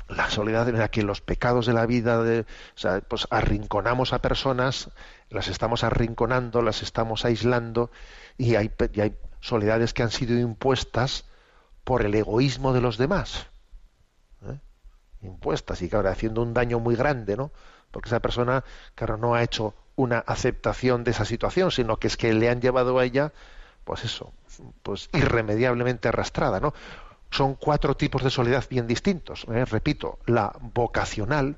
la 0.08 0.28
soledad 0.28 0.68
en 0.68 0.78
la 0.78 0.88
que 0.88 1.04
los 1.04 1.20
pecados 1.20 1.64
de 1.64 1.72
la 1.72 1.86
vida, 1.86 2.24
de, 2.24 2.44
pues 3.08 3.28
arrinconamos 3.30 4.12
a 4.12 4.20
personas, 4.20 4.90
las 5.30 5.46
estamos 5.46 5.84
arrinconando, 5.84 6.60
las 6.60 6.82
estamos 6.82 7.24
aislando 7.24 7.92
y 8.36 8.56
hay, 8.56 8.72
hay 9.00 9.16
soledades 9.40 9.94
que 9.94 10.02
han 10.02 10.10
sido 10.10 10.36
impuestas 10.36 11.24
por 11.84 12.02
el 12.02 12.16
egoísmo 12.16 12.72
de 12.72 12.80
los 12.80 12.98
demás. 12.98 13.46
¿eh? 14.42 14.58
Impuestas 15.22 15.80
y 15.80 15.88
claro, 15.88 16.10
haciendo 16.10 16.42
un 16.42 16.52
daño 16.52 16.80
muy 16.80 16.96
grande, 16.96 17.36
¿no? 17.36 17.52
Porque 17.92 18.08
esa 18.08 18.18
persona, 18.18 18.64
claro, 18.96 19.18
no 19.18 19.36
ha 19.36 19.44
hecho 19.44 19.72
una 19.94 20.18
aceptación 20.18 21.04
de 21.04 21.12
esa 21.12 21.24
situación, 21.24 21.70
sino 21.70 21.98
que 21.98 22.08
es 22.08 22.16
que 22.16 22.34
le 22.34 22.50
han 22.50 22.60
llevado 22.60 22.98
a 22.98 23.04
ella, 23.04 23.32
pues 23.84 24.04
eso, 24.04 24.32
pues 24.82 25.08
irremediablemente 25.12 26.08
arrastrada, 26.08 26.58
¿no? 26.58 26.74
Son 27.30 27.54
cuatro 27.54 27.96
tipos 27.96 28.22
de 28.22 28.30
soledad 28.30 28.64
bien 28.70 28.86
distintos. 28.86 29.44
¿eh? 29.48 29.64
Repito, 29.64 30.18
la 30.26 30.52
vocacional, 30.60 31.56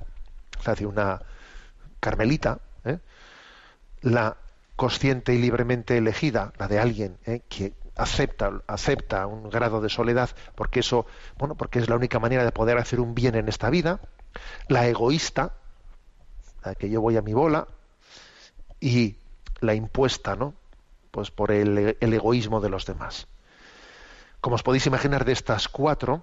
la 0.64 0.74
de 0.74 0.86
una 0.86 1.20
carmelita, 2.00 2.60
¿eh? 2.84 2.98
la 4.02 4.36
consciente 4.74 5.34
y 5.34 5.38
libremente 5.38 5.96
elegida, 5.96 6.52
la 6.58 6.68
de 6.68 6.78
alguien 6.78 7.18
¿eh? 7.26 7.42
que 7.48 7.74
acepta, 7.94 8.62
acepta 8.66 9.26
un 9.26 9.50
grado 9.50 9.80
de 9.80 9.88
soledad, 9.88 10.30
porque 10.54 10.80
eso, 10.80 11.06
bueno, 11.38 11.54
porque 11.54 11.78
es 11.78 11.88
la 11.88 11.96
única 11.96 12.18
manera 12.18 12.44
de 12.44 12.52
poder 12.52 12.78
hacer 12.78 13.00
un 13.00 13.14
bien 13.14 13.34
en 13.34 13.48
esta 13.48 13.70
vida, 13.70 14.00
la 14.68 14.86
egoísta, 14.86 15.54
la 16.64 16.74
que 16.74 16.90
yo 16.90 17.00
voy 17.00 17.16
a 17.16 17.22
mi 17.22 17.32
bola, 17.32 17.68
y 18.80 19.16
la 19.60 19.74
impuesta, 19.74 20.36
¿no? 20.36 20.54
Pues 21.10 21.30
por 21.30 21.50
el 21.50 21.96
egoísmo 22.00 22.60
de 22.60 22.68
los 22.68 22.84
demás. 22.84 23.26
Como 24.46 24.54
os 24.54 24.62
podéis 24.62 24.86
imaginar, 24.86 25.24
de 25.24 25.32
estas 25.32 25.66
cuatro, 25.66 26.22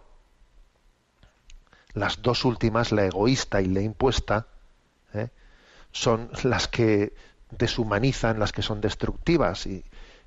las 1.92 2.22
dos 2.22 2.46
últimas, 2.46 2.94
la 2.94 3.04
egoísta 3.04 3.60
y 3.60 3.66
la 3.66 3.82
impuesta, 3.82 4.48
¿eh? 5.14 5.28
son 5.92 6.32
las 6.44 6.70
que 6.70 7.12
deshumanizan, 7.52 8.40
las 8.40 8.54
que 8.54 8.62
son 8.62 8.80
destructivas 8.80 9.68
y 9.68 9.84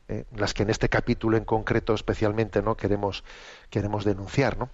¿eh? 0.09 0.25
las 0.37 0.55
que 0.55 0.63
en 0.63 0.71
este 0.71 0.89
capítulo 0.89 1.37
en 1.37 1.45
concreto 1.45 1.95
especialmente 1.95 2.63
no 2.63 2.77
queremos 2.77 3.25
queremos 3.71 4.05
denunciar. 4.05 4.59
¿no? 4.59 4.71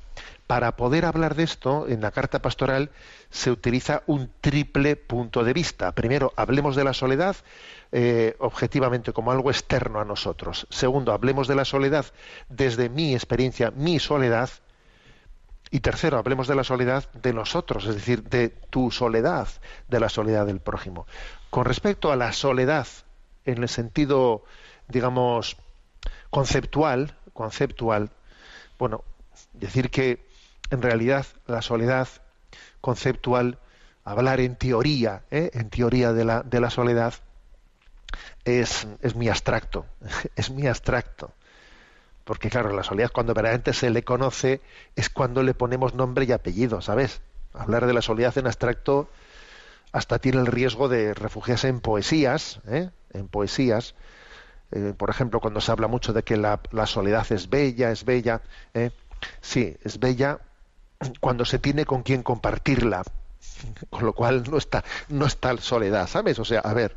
Para 0.47 0.77
poder 0.77 1.05
hablar 1.05 1.35
de 1.35 1.45
esto, 1.45 1.89
en 1.89 2.01
la 2.01 2.11
carta 2.11 2.43
pastoral 2.43 2.91
se 3.31 3.51
utiliza 3.51 4.03
un 4.07 4.31
triple 4.41 4.97
punto 4.97 5.45
de 5.45 5.53
vista. 5.53 5.93
Primero, 5.93 6.33
hablemos 6.37 6.77
de 6.77 6.85
la 6.85 6.93
soledad 6.93 7.37
eh, 7.91 8.37
objetivamente 8.39 9.13
como 9.13 9.33
algo 9.33 9.51
externo 9.51 10.01
a 10.01 10.05
nosotros. 10.05 10.67
Segundo, 10.71 11.13
hablemos 11.13 11.49
de 11.49 11.55
la 11.55 11.65
soledad 11.65 12.07
desde 12.49 12.89
mi 12.89 13.15
experiencia, 13.15 13.71
mi 13.71 13.99
soledad. 13.99 14.51
Y 15.71 15.81
tercero, 15.81 16.19
hablemos 16.19 16.49
de 16.49 16.55
la 16.55 16.65
soledad 16.65 17.11
de 17.15 17.33
nosotros, 17.33 17.87
es 17.87 17.95
decir, 17.95 18.23
de 18.25 18.51
tu 18.51 18.91
soledad, 18.91 19.49
de 19.89 20.01
la 20.01 20.11
soledad 20.11 20.45
del 20.45 20.61
prójimo. 20.61 21.07
Con 21.49 21.65
respecto 21.65 22.13
a 22.13 22.17
la 22.17 22.33
soledad, 22.33 22.87
en 23.47 23.63
el 23.63 23.69
sentido, 23.69 24.45
digamos, 24.89 25.57
conceptual, 26.31 27.17
conceptual, 27.33 28.11
bueno, 28.79 29.05
decir 29.53 29.91
que 29.91 30.27
en 30.71 30.83
realidad 30.83 31.27
la 31.47 31.63
soledad 31.63 32.09
conceptual, 32.81 33.59
hablar 34.05 34.41
en 34.41 34.57
teoría, 34.57 35.23
¿eh? 35.31 35.51
en 35.55 35.71
teoría 35.71 36.13
de 36.13 36.25
la, 36.25 36.43
de 36.43 36.61
la 36.61 36.71
soledad, 36.71 37.15
es, 38.45 38.87
es 39.01 39.15
muy 39.15 39.29
abstracto, 39.29 39.87
es 40.37 40.51
muy 40.51 40.67
abstracto. 40.67 41.33
Porque 42.25 42.51
claro, 42.51 42.75
la 42.75 42.85
soledad 42.85 43.11
cuando 43.13 43.35
verdaderamente 43.35 43.73
se 43.73 43.91
le 43.91 44.05
conoce 44.05 44.61
es 44.95 45.11
cuando 45.11 45.43
le 45.43 45.55
ponemos 45.55 45.95
nombre 45.95 46.25
y 46.25 46.33
apellido, 46.33 46.81
¿sabes? 46.81 47.21
Hablar 47.53 47.87
de 47.87 47.93
la 47.93 48.03
soledad 48.03 48.37
en 48.39 48.47
abstracto 48.47 49.09
hasta 49.93 50.19
tiene 50.19 50.41
el 50.41 50.47
riesgo 50.47 50.89
de 50.89 51.15
refugiarse 51.15 51.69
en 51.69 51.81
poesías, 51.81 52.61
¿eh? 52.69 52.91
en 53.13 53.29
poesías. 53.29 53.95
Eh, 54.73 54.95
por 54.97 55.11
ejemplo, 55.11 55.39
cuando 55.39 55.61
se 55.61 55.71
habla 55.71 55.87
mucho 55.87 56.13
de 56.15 56.23
que 56.23 56.37
la, 56.37 56.59
soledad 56.87 57.31
es 57.31 57.51
bella, 57.51 57.91
es 57.91 58.05
bella. 58.05 58.41
¿eh? 58.73 58.91
Sí, 59.41 59.77
es 59.85 60.01
bella 60.01 60.39
cuando 61.21 61.45
se 61.45 61.59
tiene 61.59 61.85
con 61.85 62.03
quien 62.03 62.23
compartirla. 62.23 63.03
Con 63.91 64.05
lo 64.05 64.13
cual 64.13 64.45
no 64.51 64.57
está, 64.57 64.83
no 65.09 65.27
está 65.27 65.57
soledad, 65.59 66.09
¿sabes? 66.09 66.39
O 66.39 66.45
sea, 66.45 66.61
a 66.61 66.73
ver, 66.75 66.97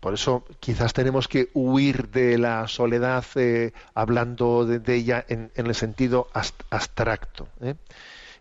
por 0.00 0.14
eso 0.14 0.44
quizás 0.60 0.92
tenemos 0.92 1.28
que 1.28 1.50
huir 1.54 2.08
de 2.08 2.38
la 2.38 2.68
soledad 2.68 3.24
eh, 3.34 3.72
hablando 3.94 4.64
de, 4.64 4.94
ella 4.94 5.24
en, 5.28 5.50
el 5.54 5.74
sentido 5.74 6.28
abstracto. 6.70 7.48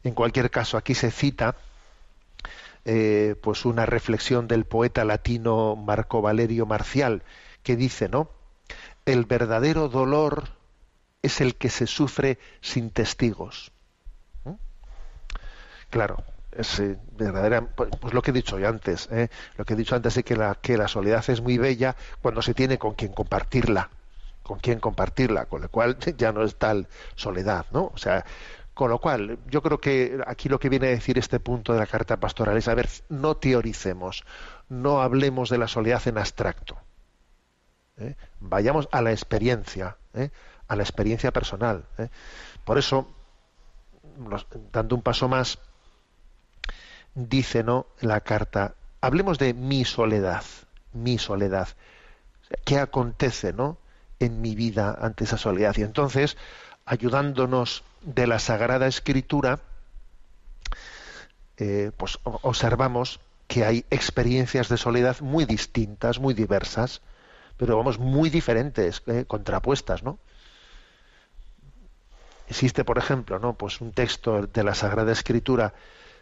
En 0.04 0.14
cualquier 0.14 0.52
caso, 0.52 0.78
aquí 0.78 0.94
se 0.94 1.10
cita 1.12 1.56
pues 3.42 3.66
una 3.66 3.86
reflexión 3.86 4.48
del 4.48 4.64
poeta 4.64 5.04
latino 5.04 5.76
Marco 5.76 6.22
Valerio 6.22 6.66
Marcial, 6.66 7.22
que 7.68 7.76
dice, 7.76 8.08
¿no? 8.08 8.30
El 9.06 9.26
verdadero 9.26 9.90
dolor 9.90 10.52
es 11.22 11.42
el 11.42 11.56
que 11.56 11.70
se 11.70 11.86
sufre 11.86 12.40
sin 12.62 12.92
testigos. 12.92 13.74
Claro, 15.90 16.24
es 16.54 16.80
eh, 16.80 16.98
verdadera, 17.18 17.62
pues, 17.62 17.90
pues, 18.00 18.14
lo 18.14 18.22
que 18.22 18.32
he 18.32 18.34
dicho 18.34 18.58
yo 18.58 18.70
antes, 18.70 19.10
¿eh? 19.12 19.28
lo 19.58 19.66
que 19.66 19.74
he 19.74 19.76
dicho 19.76 19.98
antes 19.98 20.16
es 20.16 20.24
que 20.24 20.38
la, 20.38 20.56
que 20.56 20.78
la 20.78 20.88
soledad 20.88 21.30
es 21.30 21.42
muy 21.42 21.58
bella 21.58 21.98
cuando 22.22 22.42
se 22.42 22.54
tiene 22.54 22.78
con 22.78 22.94
quien 22.94 23.12
compartirla, 23.12 23.90
con 24.44 24.60
quien 24.60 24.80
compartirla, 24.80 25.48
con 25.48 25.62
lo 25.62 25.70
cual 25.70 25.98
ya 26.18 26.32
no 26.32 26.44
es 26.44 26.56
tal 26.56 26.88
soledad, 27.16 27.66
¿no? 27.72 27.92
O 27.94 27.98
sea, 27.98 28.24
con 28.74 28.90
lo 28.90 29.00
cual, 29.00 29.40
yo 29.48 29.62
creo 29.62 29.82
que 29.82 30.22
aquí 30.26 30.48
lo 30.48 30.58
que 30.58 30.70
viene 30.70 30.88
a 30.88 30.92
decir 30.92 31.18
este 31.18 31.42
punto 31.42 31.74
de 31.74 31.80
la 31.80 31.86
carta 31.86 32.16
pastoral 32.16 32.56
es, 32.56 32.70
a 32.70 32.76
ver, 32.76 32.88
no 33.10 33.36
teoricemos, 33.36 34.24
no 34.70 35.02
hablemos 35.02 35.50
de 35.50 35.58
la 35.58 35.68
soledad 35.68 36.08
en 36.08 36.18
abstracto. 36.18 36.78
¿Eh? 37.98 38.16
Vayamos 38.40 38.88
a 38.92 39.02
la 39.02 39.12
experiencia, 39.12 39.98
a 40.68 40.76
la 40.76 40.84
experiencia 40.84 41.32
personal. 41.32 41.86
Por 42.64 42.78
eso, 42.78 43.08
dando 44.72 44.96
un 44.96 45.02
paso 45.02 45.28
más, 45.28 45.60
dice 47.16 47.64
no 47.64 47.88
la 48.00 48.22
carta, 48.22 48.76
hablemos 49.02 49.40
de 49.40 49.54
mi 49.54 49.86
soledad, 49.86 50.44
mi 50.94 51.18
soledad. 51.18 51.70
¿Qué 52.64 52.80
acontece 52.80 53.54
no 53.54 53.78
en 54.20 54.42
mi 54.42 54.56
vida 54.56 54.98
ante 55.00 55.24
esa 55.24 55.38
soledad? 55.38 55.76
Y 55.78 55.84
entonces, 55.84 56.38
ayudándonos 56.86 57.84
de 58.02 58.28
la 58.28 58.40
Sagrada 58.40 58.88
Escritura, 58.88 59.60
eh, 61.58 61.92
pues 61.98 62.20
observamos 62.24 63.20
que 63.48 63.66
hay 63.66 63.86
experiencias 63.90 64.70
de 64.70 64.78
soledad 64.78 65.20
muy 65.22 65.46
distintas, 65.46 66.20
muy 66.20 66.34
diversas, 66.34 67.02
pero 67.58 67.78
vamos, 67.78 68.00
muy 68.00 68.30
diferentes, 68.30 69.02
eh, 69.08 69.26
contrapuestas, 69.28 70.04
¿no? 70.04 70.20
Existe, 72.50 72.86
por 72.86 72.98
ejemplo, 72.98 73.40
¿no? 73.40 73.54
Pues 73.54 73.82
un 73.82 73.92
texto 73.92 74.48
de 74.48 74.64
la 74.64 74.74
Sagrada 74.74 75.12
Escritura 75.12 75.74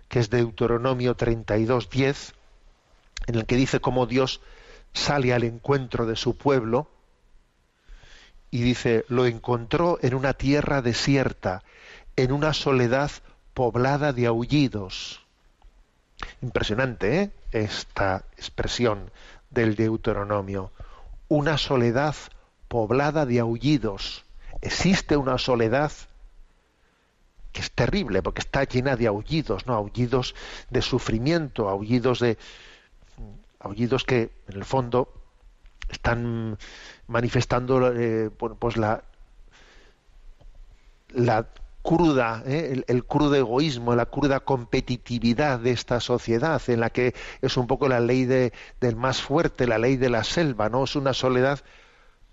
que 0.08 0.20
es 0.20 0.30
Deuteronomio 0.30 1.16
32, 1.16 1.90
10, 1.90 2.34
en 3.28 3.36
el 3.36 3.46
que 3.46 3.56
dice 3.56 3.80
cómo 3.80 4.06
Dios 4.06 4.42
sale 4.94 5.34
al 5.34 5.44
encuentro 5.44 6.06
de 6.06 6.16
su 6.16 6.38
pueblo 6.38 6.90
y 8.52 8.62
dice, 8.62 9.06
lo 9.10 9.26
encontró 9.26 10.00
en 10.02 10.16
una 10.16 10.34
tierra 10.34 10.82
desierta, 10.82 11.64
en 12.16 12.32
una 12.32 12.54
soledad 12.54 13.12
poblada 13.54 14.14
de 14.14 14.28
aullidos. 14.28 15.22
Impresionante, 16.42 17.22
¿eh? 17.22 17.32
Esta 17.52 18.24
expresión 18.38 19.12
del 19.50 19.76
Deuteronomio. 19.76 20.72
Una 21.28 21.58
soledad 21.58 22.16
poblada 22.68 23.26
de 23.26 23.40
aullidos. 23.40 24.26
Existe 24.62 25.18
una 25.18 25.38
soledad 25.38 25.92
que 27.52 27.62
es 27.62 27.72
terrible 27.72 28.22
porque 28.22 28.42
está 28.42 28.64
llena 28.66 28.96
de 28.96 29.08
aullidos, 29.08 29.66
¿no? 29.66 29.76
Aullidos 29.76 30.36
de 30.70 30.82
sufrimiento, 30.82 31.70
aullidos 31.70 32.20
de 32.20 32.38
aullidos 33.60 34.04
que 34.04 34.32
en 34.48 34.58
el 34.58 34.66
fondo 34.66 35.12
están 35.90 36.58
manifestando 37.08 37.94
eh, 37.96 38.30
pues 38.30 38.78
la 38.78 39.04
la 41.10 41.48
cruda, 41.86 42.42
¿eh? 42.48 42.84
el, 42.88 43.06
crudo 43.06 43.36
egoísmo, 43.36 43.96
la 43.96 44.08
cruda 44.08 44.40
competitividad 44.40 45.60
de 45.60 45.70
esta 45.70 46.00
sociedad, 46.00 46.60
en 46.68 46.80
la 46.80 46.90
que 46.90 47.14
es 47.44 47.58
un 47.58 47.68
poco 47.68 47.88
la 47.88 48.00
ley 48.00 48.26
de, 48.26 48.54
del 48.82 48.96
más 48.96 49.22
fuerte, 49.22 49.68
la 49.68 49.78
ley 49.78 49.96
de 49.96 50.10
la 50.10 50.24
selva, 50.24 50.68
¿no? 50.68 50.86
Es 50.86 50.96
una 50.96 51.14
soledad 51.14 51.60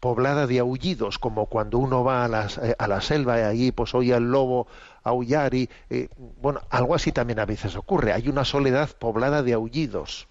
poblada 0.00 0.46
de 0.46 0.58
aullidos, 0.58 1.18
como 1.18 1.46
cuando 1.46 1.76
uno 1.76 2.02
va 2.02 2.24
a, 2.24 2.48
eh, 2.62 2.74
a 2.78 2.88
la 2.88 3.02
selva 3.02 3.38
y 3.38 3.42
allí 3.42 3.72
pues 3.72 3.94
oye 3.94 4.14
al 4.14 4.30
lobo 4.30 4.66
aullar 5.02 5.52
y 5.52 5.68
eh, 5.90 6.08
bueno, 6.40 6.62
algo 6.70 6.94
así 6.94 7.12
también 7.12 7.38
a 7.38 7.44
veces 7.44 7.76
ocurre. 7.76 8.14
Hay 8.14 8.28
una 8.28 8.46
soledad 8.46 8.88
poblada 8.98 9.42
de 9.42 9.52
aullidos. 9.52 10.28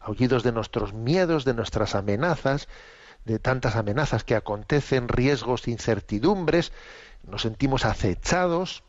Aullidos 0.00 0.44
de 0.44 0.52
nuestros 0.52 0.94
miedos, 0.94 1.44
de 1.44 1.54
nuestras 1.54 1.96
amenazas, 1.96 2.68
de 3.24 3.40
tantas 3.40 3.74
amenazas 3.74 4.22
que 4.22 4.36
acontecen, 4.36 5.08
riesgos, 5.08 5.66
incertidumbres, 5.66 6.72
nos 7.26 7.42
sentimos 7.42 7.84
acechados, 7.84 8.84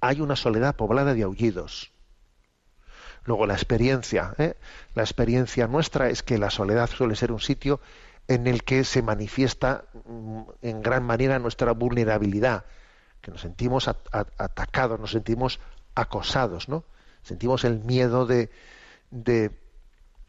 hay 0.00 0.20
una 0.20 0.36
soledad 0.36 0.76
poblada 0.76 1.14
de 1.14 1.22
aullidos. 1.22 1.92
Luego 3.24 3.46
la 3.46 3.54
experiencia, 3.54 4.34
¿eh? 4.38 4.56
la 4.94 5.02
experiencia 5.02 5.66
nuestra 5.66 6.10
es 6.10 6.22
que 6.22 6.38
la 6.38 6.50
soledad 6.50 6.90
suele 6.90 7.16
ser 7.16 7.32
un 7.32 7.40
sitio 7.40 7.80
en 8.28 8.46
el 8.46 8.64
que 8.64 8.84
se 8.84 9.02
manifiesta 9.02 9.84
mm, 10.06 10.42
en 10.62 10.82
gran 10.82 11.04
manera 11.04 11.38
nuestra 11.38 11.72
vulnerabilidad, 11.72 12.64
que 13.20 13.30
nos 13.30 13.40
sentimos 13.40 13.88
atacados, 13.88 15.00
nos 15.00 15.12
sentimos 15.12 15.60
acosados, 15.94 16.68
¿no? 16.68 16.84
Sentimos 17.22 17.64
el 17.64 17.80
miedo 17.80 18.26
de, 18.26 18.50
de, 19.10 19.58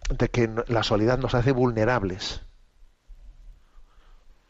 de 0.09 0.29
que 0.29 0.49
la 0.67 0.83
soledad 0.83 1.17
nos 1.17 1.35
hace 1.35 1.51
vulnerables. 1.51 2.41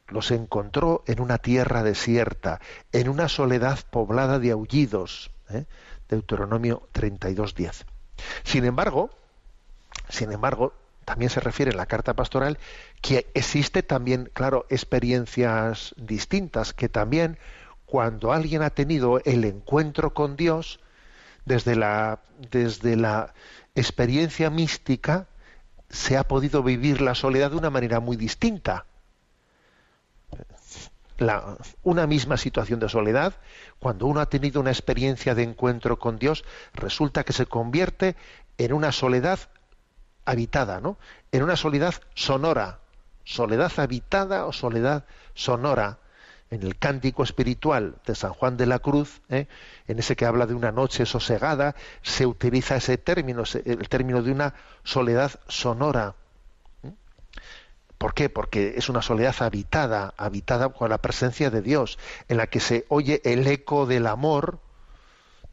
Los 0.07 0.31
encontró 0.31 1.03
en 1.07 1.19
una 1.19 1.37
tierra 1.39 1.83
desierta, 1.83 2.61
en 2.91 3.09
una 3.09 3.27
soledad 3.27 3.79
poblada 3.89 4.39
de 4.39 4.51
aullidos. 4.51 5.31
¿eh? 5.49 5.65
Deuteronomio 6.09 6.87
32.10. 6.93 7.85
Sin 8.43 8.65
embargo, 8.65 9.09
sin 10.09 10.31
embargo, 10.31 10.73
también 11.05 11.29
se 11.29 11.39
refiere 11.39 11.71
en 11.71 11.77
la 11.77 11.85
carta 11.85 12.13
pastoral 12.15 12.57
que 13.01 13.27
existe 13.33 13.83
también, 13.83 14.29
claro, 14.33 14.65
experiencias 14.69 15.93
distintas, 15.97 16.73
que 16.73 16.89
también 16.89 17.37
cuando 17.85 18.33
alguien 18.33 18.63
ha 18.63 18.71
tenido 18.71 19.21
el 19.25 19.45
encuentro 19.45 20.13
con 20.13 20.35
Dios, 20.35 20.79
desde 21.45 21.75
la, 21.75 22.19
desde 22.51 22.95
la 22.95 23.33
experiencia 23.75 24.49
mística, 24.49 25.27
se 25.89 26.17
ha 26.17 26.23
podido 26.27 26.63
vivir 26.63 27.01
la 27.01 27.13
soledad 27.13 27.51
de 27.51 27.57
una 27.57 27.69
manera 27.69 27.99
muy 27.99 28.17
distinta. 28.17 28.85
Una 31.83 32.07
misma 32.07 32.37
situación 32.37 32.79
de 32.79 32.89
soledad, 32.89 33.33
cuando 33.79 34.05
uno 34.05 34.19
ha 34.19 34.25
tenido 34.25 34.59
una 34.59 34.71
experiencia 34.71 35.35
de 35.35 35.43
encuentro 35.43 35.97
con 35.97 36.17
Dios, 36.17 36.43
resulta 36.73 37.23
que 37.23 37.33
se 37.33 37.45
convierte 37.45 38.15
en 38.57 38.73
una 38.73 38.91
soledad 38.91 39.39
habitada, 40.25 40.81
¿no? 40.81 40.97
En 41.31 41.43
una 41.43 41.55
soledad 41.55 41.95
sonora, 42.13 42.79
soledad 43.23 43.71
habitada 43.77 44.45
o 44.45 44.53
soledad 44.53 45.05
sonora. 45.33 45.99
En 46.51 46.61
el 46.61 46.77
cántico 46.77 47.23
espiritual 47.23 47.95
de 48.05 48.13
San 48.13 48.31
Juan 48.33 48.55
de 48.55 48.67
la 48.67 48.77
Cruz, 48.77 49.21
¿eh? 49.29 49.47
en 49.87 49.97
ese 49.97 50.15
que 50.15 50.25
habla 50.25 50.45
de 50.45 50.53
una 50.53 50.71
noche 50.71 51.07
sosegada, 51.07 51.75
se 52.03 52.27
utiliza 52.27 52.75
ese 52.75 52.99
término, 52.99 53.43
el 53.65 53.89
término 53.89 54.21
de 54.21 54.31
una 54.31 54.53
soledad 54.83 55.31
sonora. 55.47 56.13
¿Por 58.05 58.13
qué? 58.13 58.29
Porque 58.29 58.75
es 58.77 58.87
una 58.87 59.01
soledad 59.01 59.33
habitada, 59.39 60.13
habitada 60.15 60.69
con 60.69 60.91
la 60.91 60.99
presencia 60.99 61.49
de 61.49 61.63
Dios, 61.63 61.97
en 62.27 62.37
la 62.37 62.45
que 62.45 62.59
se 62.59 62.85
oye 62.87 63.19
el 63.25 63.47
eco 63.47 63.87
del 63.87 64.05
amor 64.05 64.59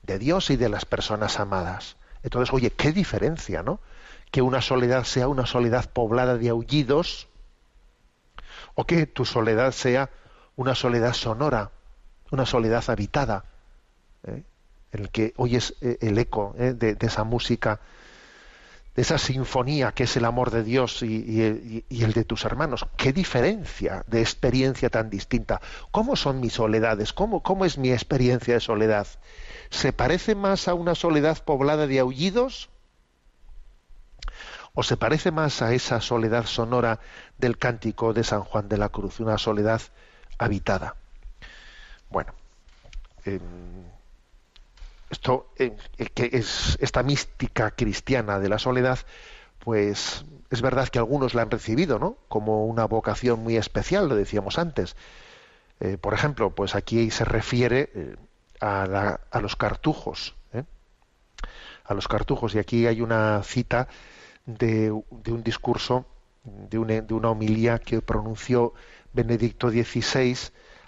de 0.02 0.18
Dios 0.18 0.50
y 0.50 0.56
de 0.56 0.68
las 0.68 0.84
personas 0.84 1.40
amadas. 1.40 1.96
Entonces, 2.22 2.52
oye, 2.52 2.70
qué 2.70 2.92
diferencia, 2.92 3.62
¿no? 3.62 3.80
Que 4.30 4.42
una 4.42 4.60
soledad 4.60 5.04
sea 5.04 5.28
una 5.28 5.46
soledad 5.46 5.88
poblada 5.90 6.36
de 6.36 6.50
aullidos 6.50 7.26
o 8.74 8.84
que 8.84 9.06
tu 9.06 9.24
soledad 9.24 9.72
sea 9.72 10.10
una 10.54 10.74
soledad 10.74 11.14
sonora, 11.14 11.70
una 12.32 12.44
soledad 12.44 12.84
habitada, 12.88 13.46
¿eh? 14.26 14.42
en 14.92 15.00
el 15.00 15.08
que 15.08 15.32
oyes 15.38 15.74
eh, 15.80 15.96
el 16.02 16.18
eco 16.18 16.54
¿eh? 16.58 16.74
de, 16.74 16.98
esa 17.00 17.24
música, 17.24 17.80
de 18.94 19.02
esa 19.02 19.18
sinfonía 19.18 19.92
que 19.92 20.04
es 20.04 20.16
el 20.16 20.24
amor 20.24 20.50
de 20.50 20.62
Dios 20.62 21.02
y, 21.02 21.84
el 21.88 22.12
de 22.12 22.24
tus 22.24 22.44
hermanos. 22.44 22.86
¿Qué 22.96 23.12
diferencia 23.12 24.04
de 24.06 24.20
experiencia 24.20 24.90
tan 24.90 25.08
distinta? 25.08 25.60
¿Cómo 25.90 26.16
son 26.16 26.40
mis 26.40 26.54
soledades? 26.54 27.12
¿Cómo, 27.12 27.42
cómo 27.42 27.64
es 27.64 27.78
mi 27.78 27.90
experiencia 27.90 28.54
de 28.54 28.60
soledad? 28.60 29.06
¿Se 29.70 29.92
parece 29.92 30.34
más 30.34 30.68
a 30.68 30.74
una 30.74 30.94
soledad 30.94 31.42
poblada 31.42 31.86
de 31.86 32.00
aullidos? 32.00 32.68
¿O 34.74 34.82
se 34.82 34.96
parece 34.96 35.30
más 35.30 35.62
a 35.62 35.72
esa 35.74 36.00
soledad 36.00 36.46
sonora 36.46 37.00
del 37.38 37.58
cántico 37.58 38.12
de 38.12 38.24
San 38.24 38.42
Juan 38.42 38.68
de 38.68 38.78
la 38.78 38.88
Cruz, 38.88 39.20
una 39.20 39.38
soledad 39.38 39.82
habitada? 40.38 40.96
Bueno, 42.10 42.34
em, 43.24 43.40
esto 45.12 45.52
eh, 45.58 45.76
que 46.14 46.30
es 46.32 46.76
esta 46.80 47.02
mística 47.02 47.70
cristiana 47.70 48.40
de 48.40 48.48
la 48.48 48.58
soledad, 48.58 48.98
pues 49.60 50.24
es 50.50 50.60
verdad 50.60 50.88
que 50.88 50.98
algunos 50.98 51.34
la 51.34 51.42
han 51.42 51.50
recibido, 51.50 51.98
¿no? 51.98 52.18
Como 52.28 52.66
una 52.66 52.84
vocación 52.86 53.40
muy 53.40 53.56
especial, 53.56 54.08
lo 54.08 54.16
decíamos 54.16 54.58
antes. 54.58 54.96
Eh, 55.80 55.96
por 55.98 56.14
ejemplo, 56.14 56.54
pues 56.54 56.74
aquí 56.74 57.10
se 57.10 57.24
refiere 57.24 57.90
eh, 57.94 58.16
a, 58.60 59.40
los 59.40 59.56
cartujos, 59.56 60.34
¿eh? 60.52 60.64
a 61.84 61.94
los 61.94 62.06
cartujos. 62.06 62.54
Y 62.54 62.58
aquí 62.58 62.86
hay 62.86 63.00
una 63.00 63.42
cita 63.42 63.88
de, 64.44 64.90
un 64.92 65.42
discurso, 65.42 66.06
de 66.44 66.78
una, 66.78 67.00
de 67.00 67.14
homilía 67.14 67.78
que 67.78 68.02
pronunció 68.02 68.74
Benedicto 69.12 69.70
XVI 69.70 70.36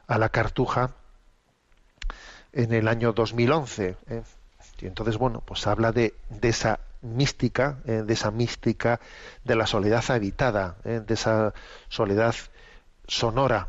a 0.07 0.19
la 0.19 0.29
cartuja 0.29 0.95
en 2.55 2.73
el 2.73 2.89
año 2.89 3.13
2011. 3.13 3.97
¿eh? 4.09 4.23
Y 4.81 4.87
entonces, 4.87 5.19
bueno, 5.19 5.43
pues 5.45 5.67
habla 5.67 5.93
de, 5.93 6.15
de 6.31 6.49
esa 6.49 6.81
mística, 7.03 7.79
¿eh? 7.85 8.03
de 8.05 8.13
esa 8.15 8.31
mística 8.31 9.01
de 9.45 9.57
la 9.57 9.67
soledad 9.67 10.05
habitada, 10.09 10.77
de 10.85 11.15
esa 11.15 11.53
soledad 11.89 12.35
sonora. 13.07 13.69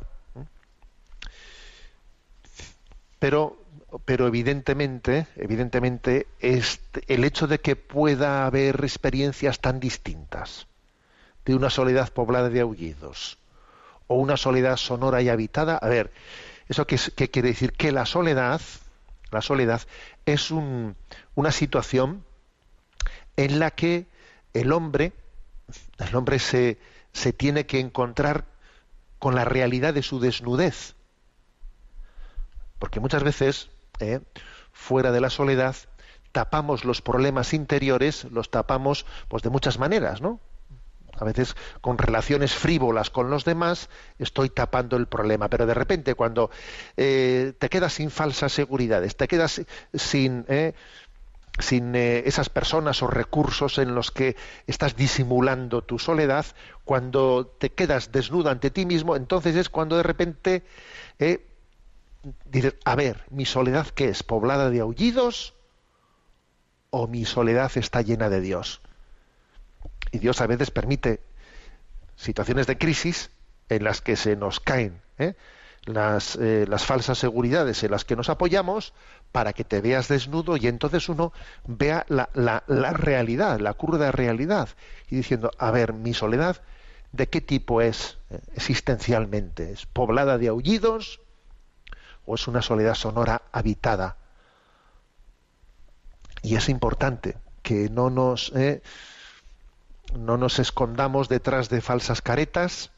Pero 3.20 3.66
pero 4.04 4.28
evidentemente, 4.28 5.28
evidentemente, 5.36 6.28
el 6.40 7.24
hecho 7.24 7.48
de 7.48 7.60
que 7.60 7.76
pueda 7.76 8.46
haber 8.46 8.84
experiencias 8.84 9.60
tan 9.60 9.80
distintas, 9.80 10.68
de 11.46 11.56
una 11.56 11.70
soledad 11.70 12.12
poblada 12.12 12.50
de 12.50 12.62
aullidos, 12.62 13.38
o 14.08 14.16
una 14.16 14.38
soledad 14.38 14.78
sonora 14.78 15.22
y 15.22 15.30
habitada, 15.30 15.78
a 15.78 15.88
ver, 15.88 16.12
¿eso 16.68 16.88
qué, 16.88 16.98
quiere 17.30 17.50
decir? 17.50 17.74
Que 17.74 17.92
la 17.92 18.06
soledad, 18.06 18.62
la 19.32 19.42
soledad 19.42 19.82
es 20.26 20.52
una 20.52 21.52
situación 21.52 22.24
en 23.38 23.60
la 23.60 23.72
que 23.72 24.08
el 24.54 24.72
hombre, 24.72 25.14
el 25.98 26.16
hombre 26.16 26.40
se, 26.40 26.80
se 27.12 27.34
tiene 27.34 27.66
que 27.66 27.80
encontrar 27.80 28.46
con 29.20 29.36
la 29.36 29.46
realidad 29.46 29.94
de 29.94 30.04
su 30.04 30.20
desnudez. 30.20 30.96
Porque 32.80 33.00
muchas 33.00 33.24
veces 33.24 33.70
¿eh? 34.00 34.22
fuera 34.72 35.12
de 35.12 35.22
la 35.22 35.30
soledad, 35.30 35.76
tapamos 36.32 36.84
los 36.86 37.02
problemas 37.02 37.54
interiores, 37.54 38.26
los 38.26 38.52
tapamos 38.52 39.06
pues 39.28 39.44
de 39.44 39.50
muchas 39.50 39.80
maneras, 39.80 40.22
¿no? 40.22 40.40
A 41.18 41.26
veces 41.26 41.56
con 41.82 41.98
relaciones 41.98 42.54
frívolas 42.54 43.10
con 43.10 43.30
los 43.30 43.46
demás 43.46 43.90
estoy 44.20 44.50
tapando 44.50 44.98
el 44.98 45.08
problema, 45.08 45.50
pero 45.50 45.66
de 45.66 45.74
repente 45.74 46.16
cuando 46.16 46.50
eh, 46.98 47.54
te 47.58 47.70
quedas 47.70 47.94
sin 47.94 48.12
falsas 48.12 48.52
seguridades, 48.52 49.16
te 49.16 49.28
quedas 49.28 49.62
sin, 49.94 50.46
¿eh? 50.48 50.74
sin 51.60 51.96
esas 51.96 52.50
personas 52.50 53.02
o 53.02 53.08
recursos 53.08 53.78
en 53.78 53.96
los 53.96 54.12
que 54.12 54.36
estás 54.68 54.96
disimulando 54.96 55.84
tu 55.84 56.00
soledad, 56.00 56.46
cuando 56.84 57.48
te 57.60 57.72
quedas 57.72 58.12
desnudo 58.12 58.50
ante 58.50 58.72
ti 58.72 58.86
mismo, 58.86 59.16
entonces 59.16 59.56
es 59.56 59.70
cuando 59.70 59.96
de 59.98 60.04
repente 60.04 60.64
dices, 62.46 62.76
a 62.84 62.96
ver, 62.96 63.24
¿mi 63.30 63.46
soledad 63.46 63.88
qué 63.88 64.10
es? 64.10 64.24
¿Poblada 64.24 64.70
de 64.70 64.80
aullidos? 64.80 65.54
¿O 66.90 67.08
mi 67.08 67.26
soledad 67.26 67.72
está 67.76 68.02
llena 68.02 68.30
de 68.30 68.42
Dios? 68.42 68.82
Y 70.16 70.20
Dios 70.20 70.40
a 70.40 70.48
veces 70.48 70.72
permite 70.72 71.20
situaciones 72.16 72.68
de 72.68 72.78
crisis 72.78 73.32
en 73.68 73.84
las 73.84 74.00
que 74.00 74.16
se 74.16 74.38
nos 74.38 74.60
caen 74.60 75.02
¿eh? 75.18 75.34
las, 75.84 76.38
eh, 76.38 76.66
las 76.70 76.86
falsas 76.86 77.18
seguridades 77.18 77.84
en 77.84 77.92
las 77.92 78.06
que 78.06 78.16
nos 78.16 78.30
apoyamos 78.30 78.94
para 79.34 79.52
que 79.52 79.66
te 79.66 79.82
veas 79.82 80.08
desnudo 80.08 80.56
y 80.56 80.68
entonces 80.68 81.10
uno 81.10 81.34
vea 81.68 82.06
la 82.08 82.94
realidad, 82.94 83.60
la 83.60 83.74
cruda 83.74 84.12
realidad, 84.12 84.70
y 85.10 85.18
diciendo, 85.18 85.52
a 85.58 85.72
ver, 85.72 85.92
mi 85.92 86.14
soledad, 86.14 86.62
¿de 87.12 87.28
qué 87.28 87.42
tipo 87.42 87.82
es 87.82 88.18
eh, 88.30 88.40
existencialmente? 88.56 89.74
¿Es 89.74 89.86
poblada 89.86 90.38
de 90.38 90.48
aullidos? 90.48 91.20
o 92.26 92.36
es 92.36 92.48
una 92.48 92.62
soledad 92.62 92.96
sonora 92.96 93.44
habitada. 93.52 94.18
Y 96.42 96.56
es 96.56 96.70
importante 96.70 97.38
que 97.62 97.90
no 97.90 98.10
nos, 98.10 98.52
eh, 98.56 98.82
no 100.16 100.38
nos 100.38 100.60
escondamos 100.60 101.30
detrás 101.30 101.70
de 101.70 101.82
falsas 101.82 102.22
caretas, 102.22 102.92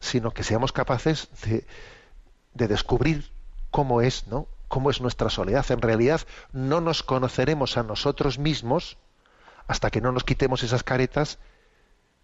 sino 0.00 0.32
que 0.32 0.42
seamos 0.42 0.72
capaces 0.72 1.28
de, 1.44 1.66
de 2.54 2.68
descubrir 2.68 3.30
cómo 3.70 4.00
es, 4.00 4.26
¿no? 4.28 4.46
cómo 4.68 4.90
es 4.90 5.00
nuestra 5.00 5.30
soledad. 5.30 5.64
En 5.70 5.80
realidad 5.80 6.22
no 6.52 6.80
nos 6.80 7.02
conoceremos 7.02 7.76
a 7.76 7.82
nosotros 7.82 8.38
mismos 8.38 8.98
hasta 9.66 9.90
que 9.90 10.00
no 10.00 10.12
nos 10.12 10.24
quitemos 10.24 10.62
esas 10.62 10.82
caretas 10.82 11.38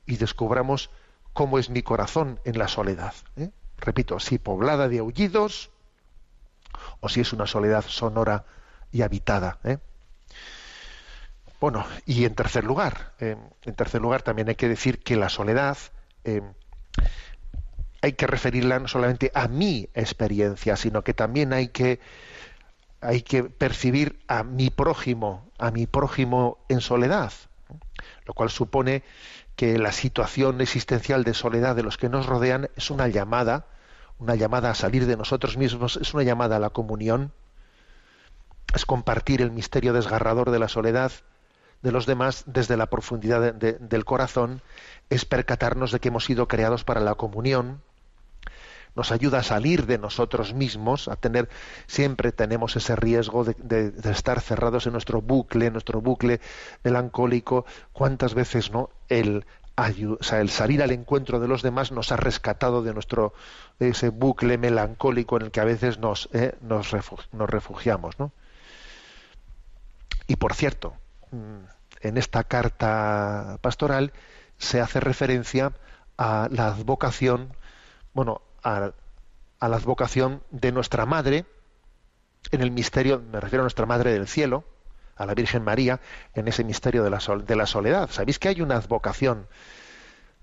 y 0.07 0.17
descubramos 0.17 0.91
cómo 1.33 1.59
es 1.59 1.71
mi 1.71 1.83
corazón 1.83 2.41
en 2.45 2.59
la 2.59 2.69
soledad. 2.69 3.15
¿eh? 3.37 3.51
Repito, 3.79 4.21
si 4.21 4.39
poblada 4.39 4.89
de 4.89 4.99
aullidos, 4.99 5.71
o 7.01 7.09
si 7.09 7.21
es 7.21 7.33
una 7.33 7.47
soledad 7.47 7.85
sonora 7.87 8.45
y 8.91 9.03
habitada. 9.03 9.59
¿eh? 9.65 9.79
Bueno, 11.63 11.87
y 12.07 12.25
en 12.25 12.35
tercer 12.35 12.65
lugar, 12.65 13.13
en 13.21 13.75
tercer 13.77 14.01
lugar 14.01 14.23
también 14.23 14.49
hay 14.49 14.57
que 14.57 14.69
decir 14.69 15.01
que 15.01 15.15
la 15.15 15.29
soledad 15.29 15.79
hay 18.03 18.13
que 18.15 18.27
referirla 18.27 18.81
no 18.81 18.89
solamente 18.89 19.31
a 19.33 19.47
mi 19.47 19.89
experiencia, 19.95 20.75
sino 20.75 21.03
que 21.03 21.15
también 21.15 21.53
hay 21.53 21.69
que 21.69 22.01
hay 23.01 23.23
que 23.23 23.45
percibir 23.45 24.25
a 24.27 24.43
mi 24.43 24.71
prójimo, 24.71 25.53
a 25.57 25.71
mi 25.71 25.87
prójimo 25.87 26.59
en 26.69 26.81
soledad, 26.81 27.33
lo 28.27 28.35
cual 28.35 28.51
supone 28.51 29.05
que 29.55 29.79
la 29.79 29.93
situación 29.93 30.61
existencial 30.63 31.23
de 31.23 31.33
soledad 31.33 31.77
de 31.77 31.85
los 31.85 31.97
que 31.97 32.09
nos 32.09 32.27
rodean 32.27 32.71
es 32.75 32.91
una 32.91 33.07
llamada, 33.07 33.67
una 34.19 34.35
llamada 34.35 34.71
a 34.71 34.75
salir 34.75 35.07
de 35.07 35.17
nosotros 35.17 35.57
mismos, 35.57 35.97
es 35.97 36.13
una 36.13 36.25
llamada 36.25 36.57
a 36.57 36.59
la 36.59 36.71
comunión, 36.71 37.33
es 38.75 38.85
compartir 38.85 39.41
el 39.41 39.53
misterio 39.53 39.93
desgarrador 39.93 40.51
de 40.51 40.59
la 40.59 40.67
soledad 40.67 41.13
de 41.83 41.93
los 41.93 42.07
demás 42.07 42.45
desde 42.47 42.77
la 42.77 42.87
profundidad 42.87 43.55
del 43.55 44.05
corazón, 44.05 44.63
es 45.11 45.25
percatarnos 45.25 45.93
de 45.93 46.01
que 46.01 46.09
hemos 46.09 46.25
sido 46.25 46.49
creados 46.49 46.85
para 46.85 47.01
la 47.01 47.15
comunión, 47.15 47.83
nos 48.95 49.11
ayuda 49.11 49.39
a 49.39 49.43
salir 49.43 49.87
de 49.87 49.99
nosotros 49.99 50.55
mismos, 50.55 51.09
a 51.09 51.17
tener, 51.17 51.49
siempre 51.87 52.33
tenemos 52.33 52.77
ese 52.77 52.95
riesgo 52.95 53.45
de, 53.45 53.93
estar 54.11 54.41
cerrados 54.41 54.87
en 54.87 54.93
nuestro 54.93 55.23
bucle, 55.23 55.71
nuestro 55.71 56.01
bucle 56.01 56.41
melancólico. 56.85 57.65
¿Cuántas 57.93 58.35
veces 58.35 58.71
no 58.71 58.91
el, 59.09 59.47
el 60.33 60.51
salir 60.51 60.83
al 60.83 60.91
encuentro 60.91 61.41
de 61.41 61.49
los 61.49 61.63
demás 61.63 61.91
nos 61.93 62.13
ha 62.13 62.17
rescatado 62.17 62.83
de 62.83 62.93
nuestro 62.93 63.33
ese 63.79 64.11
bucle 64.11 64.59
melancólico 64.59 65.37
en 65.37 65.47
el 65.47 65.51
que 65.51 65.61
a 65.61 65.65
veces 65.65 65.99
nos, 65.99 66.29
eh, 66.33 66.55
nos, 66.61 66.91
refugiamos, 67.33 68.19
¿no? 68.19 68.33
Y 70.27 70.37
por 70.37 70.55
cierto, 70.55 70.95
en 72.01 72.17
esta 72.17 72.45
carta 72.45 73.59
pastoral 73.61 74.13
se 74.59 74.81
hace 74.81 75.01
referencia 75.01 75.73
a 76.17 76.49
la 76.51 76.69
advocación, 76.69 77.55
bueno, 78.13 78.43
a, 78.63 78.93
la 79.61 79.77
advocación 79.77 80.43
de 80.51 80.73
nuestra 80.73 81.07
madre 81.07 81.47
en 82.51 82.61
el 82.61 82.71
misterio, 82.71 83.21
me 83.21 83.41
refiero 83.41 83.63
a 83.63 83.65
nuestra 83.65 83.87
madre 83.87 84.13
del 84.13 84.29
cielo, 84.29 84.65
a 85.17 85.27
la 85.27 85.35
Virgen 85.35 85.63
María, 85.63 86.01
en 86.35 86.49
ese 86.49 86.65
misterio 86.65 87.05
de 87.05 87.11
la, 87.11 87.19
de 87.19 87.57
la 87.57 87.67
soledad. 87.67 88.11
Sabéis 88.11 88.39
que 88.39 88.49
hay 88.49 88.61
una 88.61 88.77
advocación 88.77 89.47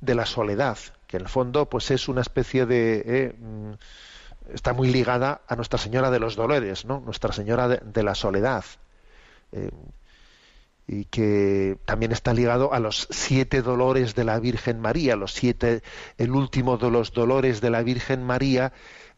de 0.02 0.16
la 0.16 0.26
soledad, 0.26 0.78
que 1.08 1.18
en 1.18 1.24
el 1.24 1.30
fondo 1.30 1.70
pues 1.70 1.92
es 1.92 2.08
una 2.08 2.22
especie 2.22 2.66
de... 2.66 3.04
Eh, 3.06 3.36
mm, 3.38 3.74
está 4.54 4.74
muy 4.74 4.92
ligada 4.92 5.42
a 5.48 5.56
Nuestra 5.56 5.78
Señora 5.78 6.10
de 6.10 6.20
los 6.20 6.36
Dolores, 6.36 6.86
¿no? 6.86 7.02
Nuestra 7.02 7.32
Señora 7.34 7.68
de, 7.68 8.04
la 8.04 8.16
Soledad. 8.16 8.66
Eh, 9.52 9.70
y 10.92 11.06
que 11.06 11.78
también 11.86 12.12
está 12.12 12.34
ligado 12.34 12.74
a 12.74 12.80
los 12.80 13.08
siete 13.12 13.62
dolores 13.62 14.16
de 14.16 14.24
la 14.24 14.40
Virgen 14.40 14.80
María. 14.80 15.16
Los 15.16 15.34
siete, 15.34 15.84
el 16.18 16.32
último 16.32 16.78
de 16.78 16.90
los 16.90 17.14
dolores 17.14 17.62
de 17.62 17.70
la 17.70 17.84
Virgen 17.84 18.24
María 18.24 18.74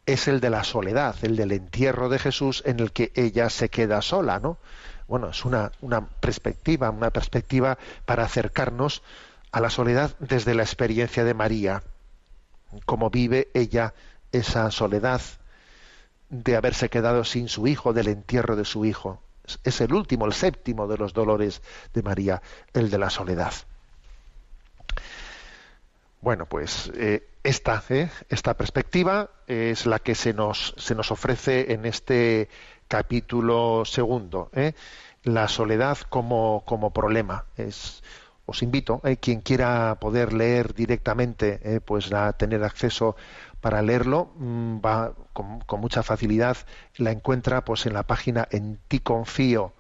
es 0.06 0.28
el 0.28 0.42
de 0.42 0.50
la 0.50 0.66
soledad, 0.66 1.16
el 1.22 1.38
del 1.38 1.54
entierro 1.54 2.10
de 2.10 2.20
Jesús 2.20 2.62
en 2.66 2.82
el 2.82 2.92
que 2.92 3.14
ella 3.16 3.50
se 3.50 3.70
queda 3.70 4.02
sola, 4.02 4.40
¿no? 4.40 4.58
Bueno, 5.08 5.30
es 5.30 5.46
una, 5.46 5.72
una 5.80 6.06
perspectiva, 6.06 6.90
una 6.90 7.10
perspectiva 7.10 7.78
para 8.06 8.26
acercarnos 8.26 9.02
a 9.54 9.62
la 9.62 9.70
soledad 9.70 10.14
desde 10.20 10.56
la 10.56 10.64
experiencia 10.64 11.24
de 11.24 11.34
María, 11.34 11.84
cómo 12.86 13.10
vive 13.10 13.50
ella 13.54 13.94
esa 14.34 14.72
soledad 14.72 15.22
de 16.28 16.58
haberse 16.58 16.90
quedado 16.90 17.24
sin 17.24 17.48
su 17.48 17.66
hijo, 17.68 17.94
del 17.94 18.10
entierro 18.10 18.58
de 18.58 18.66
su 18.66 18.84
hijo 18.84 19.22
es 19.64 19.82
el 19.82 19.94
último, 19.94 20.26
el 20.26 20.34
séptimo 20.34 20.88
de 20.88 20.98
los 20.98 21.14
dolores 21.14 21.62
de 21.94 22.02
María, 22.02 22.42
el 22.74 22.90
de 22.90 22.98
la 22.98 23.10
soledad. 23.10 23.54
Bueno, 26.22 26.46
pues 26.46 26.92
eh, 26.96 27.28
esta, 27.44 27.84
eh, 27.90 28.10
esta 28.30 28.56
perspectiva 28.56 29.32
es 29.48 29.88
la 29.88 29.98
que 29.98 30.14
se 30.14 30.34
nos, 30.34 30.76
se 30.78 30.94
nos 30.94 31.12
ofrece 31.12 31.74
en 31.74 31.86
este 31.86 32.48
capítulo 32.88 33.84
segundo, 33.86 34.52
eh, 34.54 34.74
la 35.24 35.48
soledad 35.48 35.98
como, 36.10 36.62
como 36.66 36.94
problema. 36.94 37.46
Es, 37.58 38.04
os 38.46 38.62
invito, 38.62 39.02
quien 39.20 39.42
quiera 39.42 39.98
poder 40.00 40.34
leer 40.34 40.74
directamente, 40.76 41.82
pues 41.86 42.12
a 42.12 42.34
tener 42.34 42.64
acceso 42.64 43.16
para 43.62 43.82
leerlo 43.82 44.34
mm, 44.38 44.80
va 44.84 45.14
con, 45.34 45.64
mucha 45.80 46.04
facilidad 46.04 46.58
la 46.98 47.12
encuentra 47.12 47.64
pues 47.64 47.86
en 47.86 47.94
la 47.94 48.04
página 48.04 48.48
en 48.52 48.80
ticonfio.org 48.88 49.72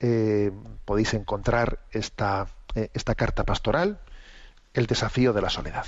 eh, 0.00 0.52
podéis 0.84 1.14
encontrar 1.14 1.78
esta, 1.92 2.48
eh, 2.74 2.90
esta 2.92 3.14
carta 3.14 3.44
pastoral 3.44 4.00
el 4.74 4.86
desafío 4.86 5.32
de 5.32 5.40
la 5.40 5.50
soledad. 5.50 5.86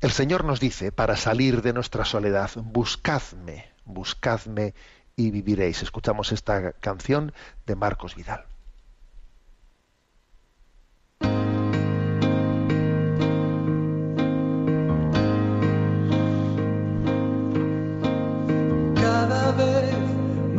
El 0.00 0.10
Señor 0.10 0.44
nos 0.44 0.58
dice 0.58 0.90
para 0.90 1.16
salir 1.16 1.62
de 1.62 1.72
nuestra 1.72 2.04
soledad 2.04 2.50
buscadme 2.56 3.72
buscadme 3.84 4.74
y 5.16 5.30
viviréis 5.30 5.82
escuchamos 5.82 6.32
esta 6.32 6.72
canción 6.72 7.32
de 7.66 7.76
Marcos 7.76 8.16
Vidal 8.16 8.44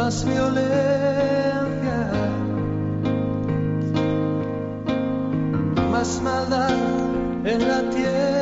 más 0.06 0.24
violencia, 0.24 1.99
más 5.91 6.22
maldad 6.22 6.70
en 7.43 7.68
la 7.68 7.89
tierra. 7.89 8.34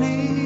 need. 0.00 0.43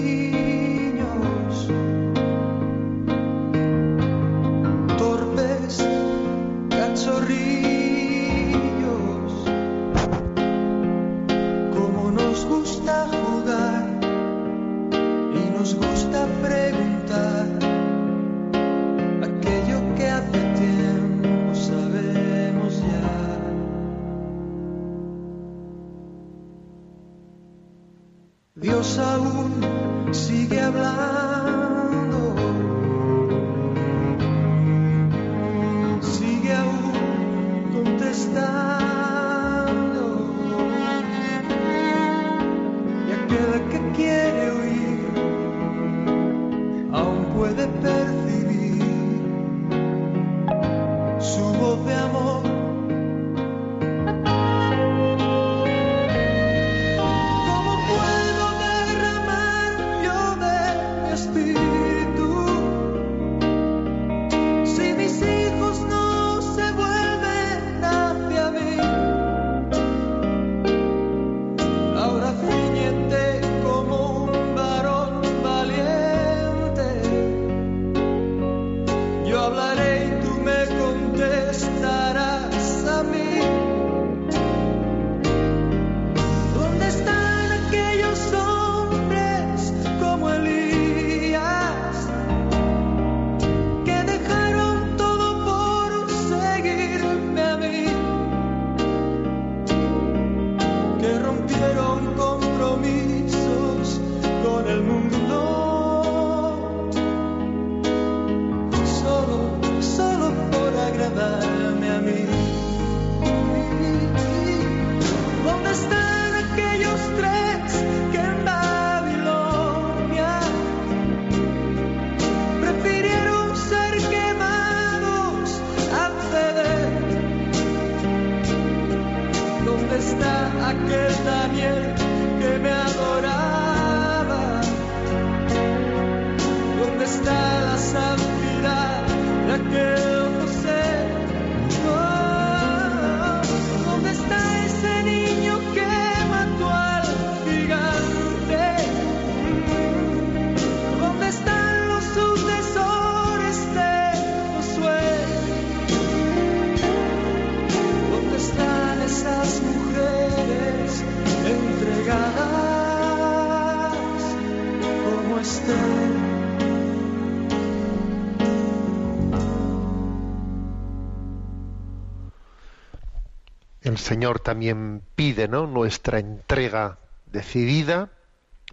También 174.49 175.03
pide 175.15 175.47
¿no? 175.47 175.67
nuestra 175.67 176.19
entrega 176.21 176.97
decidida 177.27 178.09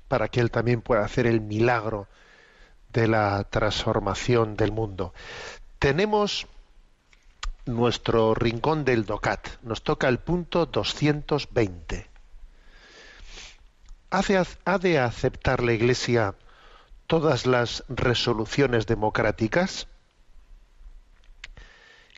para 0.07 0.29
que 0.29 0.39
Él 0.39 0.49
también 0.49 0.79
pueda 0.81 1.03
hacer 1.03 1.27
el 1.27 1.41
milagro 1.41 2.07
de 2.93 3.09
la 3.09 3.43
transformación 3.49 4.55
del 4.55 4.71
mundo. 4.71 5.13
Tenemos 5.77 6.47
nuestro 7.65 8.33
rincón 8.35 8.85
del 8.85 9.05
DOCAT. 9.05 9.49
Nos 9.63 9.83
toca 9.83 10.07
el 10.07 10.19
punto 10.19 10.65
220. 10.65 12.07
¿Hace- 14.11 14.41
¿Ha 14.63 14.77
de 14.77 14.99
aceptar 14.99 15.61
la 15.61 15.73
Iglesia 15.73 16.35
todas 17.05 17.45
las 17.45 17.83
resoluciones 17.89 18.87
democráticas? 18.87 19.89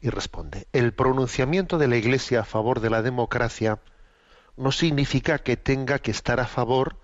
Y 0.02 0.10
responde, 0.10 0.68
el 0.74 0.94
pronunciamiento 0.94 1.78
de 1.78 1.88
la 1.88 1.98
Iglesia 1.98 2.42
a 2.42 2.46
favor 2.46 2.82
de 2.82 2.90
la 2.90 3.02
democracia 3.02 3.80
no 4.56 4.72
significa 4.72 5.40
que 5.40 5.58
tenga 5.58 6.00
que 6.00 6.12
estar 6.12 6.40
a 6.40 6.48
favor 6.48 6.98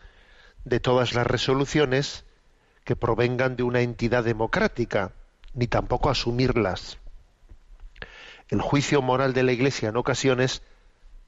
de 0.65 0.79
todas 0.79 1.13
las 1.13 1.25
resoluciones 1.25 2.25
que 2.83 2.95
provengan 2.95 3.55
de 3.55 3.63
una 3.63 3.81
entidad 3.81 4.23
democrática, 4.23 5.13
ni 5.53 5.67
tampoco 5.67 6.09
asumirlas. 6.09 6.99
El 8.49 8.61
juicio 8.61 9.01
moral 9.01 9.33
de 9.33 9.43
la 9.43 9.51
Iglesia 9.53 9.89
en 9.89 9.97
ocasiones 9.97 10.61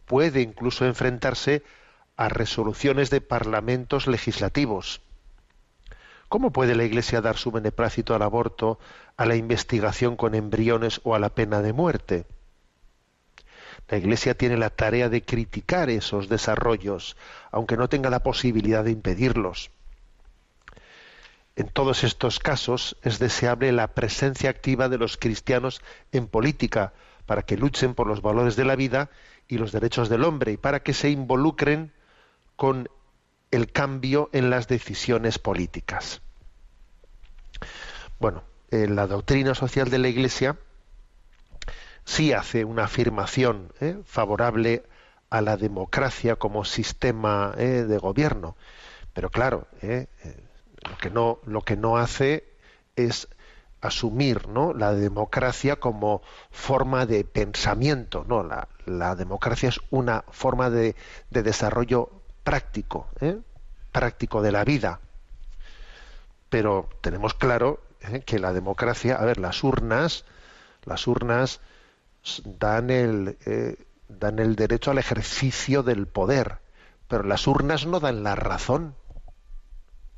puede 0.05 0.41
incluso 0.41 0.85
enfrentarse 0.85 1.63
a 2.17 2.29
resoluciones 2.29 3.09
de 3.09 3.21
parlamentos 3.21 4.07
legislativos. 4.07 5.01
¿Cómo 6.29 6.51
puede 6.51 6.75
la 6.75 6.83
Iglesia 6.83 7.21
dar 7.21 7.37
su 7.37 7.51
beneplácito 7.51 8.15
al 8.15 8.21
aborto, 8.21 8.79
a 9.17 9.25
la 9.25 9.35
investigación 9.35 10.15
con 10.15 10.35
embriones 10.35 10.99
o 11.03 11.15
a 11.15 11.19
la 11.19 11.29
pena 11.29 11.61
de 11.61 11.73
muerte? 11.73 12.25
La 13.87 13.97
Iglesia 13.97 14.35
tiene 14.35 14.57
la 14.57 14.71
tarea 14.71 15.09
de 15.09 15.21
criticar 15.21 15.89
esos 15.89 16.27
desarrollos, 16.27 17.15
aunque 17.51 17.77
no 17.77 17.87
tenga 17.87 18.09
la 18.09 18.21
posibilidad 18.23 18.83
de 18.83 18.91
impedirlos. 18.91 19.69
En 21.55 21.69
todos 21.69 22.03
estos 22.03 22.39
casos 22.39 22.97
es 23.03 23.19
deseable 23.19 23.71
la 23.71 23.93
presencia 23.93 24.49
activa 24.49 24.89
de 24.89 24.97
los 24.97 25.17
cristianos 25.17 25.81
en 26.11 26.27
política 26.27 26.93
para 27.25 27.43
que 27.43 27.57
luchen 27.57 27.93
por 27.93 28.07
los 28.07 28.21
valores 28.21 28.55
de 28.55 28.65
la 28.65 28.75
vida 28.75 29.09
y 29.47 29.57
los 29.57 29.71
derechos 29.71 30.09
del 30.09 30.23
hombre 30.23 30.53
y 30.53 30.57
para 30.57 30.81
que 30.81 30.93
se 30.93 31.09
involucren 31.09 31.93
con 32.55 32.89
el 33.51 33.71
cambio 33.71 34.29
en 34.33 34.49
las 34.49 34.67
decisiones 34.67 35.39
políticas. 35.39 36.21
Bueno, 38.19 38.43
la 38.71 39.07
doctrina 39.07 39.55
social 39.55 39.89
de 39.89 39.99
la 39.99 40.07
Iglesia 40.07 40.57
sí 42.05 42.33
hace 42.33 42.63
una 42.65 42.85
afirmación 42.85 43.73
eh, 43.81 43.99
favorable 44.05 44.83
a 45.29 45.41
la 45.41 45.57
democracia 45.57 46.35
como 46.35 46.63
sistema 46.65 47.53
eh, 47.57 47.85
de 47.87 47.97
gobierno, 47.97 48.55
pero 49.13 49.29
claro, 49.29 49.67
eh, 49.81 50.07
lo 50.87 50.97
que 50.97 51.09
no 51.09 51.39
lo 51.45 51.61
que 51.61 51.75
no 51.75 51.97
hace 51.97 52.45
es 52.95 53.27
asumir 53.81 54.47
¿no? 54.47 54.73
la 54.73 54.93
democracia 54.93 55.77
como 55.77 56.21
forma 56.51 57.05
de 57.05 57.23
pensamiento. 57.23 58.25
No, 58.27 58.43
la, 58.43 58.67
la 58.85 59.15
democracia 59.15 59.69
es 59.69 59.79
una 59.89 60.23
forma 60.29 60.69
de, 60.69 60.95
de 61.29 61.43
desarrollo 61.43 62.21
práctico, 62.45 63.09
¿eh? 63.19 63.37
práctico 63.91 64.41
de 64.41 64.53
la 64.53 64.63
vida. 64.63 65.01
Pero 66.49 66.87
tenemos 67.01 67.33
claro 67.33 67.81
¿eh? 68.01 68.21
que 68.25 68.39
la 68.39 68.53
democracia, 68.53 69.15
a 69.15 69.25
ver, 69.25 69.39
las 69.39 69.63
urnas, 69.63 70.23
las 70.85 71.07
urnas 71.07 71.59
dan 72.45 72.91
el, 72.91 73.37
eh, 73.45 73.75
dan 74.07 74.39
el 74.39 74.55
derecho 74.55 74.91
al 74.91 74.99
ejercicio 74.99 75.83
del 75.83 76.07
poder, 76.07 76.59
pero 77.07 77.23
las 77.23 77.47
urnas 77.47 77.85
no 77.87 77.99
dan 77.99 78.23
la 78.23 78.35
razón. 78.35 78.95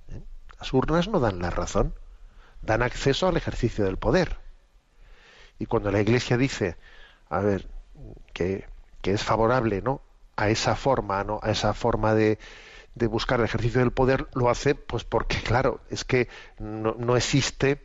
¿eh? 0.09 0.21
Las 0.59 0.73
urnas 0.73 1.07
no 1.07 1.21
dan 1.21 1.39
la 1.39 1.49
razón, 1.49 1.95
dan 2.61 2.83
acceso 2.83 3.27
al 3.27 3.37
ejercicio 3.37 3.85
del 3.85 3.97
poder. 3.97 4.37
Y 5.59 5.65
cuando 5.65 5.91
la 5.91 6.01
Iglesia 6.01 6.37
dice, 6.37 6.75
a 7.29 7.39
ver, 7.39 7.67
que, 8.33 8.67
que 9.01 9.13
es 9.13 9.23
favorable 9.23 9.81
¿no? 9.81 10.01
A 10.37 10.49
esa 10.49 10.75
forma, 10.75 11.23
¿no? 11.23 11.39
a 11.43 11.51
esa 11.51 11.73
forma 11.73 12.13
de, 12.13 12.39
de 12.95 13.07
buscar 13.07 13.39
el 13.39 13.45
ejercicio 13.45 13.81
del 13.81 13.91
poder, 13.91 14.27
lo 14.33 14.49
hace 14.49 14.75
pues 14.75 15.03
porque, 15.03 15.41
claro, 15.41 15.81
es 15.89 16.05
que 16.05 16.29
no, 16.59 16.95
no 16.97 17.17
existe, 17.17 17.81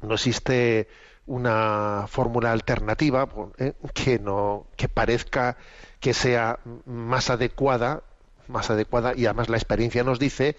no 0.00 0.14
existe 0.14 0.88
una 1.26 2.06
fórmula 2.08 2.52
alternativa 2.52 3.28
¿eh? 3.58 3.72
que 3.94 4.18
no 4.18 4.66
que 4.76 4.88
parezca 4.88 5.56
que 6.00 6.12
sea 6.12 6.58
más 6.84 7.30
adecuada 7.30 8.02
más 8.46 8.68
adecuada 8.68 9.14
y 9.16 9.24
además 9.24 9.48
la 9.48 9.56
experiencia 9.56 10.04
nos 10.04 10.18
dice 10.18 10.56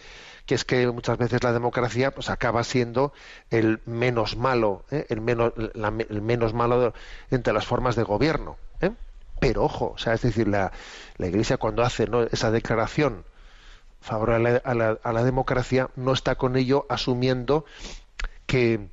que 0.48 0.56
es 0.56 0.66
que 0.66 0.88
muchas 0.88 1.20
veces 1.20 1.44
la 1.44 1.54
democracia 1.54 2.10
pues 2.12 2.32
acaba 2.32 2.64
siendo 2.64 3.14
el 3.52 3.80
menos 3.86 4.38
malo 4.38 4.86
¿eh? 4.90 5.06
el 5.10 5.22
menos 5.22 5.54
el 5.56 6.22
menos 6.24 6.56
malo 6.56 6.94
entre 7.30 7.54
las 7.54 7.68
formas 7.68 7.96
de 7.96 8.02
gobierno 8.02 8.58
¿eh? 8.82 8.90
Pero 9.40 9.64
ojo 9.64 9.94
o 9.96 9.98
sea 9.98 10.14
es 10.14 10.22
decir 10.22 10.48
la, 10.48 10.72
iglesia 11.20 11.58
cuando 11.58 11.84
hace 11.84 12.08
esa 12.32 12.52
declaración 12.52 13.26
favorable 14.02 14.62
a 14.64 14.74
la, 14.74 14.98
a 15.04 15.14
la 15.14 15.24
democracia 15.24 15.90
no 15.96 16.14
está 16.14 16.36
con 16.36 16.56
ello 16.56 16.86
asumiendo 16.90 17.66
que 18.46 18.90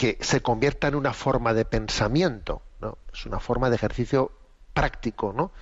que 0.00 0.16
se 0.22 0.40
convierta 0.40 0.88
en 0.88 0.94
una 0.94 1.12
forma 1.12 1.52
de 1.52 1.66
pensamiento, 1.66 2.62
¿no? 2.80 2.96
Es 3.12 3.26
una 3.26 3.38
forma 3.38 3.68
de 3.68 3.76
ejercicio 3.76 4.32
práctico, 4.72 5.34
¿no? 5.34 5.52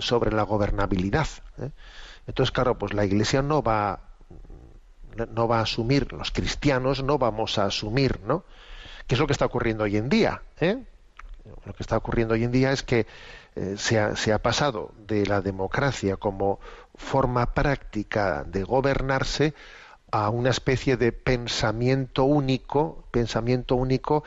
sobre 0.00 0.32
la 0.32 0.44
gobernabilidad. 0.44 1.28
¿eh? 1.58 1.70
Entonces, 2.26 2.52
claro, 2.52 2.78
pues 2.78 2.94
la 2.94 3.04
Iglesia 3.04 3.42
no 3.42 3.62
va 3.62 4.00
no 5.32 5.48
va 5.48 5.58
a 5.58 5.62
asumir, 5.62 6.12
los 6.12 6.30
cristianos 6.30 7.02
no 7.02 7.18
vamos 7.18 7.58
a 7.58 7.64
asumir, 7.64 8.20
¿no? 8.20 8.44
¿Qué 9.06 9.16
es 9.16 9.18
lo 9.18 9.26
que 9.26 9.32
está 9.32 9.44
ocurriendo 9.44 9.84
hoy 9.84 9.96
en 9.96 10.08
día? 10.08 10.42
¿eh? 10.60 10.84
Lo 11.64 11.72
que 11.72 11.82
está 11.82 11.96
ocurriendo 11.96 12.34
hoy 12.34 12.44
en 12.44 12.52
día 12.52 12.72
es 12.72 12.82
que 12.82 13.06
eh, 13.56 13.74
se, 13.76 13.98
ha, 13.98 14.16
se 14.16 14.32
ha 14.32 14.38
pasado 14.40 14.92
de 15.06 15.26
la 15.26 15.40
democracia 15.40 16.16
como 16.16 16.60
forma 16.94 17.54
práctica 17.54 18.44
de 18.44 18.62
gobernarse 18.62 19.54
a 20.12 20.28
una 20.30 20.50
especie 20.50 20.96
de 20.96 21.12
pensamiento 21.12 22.24
único, 22.24 23.04
pensamiento 23.10 23.76
único, 23.76 24.24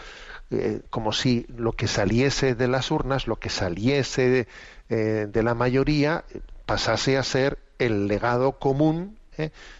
eh, 0.52 0.82
como 0.90 1.12
si 1.12 1.46
lo 1.50 1.74
que 1.74 1.88
saliese 1.88 2.56
de 2.56 2.68
las 2.68 2.92
urnas, 2.92 3.28
lo 3.28 3.38
que 3.38 3.50
saliese 3.50 4.30
de, 4.30 4.48
eh, 4.90 5.28
de 5.30 5.44
la 5.44 5.56
mayoría, 5.56 6.24
pasase 6.66 7.18
a 7.18 7.24
ser 7.24 7.60
el 7.80 8.08
legado 8.08 8.54
común 8.60 9.18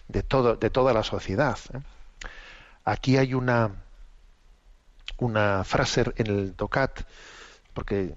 de, 0.08 0.22
todo, 0.22 0.56
de 0.56 0.68
toda 0.70 0.92
la 0.92 1.04
sociedad. 1.04 1.58
Aquí 2.84 3.16
hay 3.16 3.34
una, 3.34 3.70
una 5.18 5.64
frase 5.64 6.04
en 6.16 6.26
el 6.26 6.56
DOCAT, 6.56 7.00
porque 7.74 8.14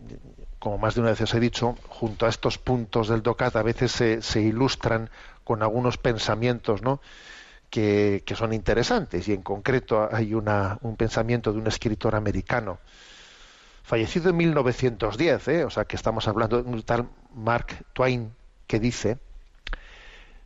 como 0.60 0.78
más 0.78 0.96
de 0.96 1.02
una 1.02 1.10
vez 1.10 1.22
os 1.22 1.34
he 1.34 1.40
dicho, 1.40 1.76
junto 1.90 2.26
a 2.26 2.30
estos 2.30 2.58
puntos 2.58 3.10
del 3.10 3.22
DOCAT 3.22 3.56
a 3.56 3.64
veces 3.64 3.92
se, 3.92 4.42
ilustran 4.42 5.10
con 5.44 5.62
algunos 5.64 5.98
pensamientos, 5.98 6.82
¿no? 6.82 7.02
que, 7.70 8.24
son 8.36 8.54
interesantes 8.54 9.28
y 9.28 9.34
en 9.34 9.42
concreto 9.42 10.10
hay 10.12 10.34
un 10.34 10.96
pensamiento 10.98 11.52
de 11.52 11.60
un 11.60 11.68
escritor 11.68 12.16
americano 12.16 12.80
fallecido 13.84 14.30
en 14.30 14.38
1910, 14.38 15.48
¿eh? 15.48 15.64
o 15.64 15.70
sea 15.70 15.86
que 15.86 15.96
estamos 15.96 16.28
hablando 16.28 16.62
de 16.62 16.70
un 16.70 16.82
tal 16.84 17.08
Mark 17.34 17.86
Twain 17.94 18.34
que 18.68 18.80
dice, 18.80 19.18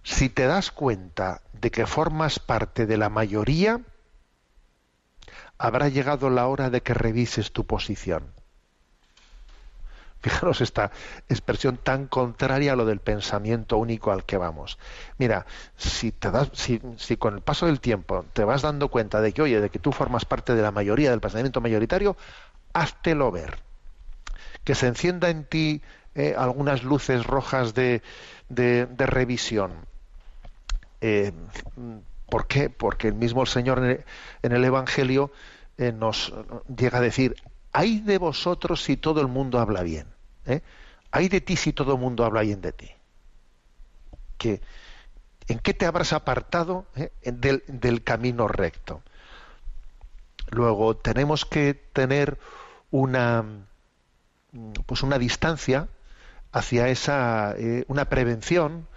si 0.04 0.30
te 0.30 0.46
das 0.46 0.72
cuenta 0.72 1.42
de 1.54 1.72
que 1.72 1.88
formas 1.88 2.40
parte 2.40 2.86
de 2.86 2.98
la 2.98 3.10
mayoría, 3.10 3.82
habrá 5.58 5.90
llegado 5.90 6.30
la 6.30 6.48
hora 6.48 6.70
de 6.70 6.82
que 6.82 6.94
revises 6.94 7.52
tu 7.52 7.66
posición. 7.66 8.32
Fijaros 10.22 10.62
esta 10.62 10.92
expresión 11.30 11.78
tan 11.78 12.08
contraria 12.08 12.74
a 12.74 12.76
lo 12.76 12.86
del 12.86 13.00
pensamiento 13.00 13.78
único 13.78 14.12
al 14.12 14.24
que 14.24 14.38
vamos. 14.38 14.78
Mira, 15.18 15.48
si, 15.78 16.12
con 17.18 17.34
el 17.36 17.42
paso 17.42 17.66
del 17.66 17.80
tiempo 17.80 18.26
te 18.34 18.44
vas 18.44 18.62
dando 18.62 18.90
cuenta 18.90 19.20
de 19.20 19.34
que, 19.34 19.42
oye, 19.42 19.60
de 19.60 19.70
que 19.70 19.80
tú 19.80 19.92
formas 19.92 20.26
parte 20.26 20.54
de 20.54 20.62
la 20.62 20.72
mayoría 20.72 21.10
del 21.10 21.22
pensamiento 21.22 21.60
mayoritario, 21.60 22.16
háztelo 22.74 23.32
ver. 23.32 23.60
Que 24.64 24.76
se 24.76 24.88
encienda 24.88 25.30
en 25.30 25.44
ti 25.44 25.82
eh, 26.14 26.36
algunas 26.38 26.84
luces 26.84 27.26
rojas 27.26 27.74
de, 27.74 28.04
de, 28.50 28.86
revisión. 29.08 29.72
Eh, 31.02 31.32
¿Por 32.30 32.46
qué? 32.46 32.70
Porque 32.70 33.08
el 33.08 33.16
mismo 33.16 33.48
Señor 33.48 33.80
en 34.44 34.52
el, 34.52 34.64
Evangelio 34.64 35.32
eh, 35.80 35.92
nos 35.92 36.32
llega 36.78 37.00
a 37.00 37.02
decir, 37.02 37.36
hay 37.74 38.00
de 38.00 38.18
vosotros 38.18 38.84
si 38.84 38.98
todo 38.98 39.22
el 39.22 39.28
mundo 39.28 39.60
habla 39.60 39.84
bien. 39.84 40.08
¿eh? 40.46 40.62
Hay 41.12 41.30
de 41.30 41.42
ti 41.42 41.56
si 41.56 41.74
todo 41.74 41.94
el 41.94 42.00
mundo 42.00 42.26
habla 42.26 42.42
bien 42.42 42.62
de 42.62 42.72
ti. 42.72 42.92
Que, 44.38 44.62
¿En 45.48 45.60
qué 45.60 45.74
te 45.74 45.86
habrás 45.86 46.14
apartado 46.14 46.86
eh, 46.96 47.12
del, 47.24 48.04
camino 48.04 48.48
recto? 48.48 49.02
Luego 50.50 50.96
tenemos 50.98 51.46
que 51.46 51.74
tener 51.74 52.40
una 52.90 53.46
pues 54.86 55.02
una 55.02 55.18
distancia 55.18 55.88
hacia 56.52 56.90
esa 56.90 57.56
eh, 57.58 57.86
una 57.88 58.10
prevención 58.10 58.88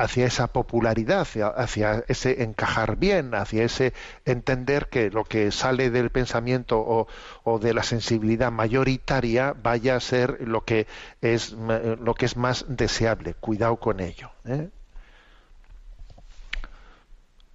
hacia 0.00 0.26
esa 0.26 0.46
popularidad, 0.46 1.28
hacia, 1.56 2.04
ese 2.08 2.42
encajar 2.42 2.96
bien, 2.96 3.34
hacia 3.34 3.64
ese 3.64 3.92
entender 4.24 4.88
que 4.88 5.10
lo 5.10 5.24
que 5.24 5.52
sale 5.52 5.90
del 5.90 6.08
pensamiento 6.08 7.06
o, 7.44 7.58
de 7.58 7.74
la 7.74 7.82
sensibilidad 7.82 8.50
mayoritaria 8.50 9.54
vaya 9.62 9.96
a 9.96 10.00
ser 10.00 10.38
lo 10.40 10.64
que 10.64 10.86
es, 11.20 11.52
lo 11.52 12.14
que 12.14 12.24
es 12.24 12.36
más 12.38 12.64
deseable. 12.68 13.34
Cuidado 13.34 13.76
con 13.76 14.00
ello. 14.00 14.30
¿eh? 14.46 14.70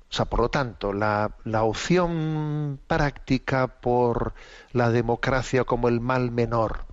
O 0.07 0.13
sea, 0.13 0.25
por 0.25 0.39
lo 0.39 0.49
tanto, 0.49 0.93
la, 0.93 1.31
la 1.45 1.63
opción 1.63 2.79
práctica 2.85 3.67
por 3.67 4.33
la 4.71 4.91
democracia 4.91 5.63
como 5.63 5.87
el 5.87 5.99
mal 5.99 6.29
menor, 6.29 6.85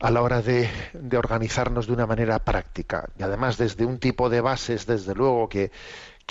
a 0.00 0.10
la 0.10 0.22
hora 0.22 0.40
de, 0.40 0.68
organizarnos 1.16 1.86
de 1.86 1.92
una 1.92 2.06
manera 2.06 2.38
práctica. 2.38 3.10
Y 3.18 3.22
además 3.22 3.58
desde 3.58 3.84
un 3.84 3.98
tipo 3.98 4.30
de 4.30 4.40
bases, 4.40 4.86
desde 4.86 5.14
luego, 5.14 5.48
que, 5.48 5.70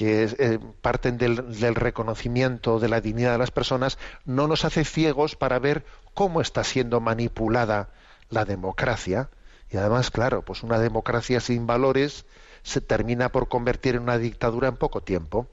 eh, 0.02 0.60
parten 0.82 1.18
del, 1.18 1.60
del, 1.60 1.76
reconocimiento 1.76 2.80
de 2.80 2.90
la 2.90 3.00
dignidad 3.00 3.34
de 3.34 3.38
las 3.38 3.52
personas, 3.52 3.98
no 4.26 4.48
nos 4.48 4.66
hace 4.66 4.86
ciegos 4.86 5.36
para 5.36 5.60
ver 5.60 5.86
cómo 6.14 6.42
está 6.42 6.64
siendo 6.64 7.00
manipulada 7.00 7.90
la 8.30 8.44
democracia. 8.46 9.30
Y 9.70 9.78
además, 9.78 10.10
claro, 10.10 10.42
pues 10.42 10.64
una 10.64 10.80
democracia 10.80 11.40
sin 11.40 11.68
valores 11.68 12.26
se 12.64 12.82
termina 12.82 13.30
por 13.30 13.48
convertir 13.50 13.96
en 13.96 14.02
una 14.02 14.18
dictadura 14.18 14.68
en 14.68 14.78
poco 14.78 15.02
tiempo. 15.02 15.48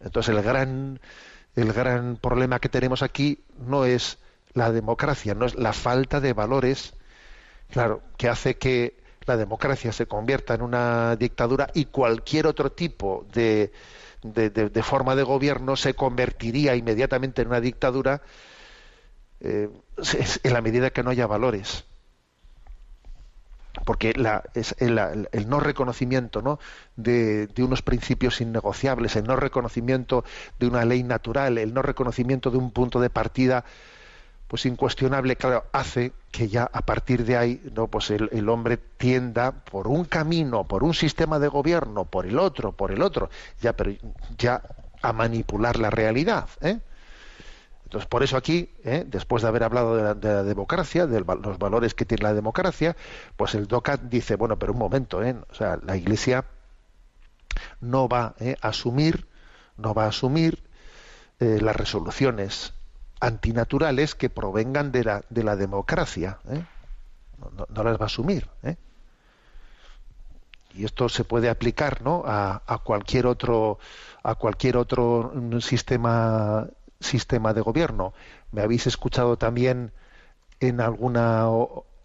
Entonces 0.00 0.34
el 0.34 0.42
gran, 0.42 0.98
el 1.56 1.72
gran 1.72 2.16
problema 2.16 2.58
que 2.58 2.68
tenemos 2.70 3.02
aquí 3.02 3.44
no 3.58 3.84
es 3.84 4.18
la 4.54 4.72
democracia, 4.72 5.34
no 5.34 5.46
es 5.46 5.54
la 5.54 5.72
falta 5.72 6.20
de 6.20 6.32
valores, 6.32 6.94
claro, 7.70 8.02
que 8.16 8.28
hace 8.28 8.56
que 8.56 9.02
la 9.26 9.36
democracia 9.36 9.92
se 9.92 10.06
convierta 10.06 10.54
en 10.54 10.62
una 10.62 11.16
dictadura 11.16 11.68
y 11.74 11.86
cualquier 11.86 12.46
otro 12.46 12.72
tipo 12.72 13.26
de, 13.32 13.72
de, 14.22 14.82
forma 14.82 15.14
de 15.14 15.22
gobierno 15.22 15.76
se 15.76 15.94
convertiría 15.94 16.74
inmediatamente 16.76 17.42
en 17.42 17.48
una 17.48 17.60
dictadura 17.60 18.22
eh, 19.40 19.68
en 20.42 20.52
la 20.52 20.60
medida 20.60 20.90
que 20.90 21.02
no 21.02 21.10
haya 21.10 21.26
valores. 21.26 21.84
Porque 23.86 24.12
la, 24.12 24.44
es 24.54 24.74
el, 24.78 24.98
el, 25.32 25.48
no 25.48 25.58
reconocimiento 25.58 26.42
¿no? 26.42 26.58
De, 26.94 27.46
de, 27.46 27.62
unos 27.64 27.80
principios 27.80 28.40
innegociables, 28.40 29.16
el 29.16 29.24
no 29.24 29.34
reconocimiento 29.34 30.24
de 30.58 30.66
una 30.66 30.84
ley 30.84 31.02
natural, 31.02 31.56
el 31.56 31.72
no 31.72 31.80
reconocimiento 31.80 32.50
de 32.50 32.58
un 32.58 32.70
punto 32.70 33.00
de 33.00 33.08
partida 33.08 33.64
pues 34.52 34.66
incuestionable, 34.66 35.36
claro, 35.36 35.64
hace 35.72 36.12
que 36.30 36.46
ya 36.46 36.68
a 36.70 36.82
partir 36.82 37.24
de 37.24 37.38
ahí, 37.38 37.62
no, 37.74 37.86
pues 37.88 38.10
el, 38.10 38.48
hombre 38.50 38.76
tienda 38.76 39.50
por 39.64 39.88
un 39.88 40.04
camino, 40.04 40.64
por 40.64 40.84
un 40.84 40.92
sistema 40.92 41.38
de 41.38 41.48
gobierno, 41.48 42.04
por 42.04 42.26
el 42.26 42.38
otro, 42.38 42.72
por 42.72 42.92
el 42.92 43.00
otro, 43.00 43.30
ya, 43.62 43.72
pero 43.72 43.92
ya 44.36 44.60
a 45.00 45.14
manipular 45.14 45.78
la 45.78 45.88
realidad. 45.88 46.50
¿eh? 46.60 46.80
Entonces, 47.84 48.06
por 48.06 48.22
eso 48.22 48.36
aquí, 48.36 48.68
¿eh? 48.84 49.04
después 49.06 49.40
de 49.40 49.48
haber 49.48 49.64
hablado 49.64 49.96
de 49.96 50.28
la, 50.28 50.42
democracia, 50.42 51.06
de 51.06 51.20
los 51.20 51.58
valores 51.58 51.94
que 51.94 52.04
tiene 52.04 52.24
la 52.24 52.34
democracia, 52.34 52.94
pues 53.38 53.54
el 53.54 53.66
DOCAT 53.66 54.02
dice, 54.02 54.36
bueno, 54.36 54.58
pero 54.58 54.74
un 54.74 54.78
momento, 54.78 55.24
¿eh? 55.24 55.34
o 55.50 55.54
sea, 55.54 55.78
la 55.82 55.96
Iglesia 55.96 56.44
no 57.80 58.06
va 58.06 58.34
¿eh? 58.38 58.56
a 58.60 58.68
asumir, 58.68 59.28
no 59.78 59.94
va 59.94 60.04
a 60.04 60.08
asumir 60.08 60.62
las 61.38 61.74
resoluciones 61.74 62.74
antinaturales 63.22 64.16
que 64.16 64.28
provengan 64.28 64.90
de 64.90 65.04
la, 65.04 65.24
de 65.30 65.44
la 65.44 65.54
democracia. 65.54 66.38
¿eh? 66.50 66.64
No, 67.68 67.84
las 67.84 67.96
va 67.96 68.02
a 68.02 68.06
asumir. 68.06 68.48
¿eh? 68.64 68.76
Y 70.74 70.84
esto 70.84 71.08
se 71.08 71.22
puede 71.22 71.48
aplicar 71.48 72.02
¿no? 72.02 72.24
a, 72.26 72.62
a, 72.66 72.78
cualquier 72.78 73.26
otro 73.26 73.78
a 74.24 74.34
cualquier 74.34 74.76
otro 74.76 75.32
sistema 75.60 76.66
sistema 76.98 77.54
de 77.54 77.60
gobierno. 77.60 78.12
Me 78.50 78.62
habéis 78.62 78.88
escuchado 78.88 79.36
también 79.36 79.92
en 80.58 80.80
alguna 80.80 81.46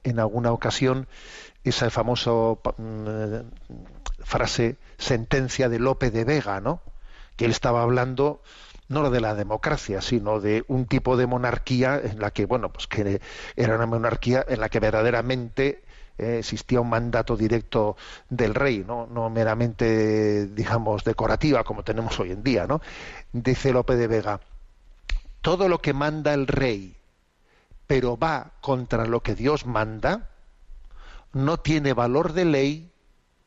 en 0.04 0.20
alguna 0.20 0.52
ocasión 0.52 1.08
esa 1.64 1.90
famosa 1.90 2.32
mm, 2.78 3.36
frase 4.20 4.78
sentencia 4.98 5.68
de 5.68 5.80
Lope 5.80 6.12
de 6.12 6.26
Vega, 6.26 6.62
¿no? 6.62 6.82
Que 7.36 7.46
él 7.46 7.52
estaba 7.52 7.82
hablando 7.82 8.42
no 8.90 9.10
de 9.10 9.22
la 9.22 9.36
democracia, 9.36 10.02
sino 10.02 10.40
de 10.40 10.64
un 10.68 10.86
tipo 10.86 11.18
de 11.18 11.28
monarquía 11.28 12.00
en 12.04 12.20
la 12.20 12.32
que, 12.32 12.46
bueno, 12.46 12.72
pues 12.72 12.88
que 12.88 13.22
era 13.56 13.76
una 13.76 13.86
monarquía 13.86 14.46
en 14.48 14.60
la 14.60 14.70
que 14.70 14.80
verdaderamente 14.80 15.84
eh, 16.18 16.38
existía 16.40 16.82
un 16.82 16.90
mandato 16.90 17.38
directo 17.38 17.96
del 18.30 18.56
rey, 18.56 18.84
¿no? 18.88 19.08
no 19.08 19.30
meramente, 19.30 20.48
digamos, 20.48 21.04
decorativa 21.04 21.64
como 21.64 21.84
tenemos 21.84 22.20
hoy 22.20 22.32
en 22.32 22.44
día, 22.44 22.66
¿no? 22.66 22.82
Dice 23.34 23.72
Lope 23.72 23.96
de 23.96 24.08
Vega, 24.08 24.40
todo 25.42 25.70
lo 25.70 25.80
que 25.80 25.94
manda 25.94 26.34
el 26.34 26.48
rey, 26.48 26.96
pero 27.86 28.18
va 28.18 28.54
contra 28.62 29.06
lo 29.06 29.22
que 29.22 29.36
Dios 29.36 29.66
manda, 29.66 30.30
no 31.34 31.58
tiene 31.58 31.94
valor 31.94 32.34
de 32.34 32.46
ley, 32.46 32.92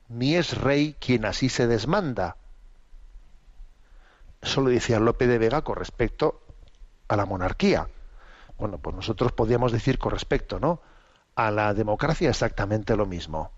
ni 0.09 0.37
es 0.37 0.57
rey 0.57 0.95
quien 1.01 1.25
así 1.25 1.49
se 1.49 1.67
desmanda. 1.67 2.37
Eso 4.41 4.61
lo 4.61 4.71
decía 4.71 5.01
Lope 5.01 5.27
de 5.27 5.39
Vega 5.39 5.63
con 5.63 5.77
respecto 5.77 6.43
a 7.09 7.17
la 7.17 7.27
monarquía. 7.27 7.89
Bueno, 8.59 8.79
pues 8.79 8.95
nosotros 8.97 9.33
podríamos 9.33 9.73
decir 9.73 9.99
con 9.99 10.13
respecto, 10.13 10.61
¿no? 10.61 10.81
A 11.35 11.51
la 11.51 11.75
democracia 11.75 12.31
exactamente 12.31 12.97
lo 12.97 13.07
mismo. 13.07 13.51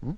¿Mm? 0.00 0.12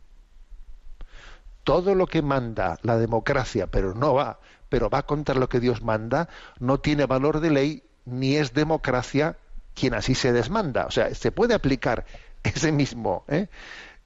Todo 1.65 1.95
lo 1.95 2.07
que 2.07 2.23
manda 2.23 2.79
la 2.83 2.99
democracia, 2.99 3.67
pero 3.67 3.95
no 3.95 4.15
va, 4.15 4.41
pero 4.69 4.91
va 4.91 5.05
contra 5.05 5.35
lo 5.35 5.49
que 5.49 5.61
Dios 5.61 5.83
manda, 5.83 6.29
no 6.59 6.81
tiene 6.81 7.07
valor 7.07 7.41
de 7.41 7.51
ley 7.51 7.83
ni 8.05 8.37
es 8.37 8.55
democracia 8.55 9.37
quien 9.75 9.95
así 9.95 10.15
se 10.15 10.33
desmanda. 10.33 10.87
O 10.87 10.91
sea, 10.91 11.15
se 11.15 11.33
puede 11.33 11.55
aplicar 11.55 12.07
ese 12.43 12.73
mismo, 12.73 13.25
¿eh? 13.29 13.49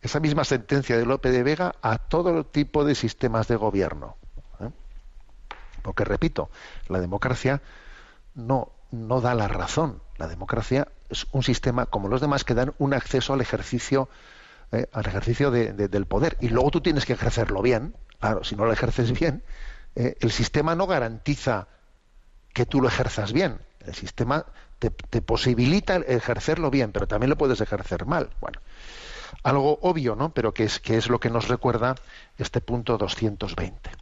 esa 0.03 0.21
misma 0.21 0.45
sentencia 0.45 0.97
de 0.97 1.07
Lope 1.07 1.31
de 1.31 1.43
Vega 1.43 1.75
a 1.81 1.99
todo 1.99 2.45
tipo 2.45 2.85
de 2.85 2.95
sistemas 2.95 3.49
de 3.49 3.57
gobierno. 3.57 4.17
Porque, 5.83 6.05
repito, 6.05 6.51
la 6.89 7.01
democracia 7.01 7.61
no, 8.35 8.73
no 8.91 9.21
da 9.21 9.35
la 9.35 9.49
razón. 9.49 10.01
La 10.17 10.29
democracia 10.29 10.89
es 11.09 11.27
un 11.33 11.43
sistema 11.43 11.87
como 11.87 12.09
los 12.09 12.21
demás 12.21 12.45
que 12.45 12.55
dan 12.55 12.75
un 12.79 12.95
acceso 12.95 13.33
al 13.33 13.41
ejercicio, 13.41 14.09
eh, 14.71 14.87
al 14.93 15.07
ejercicio 15.07 15.51
del 15.51 16.07
poder. 16.07 16.37
Y 16.41 16.49
luego 16.49 16.71
tú 16.71 16.81
tienes 16.81 17.05
que 17.05 17.15
ejercerlo 17.15 17.63
bien. 17.63 17.95
Claro, 18.21 18.45
si 18.45 18.55
no 18.55 18.65
lo 18.65 18.73
ejerces 18.73 19.13
bien, 19.19 19.43
eh, 19.97 20.17
el 20.21 20.31
sistema 20.31 20.75
no 20.75 20.87
garantiza 20.87 21.67
que 22.53 22.67
tú 22.67 22.81
lo 22.81 22.89
ejerzas 22.89 23.33
bien. 23.33 23.59
El 23.81 23.95
sistema 23.95 24.47
te, 24.79 24.91
posibilita 25.23 25.97
ejercerlo 25.97 26.71
bien, 26.71 26.93
pero 26.93 27.09
también 27.09 27.31
lo 27.31 27.39
puedes 27.39 27.61
ejercer 27.61 28.07
mal. 28.07 28.31
Bueno, 28.41 28.61
algo 29.43 29.79
obvio, 29.83 30.15
¿no? 30.15 30.33
Pero 30.33 30.55
que 30.55 30.65
es, 30.65 30.79
que 30.79 30.97
es 30.97 31.09
lo 31.09 31.19
que 31.19 31.31
nos 31.31 31.49
recuerda 31.49 31.97
este 32.39 32.61
punto 32.61 32.99
220 32.99 34.02